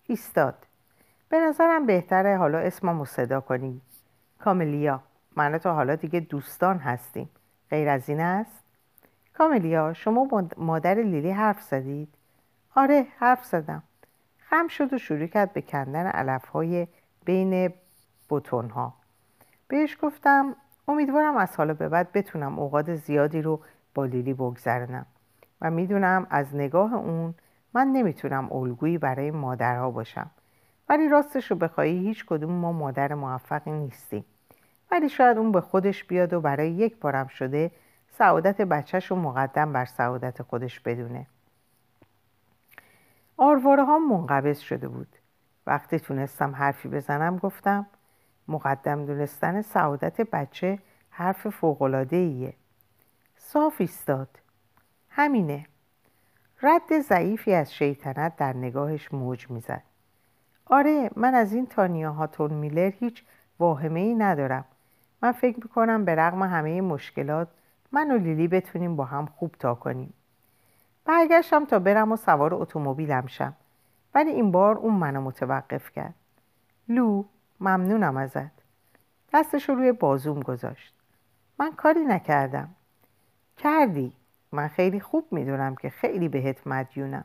ایستاد. 0.07 0.55
به 1.29 1.41
نظرم 1.41 1.87
بهتره 1.87 2.37
حالا 2.37 2.59
اسممو 2.59 3.05
صدا 3.05 3.41
کنی 3.41 3.81
کاملیا 4.39 5.01
من 5.37 5.59
تو 5.59 5.71
حالا 5.71 5.97
دیگه 5.97 6.21
دوستان 6.21 6.79
هستیم. 6.79 7.31
غیر 7.71 7.89
از 7.89 8.09
این 8.09 8.21
است؟ 8.21 8.63
کاملیا 9.35 9.93
شما 9.93 10.49
مادر 10.57 10.95
لیلی 10.95 11.31
حرف 11.31 11.63
زدید؟ 11.63 12.09
آره 12.75 13.07
حرف 13.19 13.45
زدم. 13.45 13.83
خم 14.39 14.69
شد 14.69 14.93
و 14.93 14.99
شروع 14.99 15.27
کرد 15.27 15.53
به 15.53 15.63
کندن 15.63 16.07
علف 16.07 16.49
های 16.49 16.87
بین 17.25 17.73
بوتون 18.29 18.71
ها 18.71 18.95
بهش 19.69 19.99
گفتم 20.03 20.57
امیدوارم 20.89 21.37
از 21.37 21.57
حالا 21.57 21.75
به 21.75 21.89
بعد 21.89 22.13
بتونم 22.13 22.59
اوقات 22.59 22.95
زیادی 22.95 23.43
رو 23.43 23.61
با 23.95 24.05
لیلی 24.05 24.35
بگذرنم 24.35 25.07
و 25.61 25.71
می‌دونم 25.71 26.27
از 26.31 26.55
نگاه 26.55 26.95
اون 26.95 27.35
من 27.75 27.87
نمی‌تونم 27.87 28.53
الگویی 28.53 28.99
برای 28.99 29.31
مادرها 29.31 29.91
باشم. 29.91 30.31
ولی 30.89 31.09
راستش 31.09 31.51
رو 31.51 31.57
بخوایی 31.57 31.99
هیچ 31.99 32.27
کدوم 32.27 32.53
ما 32.53 32.73
مادر 32.73 33.15
موفقی 33.15 33.71
نیستیم. 33.71 34.25
ولی 34.91 35.09
شاید 35.09 35.39
اون 35.39 35.53
به 35.53 35.61
خودش 35.61 36.05
بیاد 36.05 36.33
و 36.33 36.41
برای 36.41 36.71
یک 36.71 36.97
بارم 37.01 37.27
شده 37.27 37.71
سعادت 38.09 38.61
بچهش 38.61 39.07
رو 39.07 39.17
مقدم 39.17 39.73
بر 39.73 39.85
سعادت 39.85 40.43
خودش 40.43 40.81
بدونه. 40.81 41.27
آرواره 43.37 43.85
ها 43.85 43.99
منقبض 43.99 44.59
شده 44.59 44.89
بود. 44.89 45.17
وقتی 45.67 45.99
تونستم 45.99 46.55
حرفی 46.55 46.89
بزنم 46.89 47.37
گفتم 47.39 47.87
مقدم 48.49 49.07
دونستن 49.07 49.63
سعادت 49.63 50.21
بچه 50.21 50.79
حرف 51.11 51.49
فوقلاده 51.49 52.17
ایه 52.17 52.55
صاف 53.37 53.75
ایستاد. 53.79 54.29
همینه. 55.09 55.67
رد 56.63 57.01
ضعیفی 57.01 57.55
از 57.55 57.75
شیطنت 57.75 58.37
در 58.37 58.57
نگاهش 58.57 59.13
موج 59.13 59.51
می‌زد. 59.51 59.83
آره 60.67 61.11
من 61.17 61.35
از 61.35 61.53
این 61.53 61.67
تانیا 61.67 62.13
هاتون 62.13 62.55
میلر 62.55 62.91
هیچ 62.91 63.25
واهمه 63.59 64.01
ای 64.01 64.15
ندارم. 64.15 64.65
من 65.23 65.33
فکر 65.33 65.57
می‌کنم 65.57 66.05
به 66.05 66.15
رغم 66.15 66.43
همه 66.43 66.81
مشکلات 66.81 67.49
من 67.93 68.11
و 68.11 68.19
لیلی 68.19 68.49
بتونیم 68.49 68.97
با 68.97 69.05
هم 69.05 69.27
خوب 69.27 69.55
تا 69.59 69.75
کنیم. 69.75 70.15
برگشتم 71.05 71.65
تا 71.65 71.79
برم 71.79 72.13
و 72.13 72.17
سوار 72.17 72.55
اتومبیلم 72.55 73.27
شم. 73.27 73.55
ولی 74.15 74.31
این 74.31 74.53
بار 74.53 74.77
اون 74.77 74.95
منو 74.95 75.21
متوقف 75.21 75.91
کرد. 75.91 76.15
لو 76.89 77.25
ممنونم 77.61 78.17
ازت. 78.17 78.53
دستش 79.35 79.69
رو 79.69 79.75
روی 79.75 79.93
بازوم 79.93 80.41
گذاشت. 80.41 80.95
من 81.59 81.73
کاری 81.73 82.05
نکردم. 82.05 82.69
کردی. 83.57 84.13
من 84.53 84.69
خیلی 84.69 85.01
خوب 85.01 85.25
می‌دونم 85.31 85.75
که 85.75 85.91
خیلی 85.91 86.29
بهت 86.29 86.67
مدیونم. 86.67 87.25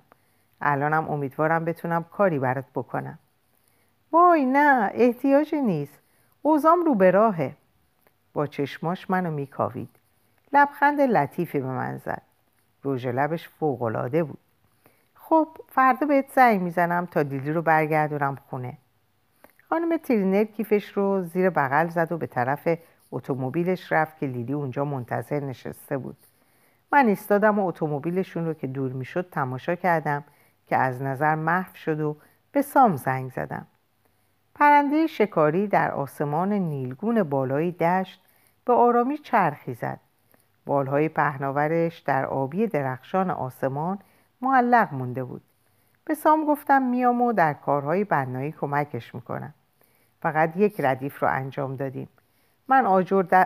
الانم 0.62 1.10
امیدوارم 1.10 1.66
بتونم 1.66 2.04
کاری 2.04 2.40
برات 2.40 2.66
بکنم. 2.76 3.20
وای 4.12 4.46
نه 4.46 4.92
احتیاجی 4.94 5.62
نیست. 5.62 6.00
اوزام 6.42 6.86
رو 6.86 6.96
به 6.96 7.12
راهه. 7.12 7.56
با 8.34 8.48
چشماش 8.48 9.10
منو 9.10 9.32
میکاوید. 9.32 9.90
لبخند 10.54 11.02
لطیفی 11.02 11.60
به 11.60 11.68
من 11.68 11.98
زد. 11.98 12.22
روژ 12.84 13.08
لبش 13.08 13.50
فوقالعاده 13.50 14.24
بود. 14.24 14.40
خب 15.16 15.48
فردا 15.70 16.08
بهت 16.08 16.32
زنگ 16.32 16.62
می‌زنم 16.62 17.06
تا 17.06 17.24
دیلی 17.24 17.52
رو 17.52 17.62
برگردونم 17.62 18.38
خونه. 18.50 18.78
خانم 19.70 19.98
ترینر 19.98 20.44
کیفش 20.44 20.90
رو 20.90 21.24
زیر 21.24 21.50
بغل 21.50 21.88
زد 21.88 22.12
و 22.12 22.18
به 22.18 22.28
طرف 22.28 22.78
اتومبیلش 23.12 23.92
رفت 23.92 24.18
که 24.18 24.26
لیلی 24.26 24.54
اونجا 24.54 24.86
منتظر 24.86 25.40
نشسته 25.40 25.98
بود. 25.98 26.18
من 26.92 27.08
ایستادم 27.08 27.60
و 27.60 27.68
اتومبیلشون 27.68 28.46
رو 28.46 28.54
که 28.54 28.68
دور 28.68 28.92
می‌شد 28.92 29.30
تماشا 29.32 29.76
کردم 29.76 30.24
که 30.68 30.78
از 30.78 31.02
نظر 31.02 31.36
محو 31.36 31.76
شد 31.76 32.00
و 32.00 32.18
به 32.52 32.62
سام 32.62 32.96
زنگ 32.96 33.32
زدم. 33.32 33.68
پرنده 34.56 35.08
شکاری 35.08 35.68
در 35.68 35.92
آسمان 35.92 36.54
نیلگون 36.54 37.24
بالای 37.24 37.72
دشت 37.72 38.22
به 38.66 38.74
آرامی 38.74 39.18
چرخی 39.18 39.74
زد. 39.74 40.00
بالهای 40.66 41.10
پهناورش 41.10 42.00
در 42.00 42.26
آبی 42.26 42.68
درخشان 42.68 43.32
آسمان 43.32 44.00
معلق 44.42 44.94
مونده 44.94 45.24
بود. 45.24 45.42
به 46.06 46.14
سام 46.14 46.46
گفتم 46.46 46.82
میام 46.82 47.22
و 47.22 47.34
در 47.34 47.54
کارهای 47.54 48.04
بنایی 48.04 48.52
کمکش 48.52 49.16
می‌کنم. 49.16 49.54
فقط 50.22 50.58
یک 50.58 50.76
ردیف 50.80 51.24
رو 51.24 51.30
انجام 51.32 51.76
دادیم. 51.76 52.10
من 52.68 52.86
آجر, 52.86 53.46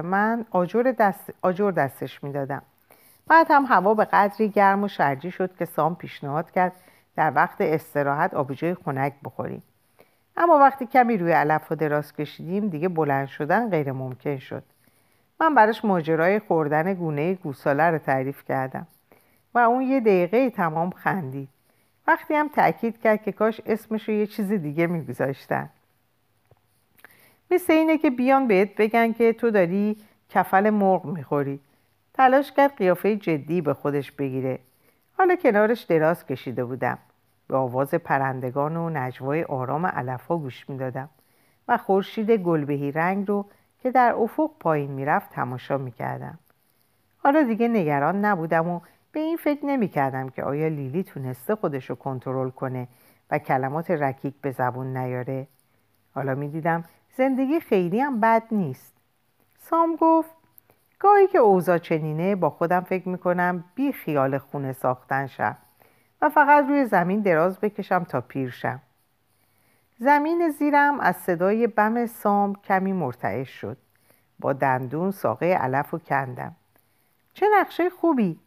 من 0.00 0.46
آجر, 0.50 0.94
دست... 0.98 1.32
آجر 1.42 1.70
دستش 1.70 2.24
می‌دادم. 2.24 2.62
بعد 3.26 3.46
هم 3.50 3.64
هوا 3.68 3.94
به 3.94 4.04
قدری 4.04 4.48
گرم 4.48 4.84
و 4.84 4.88
شرجی 4.88 5.30
شد 5.30 5.56
که 5.56 5.64
سام 5.64 5.96
پیشنهاد 5.96 6.50
کرد 6.50 6.72
در 7.16 7.32
وقت 7.34 7.56
استراحت 7.60 8.34
آبجوی 8.34 8.74
خنک 8.74 9.12
بخوریم. 9.24 9.62
اما 10.36 10.58
وقتی 10.58 10.86
کمی 10.86 11.16
روی 11.16 11.32
علف 11.32 11.72
و 11.72 11.74
دراز 11.74 12.12
کشیدیم 12.12 12.68
دیگه 12.68 12.88
بلند 12.88 13.26
شدن 13.26 13.70
غیر 13.70 13.92
ممکن 13.92 14.38
شد. 14.38 14.62
من 15.40 15.54
براش 15.54 15.84
ماجرای 15.84 16.38
خوردن 16.38 16.94
گونه 16.94 17.34
گوساله 17.34 17.90
رو 17.90 17.98
تعریف 17.98 18.44
کردم 18.44 18.86
و 19.54 19.58
اون 19.58 19.82
یه 19.82 20.00
دقیقه 20.00 20.50
تمام 20.50 20.90
خندید. 20.90 21.48
وقتی 22.06 22.34
هم 22.34 22.48
تاکید 22.48 23.00
کرد 23.00 23.22
که 23.22 23.32
کاش 23.32 23.60
اسمش 23.66 24.08
رو 24.08 24.14
یه 24.14 24.26
چیز 24.26 24.52
دیگه 24.52 24.86
میگذاشتن. 24.86 25.70
مثل 27.50 27.72
اینه 27.72 27.98
که 27.98 28.10
بیان 28.10 28.46
بهت 28.46 28.74
بگن 28.76 29.12
که 29.12 29.32
تو 29.32 29.50
داری 29.50 29.96
کفل 30.30 30.70
مرغ 30.70 31.04
می‌خوری. 31.04 31.60
تلاش 32.14 32.52
کرد 32.52 32.76
قیافه 32.76 33.16
جدی 33.16 33.60
به 33.60 33.74
خودش 33.74 34.12
بگیره. 34.12 34.58
حالا 35.18 35.36
کنارش 35.36 35.82
دراز 35.82 36.26
کشیده 36.26 36.64
بودم. 36.64 36.98
به 37.48 37.56
آواز 37.56 37.94
پرندگان 37.94 38.76
و 38.76 38.90
نجوای 38.90 39.42
آرام 39.42 39.86
علفها 39.86 40.36
گوش 40.36 40.70
می‌دادم 40.70 41.08
و 41.68 41.76
خورشید 41.76 42.30
گلبهی 42.30 42.92
رنگ 42.92 43.28
رو 43.28 43.46
که 43.78 43.90
در 43.90 44.12
افق 44.12 44.50
پایین 44.60 44.90
می‌رفت 44.90 45.30
تماشا 45.30 45.78
می‌کردم. 45.78 46.38
حالا 47.18 47.42
دیگه 47.42 47.68
نگران 47.68 48.24
نبودم 48.24 48.68
و 48.68 48.80
به 49.12 49.20
این 49.20 49.36
فکر 49.36 49.66
نمی‌کردم 49.66 50.28
که 50.28 50.44
آیا 50.44 50.68
لیلی 50.68 51.02
تونسته 51.02 51.54
خودش 51.54 51.90
رو 51.90 51.96
کنترل 51.96 52.50
کنه 52.50 52.88
و 53.30 53.38
کلمات 53.38 53.90
رکیک 53.90 54.34
به 54.42 54.50
زبون 54.50 54.96
نیاره. 54.96 55.46
حالا 56.14 56.34
می‌دیدم 56.34 56.84
زندگی 57.16 57.60
خیلی 57.60 58.00
هم 58.00 58.20
بد 58.20 58.42
نیست. 58.50 58.96
سام 59.58 59.96
گفت 60.00 60.33
گاهی 61.04 61.26
که 61.26 61.38
اوضاع 61.38 61.78
چنینه 61.78 62.36
با 62.36 62.50
خودم 62.50 62.80
فکر 62.80 63.08
می‌کنم 63.08 63.64
بی 63.74 63.92
خیال 63.92 64.38
خونه 64.38 64.72
ساختن 64.72 65.26
شم 65.26 65.56
و 66.22 66.28
فقط 66.28 66.64
روی 66.68 66.84
زمین 66.84 67.20
دراز 67.20 67.60
بکشم 67.60 68.04
تا 68.04 68.20
پیر 68.20 68.50
شم. 68.50 68.80
زمین 69.98 70.48
زیرم 70.48 71.00
از 71.00 71.16
صدای 71.16 71.66
بم 71.66 72.06
سام 72.06 72.54
کمی 72.54 72.92
مرتعش 72.92 73.48
شد. 73.48 73.76
با 74.38 74.52
دندون 74.52 75.10
ساقه 75.10 75.46
علف 75.46 75.94
و 75.94 75.98
کندم. 75.98 76.56
چه 77.34 77.46
نقشه 77.60 77.90
خوبی! 77.90 78.38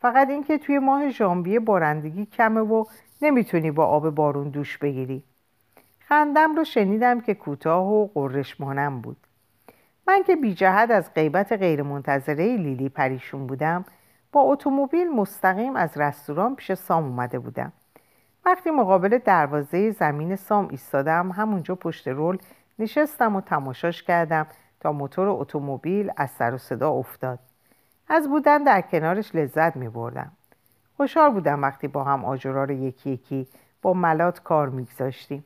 فقط 0.00 0.28
اینکه 0.28 0.58
توی 0.58 0.78
ماه 0.78 1.10
ژانویه 1.10 1.60
بارندگی 1.60 2.26
کمه 2.26 2.60
و 2.60 2.84
نمی‌تونی 3.22 3.70
با 3.70 3.86
آب 3.86 4.10
بارون 4.10 4.48
دوش 4.48 4.78
بگیری. 4.78 5.24
خندم 5.98 6.56
رو 6.56 6.64
شنیدم 6.64 7.20
که 7.20 7.34
کوتاه 7.34 7.86
و 7.86 8.06
قرشمانم 8.06 9.00
بود. 9.00 9.16
من 10.08 10.22
که 10.22 10.36
بی 10.36 10.54
جهت 10.54 10.90
از 10.90 11.14
غیبت 11.14 11.52
غیرمنتظره 11.52 12.56
لیلی 12.56 12.88
پریشون 12.88 13.46
بودم 13.46 13.84
با 14.32 14.40
اتومبیل 14.40 15.10
مستقیم 15.10 15.76
از 15.76 15.98
رستوران 15.98 16.56
پیش 16.56 16.72
سام 16.72 17.04
اومده 17.04 17.38
بودم. 17.38 17.72
وقتی 18.44 18.70
مقابل 18.70 19.18
دروازه 19.18 19.90
زمین 19.90 20.36
سام 20.36 20.68
ایستادم 20.68 21.30
همونجا 21.30 21.74
پشت 21.74 22.08
رول 22.08 22.38
نشستم 22.78 23.36
و 23.36 23.40
تماشاش 23.40 24.02
کردم 24.02 24.46
تا 24.80 24.92
موتور 24.92 25.28
اتومبیل 25.28 26.12
از 26.16 26.30
سر 26.30 26.54
و 26.54 26.58
صدا 26.58 26.90
افتاد. 26.90 27.38
از 28.08 28.28
بودن 28.28 28.62
در 28.62 28.80
کنارش 28.80 29.34
لذت 29.34 29.76
می 29.76 29.88
بردم 29.88 30.32
خوشحال 30.96 31.30
بودم 31.30 31.62
وقتی 31.62 31.88
با 31.88 32.04
هم 32.04 32.24
آجرا 32.24 32.64
رو 32.64 32.72
یکی 32.72 33.10
یکی 33.10 33.46
با 33.82 33.92
ملات 33.94 34.42
کار 34.42 34.68
میگذاشتیم. 34.68 35.44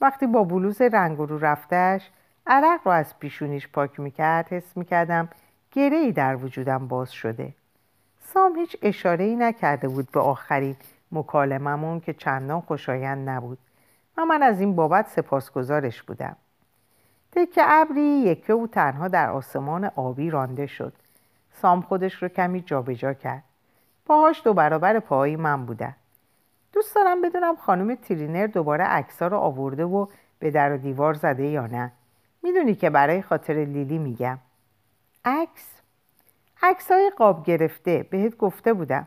وقتی 0.00 0.26
با 0.26 0.44
بلوز 0.44 0.82
رنگ 0.82 1.18
رو 1.18 1.38
رفتش 1.38 2.10
عرق 2.48 2.80
رو 2.84 2.92
از 2.92 3.18
پیشونیش 3.18 3.68
پاک 3.68 4.00
می‌کرد 4.00 4.52
حس 4.52 4.76
می‌کردم 4.76 5.28
گره 5.72 5.96
ای 5.96 6.12
در 6.12 6.36
وجودم 6.36 6.88
باز 6.88 7.12
شده. 7.12 7.54
سام 8.20 8.56
هیچ 8.56 8.76
اشاره 8.82 9.24
ای 9.24 9.36
نکرده 9.36 9.88
بود 9.88 10.10
به 10.10 10.20
آخرین 10.20 10.76
مکالممون 11.12 12.00
که 12.00 12.12
چندان 12.12 12.60
خوشایند 12.60 13.28
نبود. 13.28 13.58
و 14.16 14.24
من 14.24 14.42
از 14.42 14.60
این 14.60 14.76
بابت 14.76 15.08
سپاسگزارش 15.08 16.02
بودم. 16.02 16.36
تکه 17.32 17.62
ابری 17.64 18.00
یکه 18.00 18.52
او 18.52 18.66
تنها 18.66 19.08
در 19.08 19.30
آسمان 19.30 19.84
آبی 19.84 20.30
رانده 20.30 20.66
شد. 20.66 20.92
سام 21.52 21.80
خودش 21.80 22.14
رو 22.14 22.28
کمی 22.28 22.60
جابجا 22.60 23.12
کرد. 23.12 23.42
پاهاش 24.06 24.42
دو 24.44 24.54
برابر 24.54 24.98
پاهای 24.98 25.36
من 25.36 25.66
بودن 25.66 25.94
دوست 26.72 26.94
دارم 26.94 27.22
بدونم 27.22 27.56
خانم 27.56 27.94
ترینر 27.94 28.46
دوباره 28.46 28.84
عکسا 28.84 29.26
رو 29.26 29.36
آورده 29.36 29.84
و 29.84 30.06
به 30.38 30.50
در 30.50 30.72
و 30.72 30.76
دیوار 30.76 31.14
زده 31.14 31.46
یا 31.46 31.66
نه. 31.66 31.92
می‌دونی 32.48 32.74
که 32.74 32.90
برای 32.90 33.22
خاطر 33.22 33.54
لیلی 33.54 33.98
میگم. 33.98 34.38
عکس. 35.24 35.80
عکس 36.62 36.90
های 36.90 37.10
قاب 37.16 37.44
گرفته 37.44 38.06
بهت 38.10 38.36
گفته 38.36 38.72
بودم. 38.72 39.06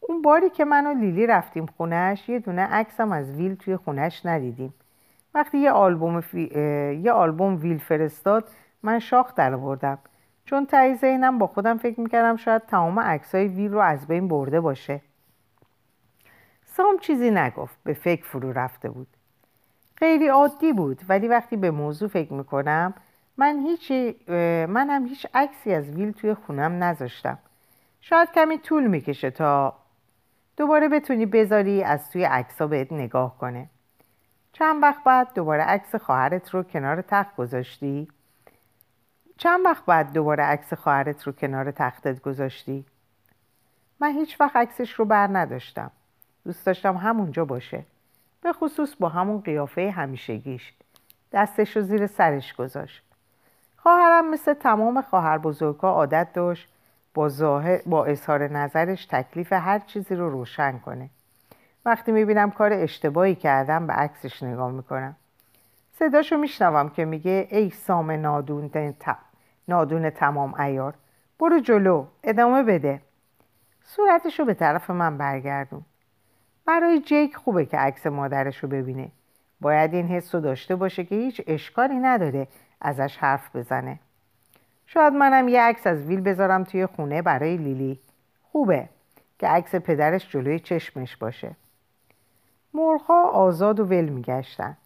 اون 0.00 0.22
باری 0.22 0.50
که 0.50 0.64
من 0.64 0.86
و 0.86 0.94
لیلی 0.94 1.26
رفتیم 1.26 1.66
خونش 1.66 2.28
یه 2.28 2.38
دونه 2.38 2.62
عکسم 2.62 3.12
از 3.12 3.30
ویل 3.30 3.54
توی 3.54 3.76
خونش 3.76 4.26
ندیدیم. 4.26 4.74
وقتی 5.34 5.58
یه 5.58 5.70
آلبوم, 5.70 6.22
یه 7.02 7.12
آلبوم 7.12 7.56
ویل 7.56 7.78
فرستاد 7.78 8.48
من 8.82 8.98
شاخ 8.98 9.34
در 9.34 9.54
آوردم 9.54 9.98
چون 10.44 10.66
تایی 10.66 10.96
اینم 11.02 11.38
با 11.38 11.46
خودم 11.46 11.76
فکر 11.76 12.00
می‌کردم 12.00 12.36
شاید 12.36 12.62
تمام 12.66 13.00
عکسای 13.00 13.48
ویل 13.48 13.72
رو 13.72 13.78
از 13.78 14.06
بین 14.06 14.28
برده 14.28 14.60
باشه. 14.60 15.00
سام 16.64 16.98
چیزی 16.98 17.30
نگفت 17.30 17.78
به 17.84 17.94
فکر 17.94 18.24
فرو 18.24 18.52
رفته 18.52 18.90
بود. 18.90 19.17
خیلی 19.98 20.28
عادی 20.28 20.72
بود. 20.72 21.00
ولی 21.08 21.28
وقتی 21.28 21.56
به 21.56 21.70
موضوع 21.70 22.08
فکر 22.08 22.32
می‌کنم 22.32 22.94
من 23.36 23.58
هیچ 23.66 23.92
هم 24.68 25.06
هیچ 25.06 25.26
عکسی 25.34 25.74
از 25.74 25.90
ویل 25.90 26.12
توی 26.12 26.34
خونم 26.34 26.84
نذاشتم. 26.84 27.38
شاید 28.00 28.32
کمی 28.32 28.58
طول 28.58 28.86
می‌کشه 28.86 29.30
تا 29.30 29.74
دوباره 30.56 30.88
بتونی 30.88 31.26
بذاری 31.26 31.82
از 31.82 32.10
توی 32.10 32.24
عکسا 32.24 32.66
بهت 32.66 32.92
نگاه 32.92 33.38
کنه. 33.38 33.66
چند 34.52 34.82
وقت 34.82 35.04
بعد 35.04 35.34
دوباره 35.34 35.62
عکس 35.62 35.94
خواهرت 35.94 36.50
رو 36.50 36.62
کنار 36.62 37.02
تخت 37.02 37.36
گذاشتی؟ 37.36 38.08
چند 39.36 39.64
وقت 39.64 39.84
بعد 39.84 40.12
دوباره 40.12 40.44
عکس 40.44 40.74
خواهرت 40.74 41.22
رو 41.22 41.32
کنار 41.32 41.70
تختت 41.70 42.22
گذاشتی؟ 42.22 42.84
من 44.00 44.12
هیچ 44.12 44.40
وقت 44.40 44.56
عکسش 44.56 44.92
رو 44.92 45.04
بر 45.04 45.28
نداشتم. 45.32 45.90
دوست 46.44 46.66
داشتم 46.66 46.96
همونجا 46.96 47.44
باشه. 47.44 47.82
به 48.42 48.52
خصوص 48.52 48.94
با 49.00 49.08
همون 49.08 49.40
قیافه 49.40 49.90
همیشگیش. 49.90 50.72
دستش 51.32 51.76
رو 51.76 51.82
زیر 51.82 52.06
سرش 52.06 52.54
گذاشت. 52.54 53.02
خواهرم 53.76 54.30
مثل 54.30 54.54
تمام 54.54 55.02
خواهر 55.02 55.38
بزرگا 55.38 55.90
عادت 55.90 56.32
داشت 56.32 56.68
با, 57.14 57.28
ظاهر 57.28 57.80
با 57.86 58.04
اظهار 58.04 58.48
نظرش 58.48 59.06
تکلیف 59.06 59.52
هر 59.52 59.78
چیزی 59.78 60.14
رو 60.14 60.30
روشن 60.30 60.78
کنه. 60.78 61.10
وقتی 61.84 62.12
می‌بینم 62.12 62.50
کار 62.50 62.72
اشتباهی 62.72 63.34
کردم 63.34 63.86
به 63.86 63.92
عکسش 63.92 64.42
نگاه 64.42 64.70
می‌کنم. 64.70 65.16
صداشو 65.98 66.36
میشنوم 66.36 66.88
که 66.88 67.04
میگه 67.04 67.48
ای 67.50 67.70
سام 67.70 68.10
نادون, 68.10 68.70
نادون 69.68 70.10
تمام 70.10 70.60
ایار 70.60 70.94
برو 71.40 71.60
جلو 71.60 72.06
ادامه 72.22 72.62
بده. 72.62 73.00
صورتشو 73.84 74.44
به 74.44 74.54
طرف 74.54 74.90
من 74.90 75.18
برگردون. 75.18 75.84
برای 76.68 77.00
جیک 77.00 77.36
خوبه 77.36 77.66
که 77.66 77.76
عکس 77.76 78.06
مادرش 78.06 78.58
رو 78.58 78.68
ببینه. 78.68 79.08
باید 79.60 79.94
این 79.94 80.08
حس 80.08 80.34
رو 80.34 80.40
داشته 80.40 80.76
باشه 80.76 81.04
که 81.04 81.14
هیچ 81.14 81.42
اشکالی 81.46 81.94
نداره 81.94 82.48
ازش 82.80 83.16
حرف 83.16 83.56
بزنه. 83.56 83.98
شاید 84.86 85.12
منم 85.12 85.48
یه 85.48 85.62
عکس 85.62 85.86
از 85.86 86.02
ویل 86.02 86.20
بذارم 86.20 86.64
توی 86.64 86.86
خونه 86.86 87.22
برای 87.22 87.56
لیلی. 87.56 88.00
خوبه 88.52 88.88
که 89.38 89.46
عکس 89.48 89.74
پدرش 89.74 90.30
جلوی 90.30 90.58
چشمش 90.58 91.16
باشه. 91.16 91.50
مرغها 92.74 93.28
آزاد 93.30 93.80
و 93.80 93.84
ول 93.84 94.08
میگشتن. 94.08 94.76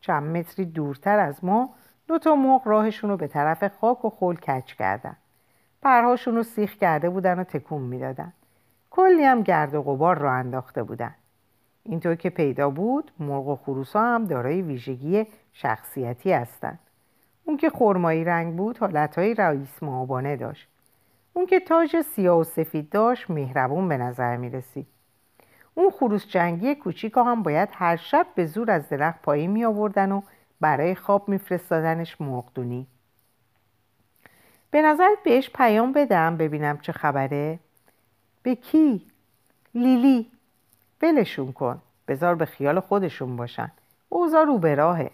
چند 0.00 0.36
متری 0.36 0.64
دورتر 0.64 1.18
از 1.18 1.44
ما 1.44 1.70
دو 2.08 2.18
تا 2.18 2.34
مرغ 2.34 2.68
راهشون 2.68 3.10
رو 3.10 3.16
به 3.16 3.26
طرف 3.26 3.76
خاک 3.80 4.04
و 4.04 4.10
خول 4.10 4.36
کچ 4.36 4.74
کردن. 4.74 5.16
پرهاشون 5.82 6.36
رو 6.36 6.42
سیخ 6.42 6.74
کرده 6.74 7.10
بودن 7.10 7.38
و 7.38 7.44
تکون 7.44 7.82
می‌دادن. 7.82 8.32
کلی 8.90 9.24
هم 9.24 9.42
گرد 9.42 9.74
و 9.74 9.82
غبار 9.82 10.18
را 10.18 10.32
انداخته 10.32 10.82
بودن. 10.82 11.14
اینطور 11.84 12.14
که 12.14 12.30
پیدا 12.30 12.70
بود 12.70 13.10
مرغ 13.18 13.48
و 13.48 13.56
خروسا 13.56 14.00
هم 14.00 14.24
دارای 14.24 14.62
ویژگی 14.62 15.26
شخصیتی 15.52 16.32
هستند 16.32 16.78
اون 17.44 17.56
که 17.56 17.70
خرمایی 17.70 18.24
رنگ 18.24 18.56
بود 18.56 18.78
حالتهای 18.78 19.34
رئیس 19.34 19.82
معابانه 19.82 20.36
داشت. 20.36 20.68
اون 21.32 21.46
که 21.46 21.60
تاج 21.60 22.00
سیاه 22.00 22.38
و 22.38 22.44
سفید 22.44 22.90
داشت 22.90 23.30
مهربون 23.30 23.88
به 23.88 23.96
نظر 23.96 24.36
می 24.36 24.50
رسید 24.50 24.86
اون 25.74 25.90
خروس 25.90 26.26
جنگی 26.26 26.74
کوچیک 26.74 27.12
هم 27.16 27.42
باید 27.42 27.68
هر 27.72 27.96
شب 27.96 28.26
به 28.34 28.46
زور 28.46 28.70
از 28.70 28.88
درخت 28.88 29.22
پایین 29.22 29.50
می 29.50 29.64
آوردن 29.64 30.12
و 30.12 30.22
برای 30.60 30.94
خواب 30.94 31.28
میفرستادنش 31.28 32.20
مرغدونی. 32.20 32.86
به 34.70 34.82
نظرت 34.82 35.18
بهش 35.24 35.50
پیام 35.50 35.92
بدم 35.92 36.36
ببینم 36.36 36.78
چه 36.78 36.92
خبره؟ 36.92 37.58
به 38.42 38.54
کی؟ 38.54 39.06
لیلی. 39.74 40.30
ولشون 41.02 41.52
کن. 41.52 41.82
بذار 42.08 42.34
به 42.34 42.46
خیال 42.46 42.80
خودشون 42.80 43.36
باشن. 43.36 43.70
اوضاع 44.08 44.44
رو 44.44 44.58
به 44.58 44.74
راهه. 44.74 45.10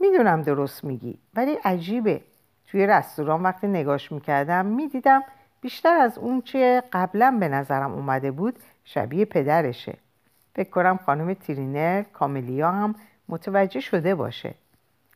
می‌دونم 0.00 0.42
درست 0.42 0.84
میگی 0.84 1.18
ولی 1.34 1.52
عجیبه. 1.64 2.20
توی 2.66 2.86
رستوران 2.86 3.42
وقتی 3.42 3.66
نگاش 3.66 4.12
می‌کردم 4.12 4.66
می‌دیدم 4.66 5.22
بیشتر 5.60 5.96
از 5.96 6.18
اون 6.18 6.42
چه 6.42 6.82
قبلا 6.92 7.36
به 7.40 7.48
نظرم 7.48 7.92
اومده 7.92 8.30
بود 8.30 8.58
شبیه 8.84 9.24
پدرشه. 9.24 9.96
فکر 10.54 10.70
کنم 10.70 10.98
خانم 11.06 11.34
ترینر 11.34 12.02
کاملیا 12.02 12.70
هم 12.70 12.94
متوجه 13.28 13.80
شده 13.80 14.14
باشه. 14.14 14.54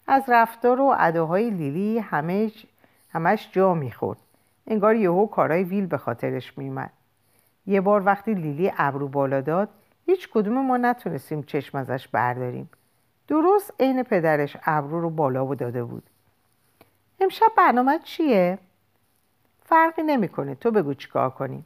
از 0.07 0.23
رفتار 0.29 0.81
و 0.81 0.95
اداهای 0.99 1.51
لیلی 1.51 1.99
همه 1.99 2.51
همش 3.13 3.49
جا 3.53 3.75
می‌خورد. 3.75 4.19
انگار 4.67 4.97
یهو 4.97 5.27
کارای 5.27 5.65
ویل 5.65 5.87
به 5.87 5.99
خاطرش 5.99 6.59
میومد 6.59 6.91
یه 7.67 7.81
بار 7.81 8.03
وقتی 8.07 8.35
لیلی 8.35 8.73
ابرو 8.79 9.09
بالا 9.09 9.41
داد 9.41 9.69
هیچ 10.07 10.29
کدوم 10.33 10.67
ما 10.67 10.77
نتونستیم 10.77 11.43
چشم 11.43 11.79
ازش 11.79 12.09
برداریم. 12.09 12.71
درست 13.29 13.75
عین 13.81 14.03
پدرش 14.03 14.57
ابرو 14.65 15.01
رو 15.01 15.11
بالا 15.11 15.47
و 15.47 15.55
داده 15.55 15.85
بود. 15.85 16.03
امشب 17.21 17.47
برنامه 17.57 17.99
چیه؟ 17.99 18.59
فرقی 19.63 20.03
نمی‌کنه. 20.03 20.55
تو 20.55 20.71
بگو 20.71 20.95
چیکار 20.95 21.31
کنیم. 21.31 21.65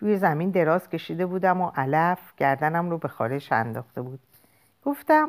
روی 0.00 0.16
زمین 0.16 0.50
دراز 0.50 0.88
کشیده 0.88 1.26
بودم 1.26 1.60
و 1.60 1.70
علف 1.76 2.34
گردنم 2.36 2.90
رو 2.90 2.98
به 2.98 3.08
خارش 3.08 3.52
انداخته 3.52 4.02
بود. 4.02 4.20
گفتم 4.84 5.28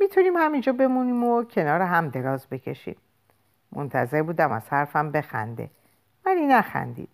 می‌تونیم 0.00 0.36
همینجا 0.36 0.72
بمونیم 0.72 1.24
و 1.24 1.44
کنار 1.44 1.82
هم 1.82 2.08
دراز 2.08 2.46
بکشیم. 2.46 2.96
منتظر 3.72 4.22
بودم 4.22 4.52
از 4.52 4.68
حرفم 4.68 5.10
بخنده 5.10 5.70
ولی 6.24 6.46
نخندید. 6.46 7.08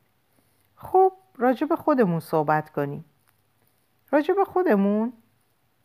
خب 0.76 1.12
راجب 1.40 1.74
خودمون 1.74 2.20
صحبت 2.20 2.70
کنیم. 2.70 3.04
راجب 4.10 4.44
خودمون 4.44 5.12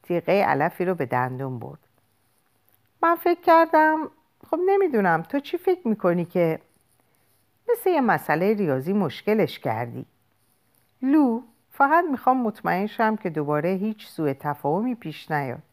تیغه 0.03 0.43
علفی 0.43 0.85
رو 0.85 0.95
به 0.95 1.05
دندون 1.05 1.59
برد. 1.59 1.79
من 3.03 3.15
فکر 3.15 3.41
کردم 3.41 4.09
خب 4.47 4.59
نمی‌دونم 4.65 5.21
تو 5.21 5.39
چی 5.39 5.57
فکر 5.57 5.87
می‌کنی 5.87 6.25
که 6.25 6.59
مثل 7.71 7.89
یه 7.89 8.01
مسئله 8.01 8.53
ریاضی 8.53 8.93
مشکلش 8.93 9.59
کردی؟ 9.59 10.05
لو 11.01 11.41
فقط 11.71 12.05
می‌خوام 12.11 12.41
مطمئن 12.41 12.87
شم 12.87 13.15
که 13.15 13.29
دوباره 13.29 13.69
هیچ 13.69 14.07
سوء 14.07 14.33
تفاهمی 14.33 14.95
پیش 14.95 15.31
نیاد. 15.31 15.63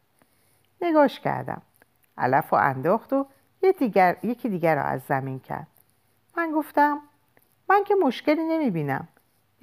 نگاش 0.81 1.19
کردم. 1.19 1.61
علف 2.17 2.53
و 2.53 2.55
انداخت 2.55 3.13
و 3.13 3.25
دیگر، 3.79 4.17
یکی 4.23 4.49
دیگر 4.49 4.75
را 4.75 4.83
از 4.83 5.01
زمین 5.01 5.39
کرد. 5.39 5.67
من 6.37 6.51
گفتم 6.51 6.99
من 7.69 7.83
که 7.83 7.95
مشکلی 7.95 8.43
نمی‌بینم. 8.43 9.07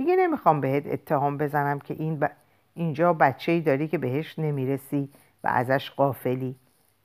دیگه 0.01 0.17
نمی‌خوام 0.17 0.61
بهت 0.61 0.87
اتهام 0.87 1.39
بزنم 1.39 1.79
که 1.79 1.95
این 1.95 2.29
اینجا 2.75 3.13
بچه 3.13 3.53
ای 3.53 3.61
داری 3.61 3.89
که 3.89 3.99
بهش 3.99 4.39
نمی‌رسی 4.39 5.09
و 5.45 5.49
ازش 5.49 5.91
قافلی 5.91 6.57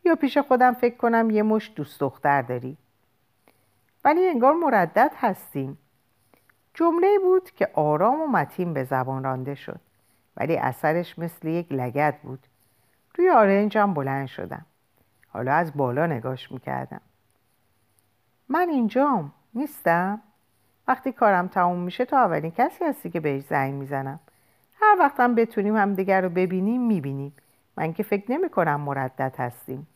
یا 0.05 0.15
پیش 0.15 0.37
خودم 0.37 0.73
فکر 0.73 0.97
کنم 0.97 1.29
یه 1.29 1.43
مش 1.43 1.71
دوست 1.75 1.99
دختر 1.99 2.41
داری. 2.41 2.77
ولی 4.05 4.27
انگار 4.27 4.53
مردد 4.53 5.11
هستیم. 5.15 5.77
جمله 6.73 7.19
بود 7.23 7.51
که 7.51 7.69
آرام 7.73 8.21
و 8.21 8.27
متین 8.27 8.73
به 8.73 8.83
زبان 8.83 9.23
رانده 9.23 9.55
شد 9.55 9.79
ولی 10.37 10.57
اثرش 10.57 11.19
مثل 11.19 11.47
یک 11.47 11.71
لگت 11.71 12.21
بود. 12.23 12.47
روی 13.17 13.29
آرنجم 13.29 13.93
بلند 13.93 14.27
شدم. 14.27 14.65
حالا 15.27 15.53
از 15.53 15.77
بالا 15.77 16.07
نگاش 16.07 16.51
می‌کردم. 16.51 17.01
من 18.49 18.69
اینجام 18.69 19.33
نیستم؟ 19.53 20.21
وقتی 20.87 21.11
کارم 21.11 21.47
تموم 21.47 21.79
میشه 21.79 22.05
تو 22.05 22.15
اولین 22.15 22.51
کسی 22.51 22.85
هستی 22.85 23.09
که 23.09 23.19
بهش 23.19 23.43
زنگ 23.43 23.73
می‌زنم. 23.73 24.19
هر 24.81 24.95
وقتم 24.99 25.35
بتونیم 25.35 25.75
همدیگر 25.75 26.21
رو 26.21 26.29
ببینیم 26.29 26.81
می‌بینیم. 26.81 27.33
من 27.77 27.93
که 27.93 28.03
فکر 28.03 28.31
نمی 28.31 28.49
کنم 28.49 28.81
مردد 28.81 29.35
هستیم. 29.37 29.87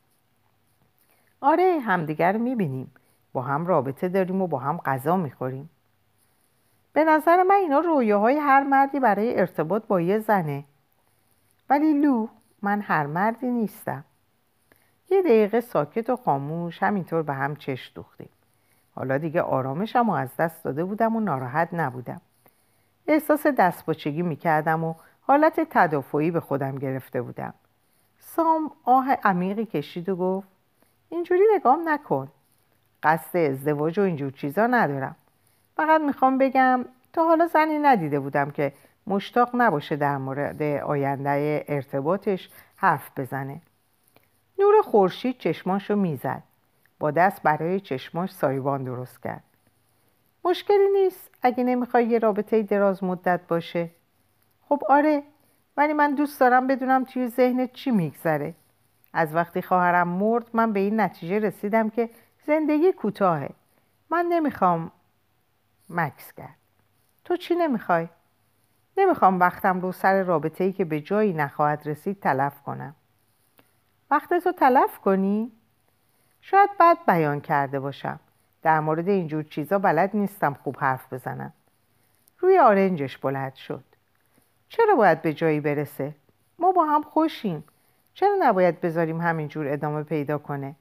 آره 1.42 1.80
همدیگر 1.80 2.34
رو 2.34 2.40
می‌بینیم. 2.40 2.92
با 3.34 3.42
هم 3.42 3.68
رابطه 3.68 4.10
داریم 4.10 4.42
و 4.42 4.48
با 4.48 4.60
هم 4.60 4.78
غذا 4.78 5.18
می‌خوریم. 5.18 5.70
به 6.94 7.04
نظر 7.04 7.44
من 7.44 7.56
اینا 7.56 7.80
رویاهای 7.80 8.38
هر 8.38 8.64
مردی 8.64 9.00
برای 9.00 9.40
ارتباط 9.40 9.88
با 9.88 10.02
یه 10.02 10.20
زنه. 10.20 10.64
ولی 11.70 11.94
لو 11.94 12.28
من 12.62 12.82
هر 12.82 13.06
مردی 13.06 13.48
نیستم. 13.48 14.04
یه 15.10 15.22
دقیقه 15.22 15.62
ساکت 15.62 16.10
و 16.10 16.16
خاموش 16.16 16.84
همینطور 16.84 17.24
به 17.24 17.34
هم 17.34 17.56
چش 17.56 17.92
دوختیم. 17.96 18.30
حالا 18.96 19.18
دیگه 19.18 19.42
آرامشم 19.42 20.10
و 20.10 20.14
از 20.14 20.30
دست 20.40 20.64
داده 20.64 20.84
بودم 20.84 21.16
و 21.16 21.20
ناراحت 21.20 21.70
نبودم. 21.74 22.22
احساس 23.08 23.48
دستپاچگی 23.48 24.22
می‌کردم 24.22 24.84
و 24.84 24.94
حالت 25.22 25.68
تدافعی 25.70 26.32
به 26.32 26.40
خودم 26.40 26.76
گرفته 26.76 27.22
بودم. 27.22 27.54
سام 28.20 28.72
آه 28.84 29.12
عمیقی 29.24 29.66
کشید 29.66 30.10
و 30.10 30.16
گفت 30.16 30.48
اینجوری 31.10 31.42
نگام 31.56 31.90
نکن. 31.90 32.28
قصد 33.04 33.38
ازدواج 33.38 34.00
و 34.00 34.02
اینجور 34.02 34.32
چیزا 34.32 34.68
ندارم. 34.68 35.16
فقط 35.76 36.02
می‌خوام 36.02 36.38
بگم 36.38 36.86
تا 37.14 37.26
حالا 37.26 37.48
زنی 37.48 37.80
ندیده 37.80 38.20
بودم 38.20 38.52
که 38.52 38.74
مشتاق 39.08 39.50
نباشه 39.54 39.96
در 39.96 40.18
مورد 40.18 40.62
آینده 40.62 41.66
ارتباطش 41.68 42.50
حرف 42.76 43.12
بزنه. 43.18 43.62
نور 44.60 44.82
خورشید 44.82 45.38
چشماشو 45.38 45.96
می‌زد. 45.96 46.44
با 47.00 47.12
دست 47.12 47.44
برای 47.44 47.80
چشماش 47.80 48.32
سایبان 48.32 48.84
درست 48.84 49.24
کرد. 49.24 49.44
مشکلی 50.46 50.88
نیست 50.94 51.30
اگه 51.42 51.64
نمی‌خوای 51.64 52.06
یه 52.06 52.20
رابطه 52.20 52.64
دراز 52.64 53.04
مدت 53.04 53.42
باشه. 53.48 53.90
خب 54.62 54.82
آره 54.90 55.24
ولی 55.78 55.94
من 55.94 56.16
دوست 56.16 56.40
دارم 56.40 56.68
بدونم 56.68 57.04
توی 57.04 57.28
ذهنت 57.28 57.74
چی 57.74 57.92
میگذره. 57.92 58.54
از 59.14 59.36
وقتی 59.36 59.62
خواهرم 59.62 60.08
مرد 60.08 60.50
من 60.54 60.74
به 60.74 60.80
این 60.80 61.00
نتیجه 61.00 61.40
رسیدم 61.40 61.90
که 61.90 62.10
زندگی 62.48 62.92
کوتاهه. 62.92 63.50
من 64.10 64.26
نمی‌خوام 64.30 64.92
مکس 65.90 66.34
کرد. 66.34 66.56
تو 67.26 67.38
چی 67.38 67.56
نمی‌خوای؟ 67.56 68.08
نمی‌خوام 68.98 69.40
وقتم 69.40 69.82
رو 69.82 69.92
سر 69.92 70.24
رابطه 70.24 70.64
ای 70.64 70.74
که 70.74 70.86
به 70.86 71.02
جایی 71.02 71.34
نخواهد 71.34 71.88
رسید 71.88 72.20
تلف 72.20 72.62
کنم. 72.62 72.96
وقت 74.12 74.34
تو 74.34 74.52
تلف 74.52 75.00
کنی؟ 75.00 75.52
شاید 76.52 76.70
بد 76.80 76.98
بیان 77.08 77.42
کرده 77.42 77.80
باشم. 77.80 78.20
در 78.62 78.80
مورد 78.80 79.10
اینجور 79.10 79.44
چیزا 79.44 79.80
بلد 79.80 80.10
نیستم 80.14 80.54
خوب 80.54 80.78
حرف 80.80 81.14
بزنم. 81.14 81.54
روی 82.40 82.58
آرنجش 82.58 83.18
بلند 83.18 83.56
شد. 83.56 83.84
چرا 84.70 84.96
باید 84.96 85.22
به 85.22 85.34
جایی 85.34 85.60
برسه؟ 85.60 86.16
ما 86.60 86.72
با 86.72 86.86
هم 86.86 87.02
خوشیم. 87.04 87.64
چرا 88.14 88.36
نباید 88.40 88.82
بذاریم 88.82 89.22
همینجور 89.22 89.68
ادامه 89.68 90.04
پیدا 90.04 90.38
کنه؟ 90.38 90.76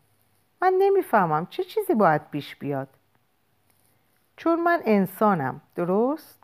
من 0.63 0.75
نمی‌فهمم 0.79 1.47
چه 1.47 1.65
چیزی 1.65 1.95
باید 1.95 2.31
پیش 2.31 2.57
بیاد. 2.57 2.89
چون 4.37 4.63
من 4.63 4.81
انسانم 4.85 5.61
درست؟ 5.75 6.39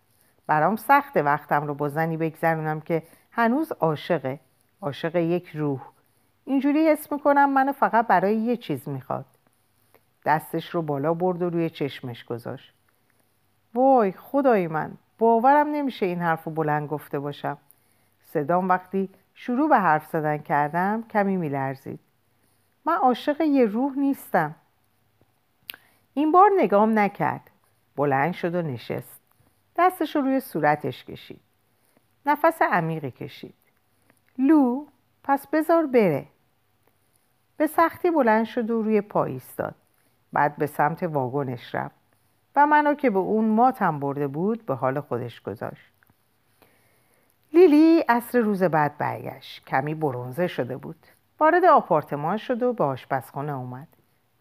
برام 0.47 0.77
سخت 0.77 1.17
وقتم 1.17 1.67
رو 1.67 1.75
با 1.75 1.89
زنی 1.89 2.17
بگذرونم 2.17 2.81
که 2.81 3.03
هنوز 3.31 3.73
عاشقه. 3.73 4.41
عاشق 4.81 5.17
یک 5.17 5.49
روح. 5.49 5.94
اینجوری 6.45 6.89
حس 6.89 7.13
می‌کنم 7.13 7.51
منو 7.51 7.73
فقط 7.73 8.07
برای 8.07 8.37
یه 8.37 8.57
چیز 8.57 8.89
می‌خواد. 8.89 9.25
دستش 10.25 10.71
رو 10.71 10.83
بالا 10.83 11.15
برد 11.15 11.43
و 11.43 11.51
روی 11.51 11.71
چشمش 11.71 12.25
گذاشت. 12.25 12.75
وای 13.75 14.13
خدای 14.13 14.67
من 14.67 14.93
باورم 15.19 15.69
نمیشه 15.69 16.07
این 16.07 16.21
حرف 16.21 16.45
رو 16.45 16.53
بلند 16.53 16.89
گفته 16.89 17.19
باشم. 17.19 17.59
صدام 18.23 18.69
وقتی 18.69 19.09
شروع 19.35 19.69
به 19.69 19.79
حرف 19.79 20.07
زدن 20.07 20.39
کردم 20.39 21.05
کمی 21.11 21.37
میلرزید. 21.37 22.01
من 22.85 22.95
عاشق 22.95 23.41
یه 23.41 23.65
روح 23.65 23.99
نیستم. 23.99 24.55
این 26.15 26.33
بار 26.33 26.51
نگام 26.59 26.99
نکرد. 26.99 27.51
بلند 27.97 28.35
شد 28.35 28.55
و 28.55 28.63
نشست. 28.63 29.21
دستش 29.77 30.17
رو 30.17 30.23
روی 30.23 30.41
صورتش 30.41 31.05
کشید. 31.05 31.41
نفس 32.27 32.63
عمیقی 32.63 33.11
کشید. 33.11 33.55
لو 34.39 34.87
پس 35.25 35.47
بذار 35.47 35.87
بره. 35.87 36.27
به 37.57 37.67
سختی 37.67 38.11
بلند 38.11 38.45
شد 38.45 38.71
و 38.71 38.83
روی 38.83 39.01
پا 39.01 39.25
ایستاد. 39.25 39.75
بعد 40.33 40.57
به 40.57 40.67
سمت 40.67 41.03
واگنش 41.03 41.75
رفت 41.75 41.95
و 42.57 42.67
منو 42.67 42.95
که 42.95 43.11
به 43.11 43.19
اون 43.19 43.45
ماتم 43.45 44.01
برده 44.01 44.27
بود 44.27 44.67
به 44.67 44.75
حال 44.75 45.01
خودش 45.01 45.43
گذاشت. 45.43 45.93
لیلی 47.53 48.05
عصر 48.09 48.39
روز 48.39 48.63
بعد 48.63 48.99
برگشت. 48.99 49.65
کمی 49.65 49.95
برونزه 49.95 50.47
شده 50.47 50.77
بود. 50.77 51.07
وارد 51.41 51.65
آپارتمان 51.65 52.37
شد 52.37 52.63
و 52.63 52.73
به 52.73 52.85
آشپزخانه 52.85 53.53
اومد. 53.53 53.89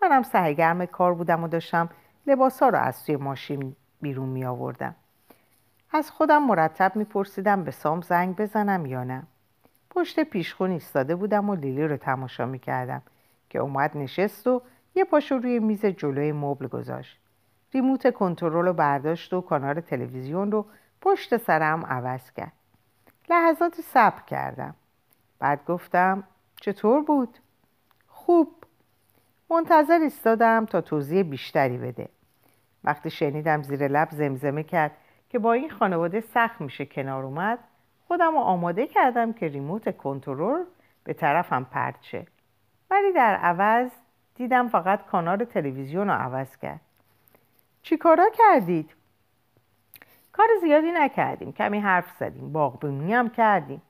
منم 0.01 0.23
سرگرم 0.23 0.85
کار 0.85 1.13
بودم 1.13 1.43
و 1.43 1.47
داشتم 1.47 1.89
لباسا 2.27 2.69
رو 2.69 2.77
از 2.77 3.05
توی 3.05 3.15
ماشین 3.15 3.75
بیرون 4.01 4.29
می 4.29 4.45
آوردم 4.45 4.95
از 5.91 6.11
خودم 6.11 6.43
مرتب 6.43 6.95
میپرسیدم 6.95 7.63
به 7.63 7.71
سام 7.71 8.01
زنگ 8.01 8.35
بزنم 8.35 8.85
یا 8.85 9.03
نه. 9.03 9.23
پشت 9.95 10.19
پیشخون 10.19 10.71
ایستاده 10.71 11.15
بودم 11.15 11.49
و 11.49 11.55
لیلی 11.55 11.87
رو 11.87 11.97
تماشا 11.97 12.45
می‌کردم 12.45 13.01
که 13.49 13.59
اومد 13.59 13.97
نشست 13.97 14.47
و 14.47 14.61
یه 14.95 15.03
پاشو 15.03 15.37
روی 15.37 15.59
میز 15.59 15.85
جلوی 15.85 16.31
مبل 16.31 16.67
گذاشت. 16.67 17.19
ریموت 17.73 18.13
کنترل 18.13 18.65
رو 18.65 18.73
برداشت 18.73 19.33
و 19.33 19.41
کانال 19.41 19.81
تلویزیون 19.81 20.51
رو 20.51 20.65
پشت 21.01 21.37
سرم 21.37 21.85
عوض 21.85 22.31
کرد. 22.31 22.53
لحظاتی 23.29 23.81
صبر 23.81 24.21
کردم. 24.21 24.75
بعد 25.39 25.65
گفتم 25.65 26.23
چطور 26.61 27.01
بود؟ 27.01 27.37
خوب. 28.07 28.55
منتظر 29.49 29.99
ایستادم 29.99 30.65
تا 30.65 30.81
توضیح 30.81 31.23
بیشتری 31.23 31.77
بده. 31.77 32.09
وقتی 32.83 33.09
شنیدم 33.09 33.63
زیر 33.63 33.87
لب 33.87 34.07
زمزمه 34.11 34.63
کرد 34.63 34.91
که 35.29 35.39
با 35.39 35.53
این 35.53 35.69
خانواده 35.69 36.21
سخت 36.21 36.61
میشه 36.61 36.85
کنار 36.85 37.23
اومد 37.23 37.59
خودم 38.13 38.31
رو 38.31 38.39
آماده 38.39 38.87
کردم 38.87 39.33
که 39.33 39.47
ریموت 39.47 39.97
کنترل 39.97 40.63
به 41.03 41.13
طرفم 41.13 41.63
پرت 41.71 42.01
شه. 42.01 42.25
ولی 42.89 43.11
در 43.11 43.35
عوض 43.35 43.91
دیدم 44.35 44.67
فقط 44.67 45.05
کانال 45.05 45.45
تلویزیون 45.45 46.07
رو 46.07 46.13
عوض 46.13 46.57
کرد. 46.57 46.79
چی 47.81 47.97
کارا 47.97 48.29
کردید؟ 48.37 48.89
کار 50.31 50.47
زیادی 50.61 50.91
نکردیم. 50.91 51.51
کمی 51.51 51.79
حرف 51.79 52.17
زدیم. 52.19 52.51
باغبونی 52.51 53.13
هم 53.13 53.29
کردیم. 53.29 53.81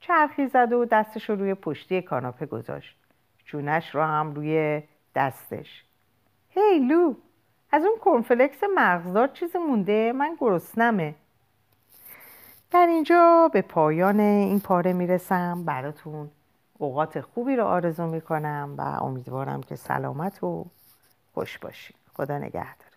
چرخی 0.00 0.46
زد 0.46 0.72
و 0.72 0.84
دستش 0.84 1.30
رو 1.30 1.36
روی 1.36 1.54
پشتی 1.54 2.02
کاناپه 2.02 2.46
گذاشت. 2.46 2.96
چونش 3.44 3.94
رو 3.94 4.02
هم 4.02 4.34
روی 4.34 4.82
دستش. 5.14 5.84
هی 6.50 6.78
لو 6.78 7.14
از 7.70 7.84
اون 7.84 7.98
کنفلکس 8.00 8.64
مغزدار 8.74 9.28
چیزی 9.28 9.58
مونده؟ 9.58 10.12
من 10.12 10.36
گرسنمه. 10.40 11.14
در 12.72 12.86
اینجا 12.86 13.50
به 13.52 13.62
پایان 13.62 14.20
این 14.20 14.60
پاره 14.60 14.92
می‌رسم. 14.92 15.64
براتون 15.64 16.30
اوقات 16.78 17.20
خوبی 17.20 17.56
رو 17.56 17.64
آرزو 17.64 18.06
می‌کنم 18.06 18.74
و 18.78 18.82
امیدوارم 18.82 19.62
که 19.62 19.76
سلامت 19.76 20.44
و 20.44 20.66
خوش 21.34 21.58
باشید 21.58 21.96
خدا 22.16 22.38
نگهدار. 22.38 22.91